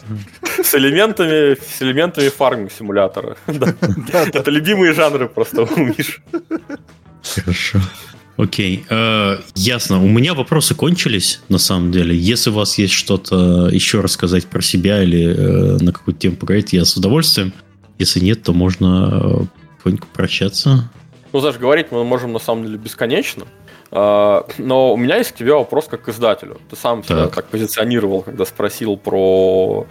[0.64, 3.38] С элементами, с элементами фарминг симулятора.
[3.48, 6.22] Это любимые жанры просто у Миши.
[7.36, 7.80] Хорошо.
[8.36, 10.04] Окей, э, ясно.
[10.04, 12.18] У меня вопросы кончились, на самом деле.
[12.18, 16.74] Если у вас есть что-то еще рассказать про себя или э, на какую-то тему поговорить,
[16.74, 17.54] я с удовольствием.
[18.00, 19.46] Если нет, то можно э,
[19.84, 20.90] потихоньку прощаться.
[21.32, 23.46] Ну, знаешь, говорить мы можем на самом деле бесконечно.
[23.96, 26.60] А, но у меня есть к тебе вопрос как к издателю.
[26.68, 29.86] Ты сам себя так позиционировал, когда спросил про,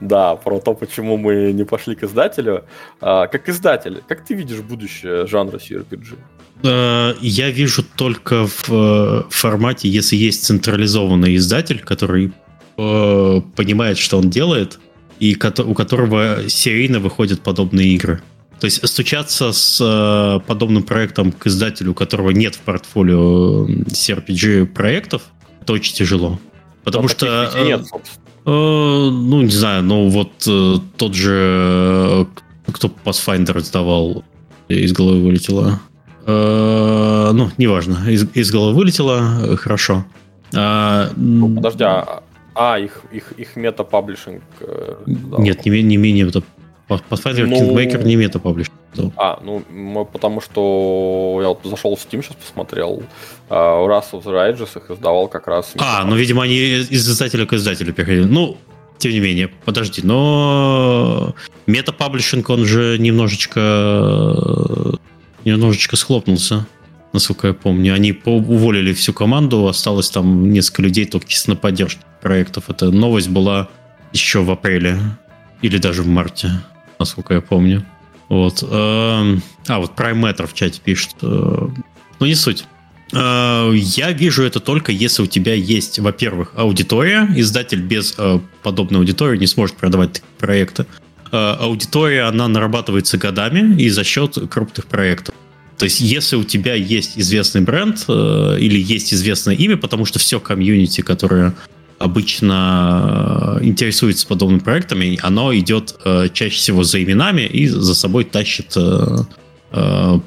[0.00, 2.64] да, про то, почему мы не пошли к издателю.
[3.00, 6.16] А, как издатель, как ты видишь будущее жанра CRPG?
[6.62, 12.32] Э, я вижу только в э, формате, если есть централизованный издатель, который
[12.76, 14.78] э, понимает, что он делает,
[15.18, 18.22] и у которого серийно выходят подобные игры.
[18.60, 24.66] То есть стучаться с э, подобным проектом к издателю, у которого нет в портфолио CRPG
[24.66, 25.22] проектов,
[25.62, 26.38] это очень тяжело.
[26.84, 27.50] Потому Но что...
[27.54, 28.00] Э, нет, э,
[28.44, 31.32] ну, не знаю, ну вот э, тот же...
[31.32, 32.26] Э,
[32.70, 34.24] кто Pathfinder издавал,
[34.68, 35.80] из головы вылетело.
[36.26, 40.04] Э, ну, неважно, из, из головы вылетело, хорошо.
[40.54, 42.22] А, ну, подожди, а,
[42.54, 44.42] а их, их, их мета-паблишинг?
[44.60, 46.26] Э, нет, не, не менее
[46.90, 47.56] Pathfinder ну...
[47.56, 48.72] Kingmaker не мета-паблишинг.
[49.16, 49.62] А, ну,
[50.12, 53.02] потому что я вот зашел в Steam, сейчас посмотрел.
[53.48, 55.72] Uh, Wrath of the Righteous их издавал как раз...
[55.78, 58.24] А, ну, видимо, они из издателя к издателю переходили.
[58.24, 58.56] Ну,
[58.98, 61.34] тем не менее, подожди, но
[61.66, 63.60] мета-паблишинг, он же немножечко
[65.44, 66.66] немножечко схлопнулся,
[67.12, 67.94] насколько я помню.
[67.94, 72.64] Они уволили всю команду, осталось там несколько людей только чисто на поддержку проектов.
[72.68, 73.68] Эта новость была
[74.12, 74.98] еще в апреле
[75.62, 76.50] или даже в марте
[77.00, 77.84] насколько я помню.
[78.28, 78.62] Вот.
[78.62, 81.16] Эм, а, вот Prime Matter в чате пишет.
[81.22, 81.66] Э,
[82.20, 82.64] ну, не суть.
[83.12, 87.28] Э, я вижу это только если у тебя есть, во-первых, аудитория.
[87.34, 90.86] Издатель без э, подобной аудитории не сможет продавать проекты.
[91.32, 95.32] Аудитория, она нарабатывается годами и за счет крупных проектов.
[95.78, 100.40] То есть, если у тебя есть известный бренд или есть известное имя, потому что все
[100.40, 101.54] комьюнити, которое
[102.00, 108.24] обычно э, интересуется подобными проектами, оно идет э, чаще всего за именами и за собой
[108.24, 109.18] тащит э,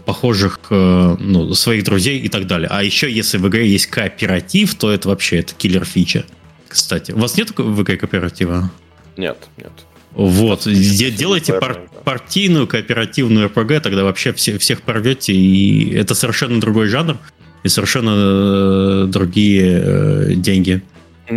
[0.06, 2.70] похожих, ну, своих друзей и так далее.
[2.72, 6.24] А еще, если в игре есть кооператив, то это вообще это киллер фича.
[6.70, 8.72] Кстати, у вас нет в игре кооператива?
[9.18, 9.74] Нет, нет.
[10.12, 16.88] Вот, делайте пар партийную кооперативную РПГ, тогда вообще все, всех порвете, и это совершенно другой
[16.88, 17.18] жанр,
[17.64, 20.84] и совершенно другие деньги.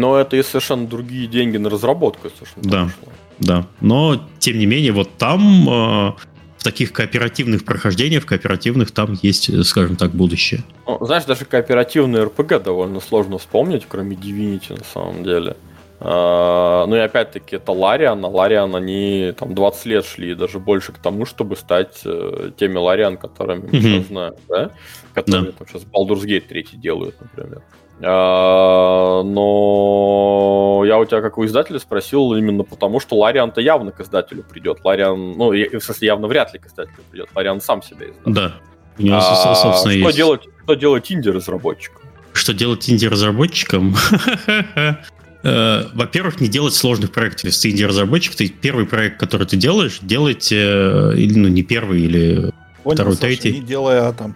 [0.01, 2.29] Но это и совершенно другие деньги на разработку.
[2.31, 3.13] Совершенно да, пошло.
[3.39, 3.67] да.
[3.81, 6.13] Но, тем не менее, вот там э,
[6.59, 10.65] в таких кооперативных прохождениях, в кооперативных там есть, скажем так, будущее.
[10.87, 15.57] Ну, знаешь, даже кооперативный РПГ довольно сложно вспомнить, кроме Divinity на самом деле.
[15.99, 20.93] Uh, ну и опять-таки это Лариан, а Лариан они там 20 лет шли, даже больше
[20.93, 23.81] к тому, чтобы стать uh, теми Лариан, которыми мы mm-hmm.
[23.81, 24.71] сейчас знаем, да?
[25.15, 25.53] Которые да.
[25.53, 27.63] там сейчас Baldur's Gate 3 делают, например.
[28.01, 29.25] Но
[30.87, 34.81] я у тебя, как у издателя, спросил именно потому, что Лариан-то явно к издателю придет.
[34.85, 37.29] Лариан, ну, в смысле, явно вряд ли к издателю придет.
[37.35, 38.23] Лариан сам себя издаст.
[38.27, 38.53] Да.
[38.99, 40.17] У него, а, собственно, что есть.
[40.17, 42.03] Делать, что делать инди-разработчикам?
[42.33, 43.95] Что делать инди-разработчикам?
[45.43, 47.45] Э, во-первых, не делать сложных проектов.
[47.45, 52.01] Если ты инди-разработчик, ты первый проект, который ты делаешь, делайте, э, или, ну, не первый,
[52.01, 52.53] или
[52.83, 53.53] Понял, второй, третий.
[53.53, 54.35] Не делай атом.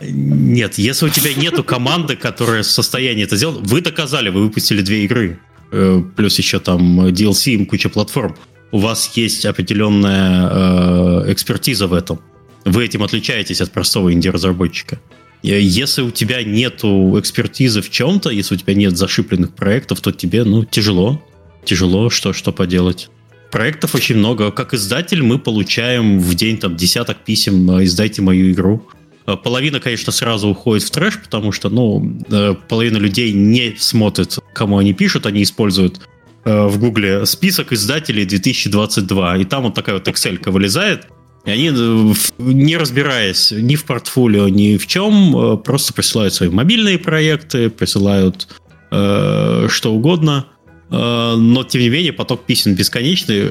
[0.00, 4.82] Нет, если у тебя нету команды, которая в состоянии это сделать, вы доказали, вы выпустили
[4.82, 5.38] две игры,
[5.72, 8.36] э, плюс еще там DLC и куча платформ.
[8.72, 12.20] У вас есть определенная э, экспертиза в этом.
[12.64, 14.98] Вы этим отличаетесь от простого инди-разработчика.
[15.42, 20.42] Если у тебя нет экспертизы в чем-то, если у тебя нет зашипленных проектов, то тебе,
[20.44, 21.22] ну, тяжело.
[21.64, 23.08] Тяжело, что, что поделать.
[23.52, 24.50] Проектов очень много.
[24.50, 28.88] Как издатель мы получаем в день там десяток писем «издайте мою игру».
[29.26, 34.78] Половина, конечно, сразу уходит в трэш, потому что, ну, э, половина людей не смотрит, кому
[34.78, 36.00] они пишут, они используют
[36.44, 41.08] э, в Гугле список издателей 2022, и там вот такая вот Excel вылезает,
[41.44, 46.98] и они, э, не разбираясь ни в портфолио, ни в чем, просто присылают свои мобильные
[46.98, 48.46] проекты, присылают
[48.92, 50.46] э, что угодно,
[50.88, 53.48] но, тем не менее, поток писем бесконечный.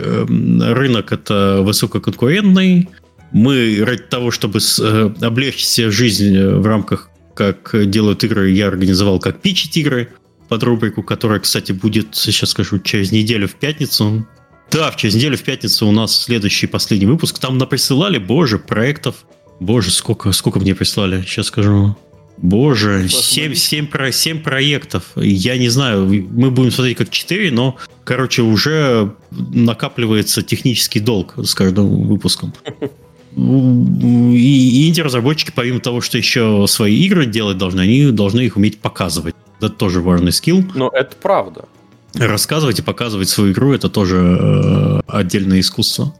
[0.74, 2.88] Рынок это высококонкурентный,
[3.32, 8.68] мы ради того, чтобы э, облегчить себе жизнь э, в рамках, как делают игры, я
[8.68, 10.10] организовал как пичить игры
[10.48, 14.26] под рубрику, которая, кстати, будет, сейчас скажу, через неделю в пятницу.
[14.72, 17.40] Да, через неделю в пятницу у нас следующий последний выпуск.
[17.40, 19.26] Там наприсылали, боже, проектов.
[19.60, 21.96] Боже, сколько, сколько мне прислали, сейчас скажу.
[22.38, 25.04] Боже, 7, 7, 7 проектов.
[25.16, 31.56] Я не знаю, мы будем смотреть как 4, но, короче, уже накапливается технический долг с
[31.56, 32.54] каждым выпуском.
[33.36, 39.36] и инди-разработчики, помимо того, что еще свои игры делать должны, они должны их уметь показывать.
[39.58, 40.64] Это тоже важный скилл.
[40.74, 41.66] Но это правда.
[42.14, 46.14] Рассказывать и показывать свою игру это тоже э, отдельное искусство.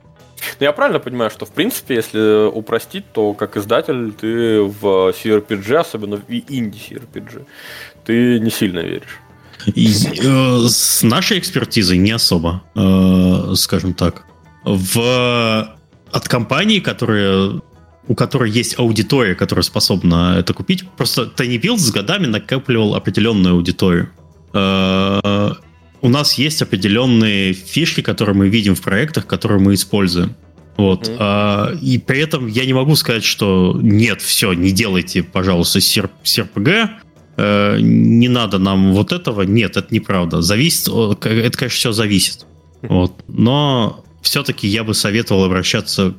[0.60, 5.76] Ну, я правильно понимаю, что в принципе, если упростить, то как издатель ты в CRPG,
[5.76, 7.46] особенно в инди-CRPG,
[8.04, 9.20] ты не сильно веришь.
[9.74, 14.26] И, э, с нашей экспертизой не особо, э, скажем так.
[14.64, 15.75] В
[16.12, 17.62] от компании, которые
[18.08, 20.88] у которой есть аудитория, которая способна это купить.
[20.98, 24.10] Просто Tiny Build с годами накапливал определенную аудиторию.
[24.54, 25.54] Э,
[26.02, 30.36] у нас есть определенные фишки, которые мы видим в проектах, которые мы используем.
[30.78, 31.08] Вот.
[31.08, 31.80] Mm-hmm.
[31.80, 36.90] И при этом я не могу сказать, что нет, все, не делайте, пожалуйста, CRPG,
[37.38, 39.44] э, не надо нам вот этого.
[39.44, 40.42] Нет, это неправда.
[40.42, 42.46] Зависит, это, конечно, все зависит.
[42.82, 43.24] Вот.
[43.28, 46.16] Но все-таки я бы советовал обращаться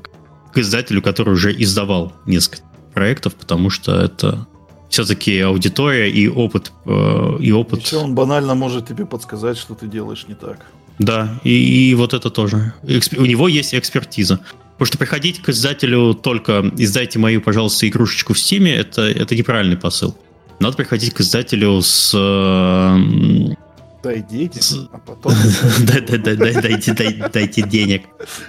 [0.52, 2.62] к издателю, который уже издавал несколько
[2.94, 4.46] проектов, потому что это
[4.88, 6.72] все-таки аудитория и опыт.
[6.84, 7.82] Э, и опыт.
[7.82, 10.66] Еще он банально может тебе подсказать, что ты делаешь не так.
[11.00, 12.72] Да, и, и вот это тоже.
[12.84, 14.38] У него есть экспертиза.
[14.74, 19.76] Потому что приходить к издателю только «издайте мою, пожалуйста, игрушечку в Стиме» это, это неправильный
[19.76, 20.16] посыл.
[20.60, 22.14] Надо приходить к издателю с
[24.06, 24.52] Дай денег,
[24.92, 25.32] а потом...
[27.32, 28.02] Дайте денег.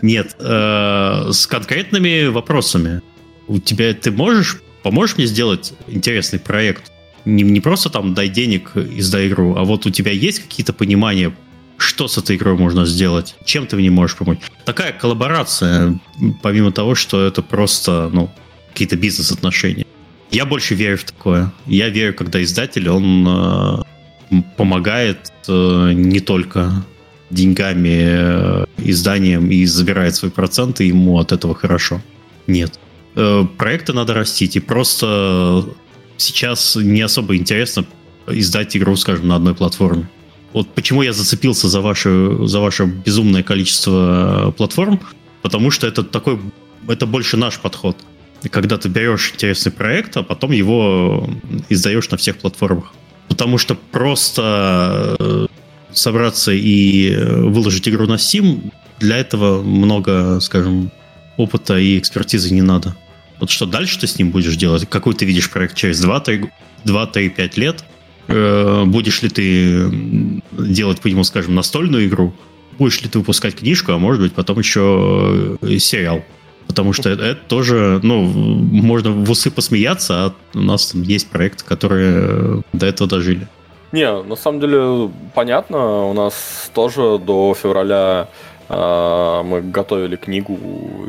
[0.03, 3.01] Нет, э, с конкретными вопросами.
[3.47, 6.91] У тебя ты можешь, поможешь мне сделать интересный проект?
[7.25, 11.35] Не, не просто там дай денег, издай игру, а вот у тебя есть какие-то понимания,
[11.77, 14.37] что с этой игрой можно сделать, чем ты в ней можешь помочь.
[14.63, 15.99] Такая коллаборация,
[16.43, 18.29] помимо того, что это просто, ну,
[18.73, 19.87] какие-то бизнес-отношения.
[20.29, 21.51] Я больше верю в такое.
[21.65, 23.83] Я верю, когда издатель, он э,
[24.55, 26.85] помогает э, не только
[27.29, 32.01] деньгами, э, изданием и забирает свои проценты, ему от этого хорошо.
[32.47, 32.79] Нет.
[33.15, 35.65] Э, проекты надо растить, и просто
[36.17, 37.85] сейчас не особо интересно
[38.27, 40.07] издать игру, скажем, на одной платформе.
[40.53, 44.99] Вот почему я зацепился за ваше, за ваше безумное количество платформ,
[45.41, 46.39] потому что это такой,
[46.87, 47.97] это больше наш подход.
[48.49, 51.29] Когда ты берешь интересный проект, а потом его
[51.69, 52.93] издаешь на всех платформах.
[53.37, 55.45] Потому что просто э,
[55.93, 60.89] собраться и э, выложить игру на Steam, для этого много, скажем,
[61.37, 62.95] опыта и экспертизы не надо.
[63.39, 64.89] Вот что дальше ты с ним будешь делать?
[64.89, 66.49] Какой ты видишь проект через 2-3-5
[67.59, 67.83] лет?
[68.27, 72.33] Э, будешь ли ты делать по нему, скажем, настольную игру?
[72.79, 76.23] Будешь ли ты выпускать книжку, а может быть потом еще сериал?
[76.67, 81.29] Потому что это, это тоже, ну, можно в усы посмеяться, а у нас там есть
[81.29, 83.47] проекты, которые до этого дожили.
[83.91, 86.07] Не, на самом деле понятно.
[86.07, 88.27] У нас тоже до февраля
[88.67, 90.59] э, мы готовили книгу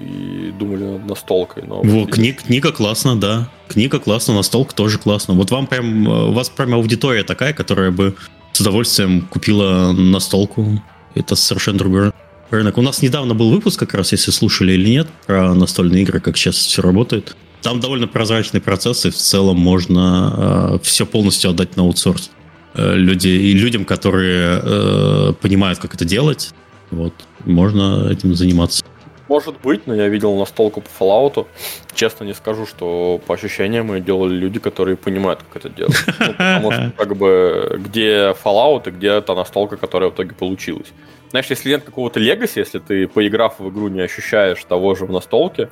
[0.00, 1.64] и думали над настолкой.
[1.66, 3.48] Но Во, книг, книга классно, да.
[3.68, 5.34] Книга классно, настолка тоже классно.
[5.34, 8.14] Вот вам прям, у вас прям аудитория такая, которая бы
[8.52, 10.80] с удовольствием купила настолку.
[11.14, 12.12] Это совершенно другое
[12.50, 12.78] рынок.
[12.78, 16.36] У нас недавно был выпуск, как раз, если слушали или нет, про настольные игры, как
[16.36, 17.36] сейчас все работает.
[17.62, 22.30] Там довольно прозрачный процесс, и в целом можно э, все полностью отдать на аутсорс.
[22.74, 26.52] Э, люди, и людям, которые э, понимают, как это делать,
[26.90, 27.12] вот,
[27.44, 28.84] можно этим заниматься.
[29.28, 31.46] Может быть, но я видел настолку по Fallout.
[31.94, 35.96] Честно не скажу, что по ощущениям мы делали люди, которые понимают, как это делать.
[36.18, 40.88] Ну, потому что, как бы, где Fallout и где та настолка, которая в итоге получилась.
[41.30, 45.12] Знаешь, если нет какого-то legacy, если ты, поиграв в игру, не ощущаешь того же в
[45.12, 45.68] настолке,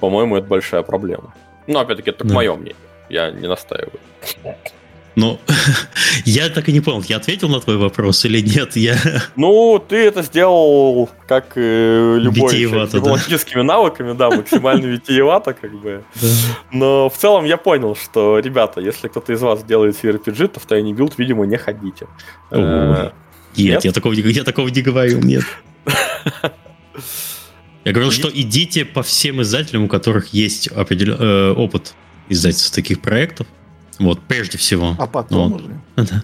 [0.00, 1.34] по-моему, это большая проблема.
[1.68, 2.34] Ну, опять-таки, это да.
[2.34, 2.74] мое мнение.
[3.08, 4.00] Я не настаиваю.
[5.14, 5.38] Ну,
[6.24, 8.76] я так и не понял, я ответил на твой вопрос или нет?
[8.76, 8.96] Я...
[9.36, 13.74] Ну, ты это сделал как э, любой с дипломатическими да.
[13.74, 16.04] навыками, да, максимально витиевато, как бы.
[16.70, 20.66] Но в целом я понял, что, ребята, если кто-то из вас делает CRPG, то в
[20.66, 22.06] тайный билд, видимо, не ходите.
[22.50, 23.10] Э,
[23.56, 25.44] нет, я такого, я такого не говорил, нет.
[27.84, 31.16] Я говорил, что идите по всем издателям, у которых есть определен...
[31.18, 31.94] э, опыт
[32.28, 33.48] издательства таких проектов.
[34.02, 34.96] Вот, прежде всего.
[34.98, 35.62] А потом вот.
[35.62, 35.80] уже.
[35.96, 36.22] Да.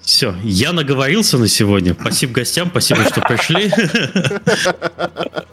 [0.00, 1.94] Все, я наговорился на сегодня.
[1.98, 3.70] Спасибо гостям, спасибо, что пришли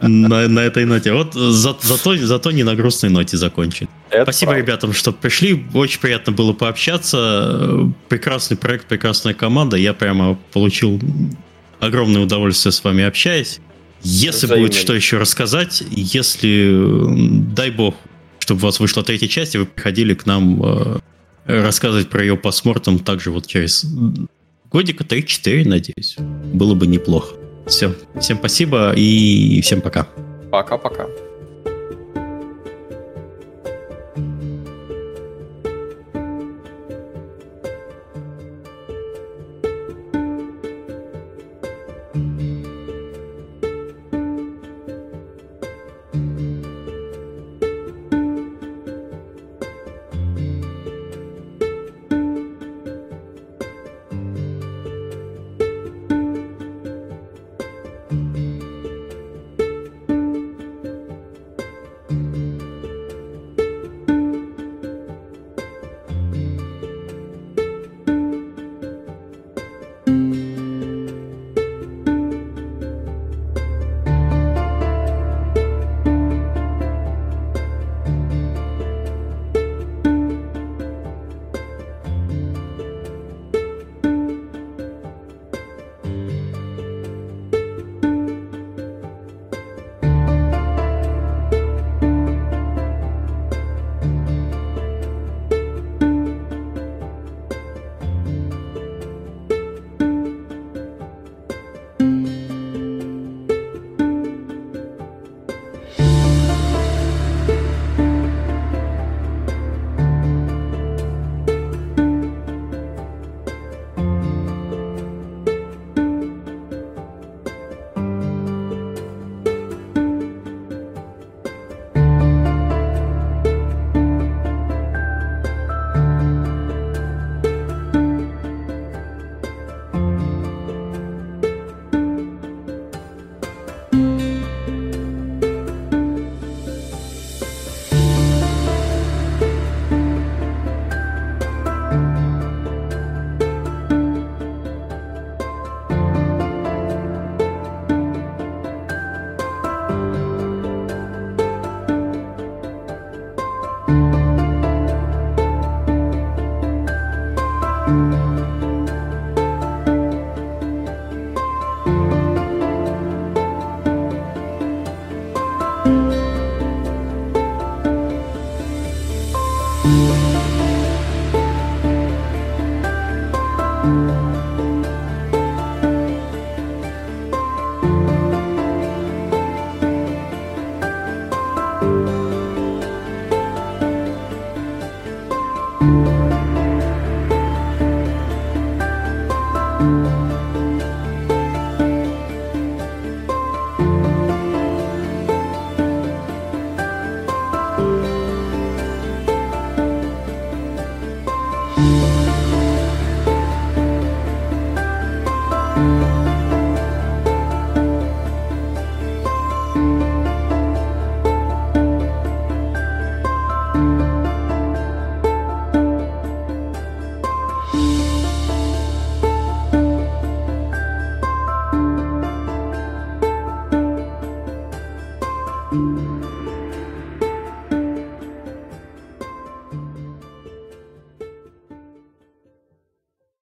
[0.00, 1.12] на, на этой ноте.
[1.12, 3.88] Вот за, зато, зато не на грустной ноте закончили.
[4.10, 4.66] Это спасибо правда.
[4.66, 5.64] ребятам, что пришли.
[5.74, 7.92] Очень приятно было пообщаться.
[8.08, 9.76] Прекрасный проект, прекрасная команда.
[9.76, 11.00] Я прямо получил
[11.78, 13.60] огромное удовольствие с вами общаясь.
[14.02, 14.66] Если Взаимно.
[14.66, 16.74] будет что еще рассказать, если,
[17.54, 17.94] дай бог,
[18.48, 20.98] чтобы у вас вышла третья часть, и вы приходили к нам э,
[21.44, 23.84] рассказывать про ее посмортом также вот через
[24.70, 26.16] годика 3-4, надеюсь.
[26.54, 27.34] Было бы неплохо.
[27.66, 27.94] Все.
[28.18, 30.08] Всем спасибо и всем пока.
[30.50, 31.27] Пока-пока.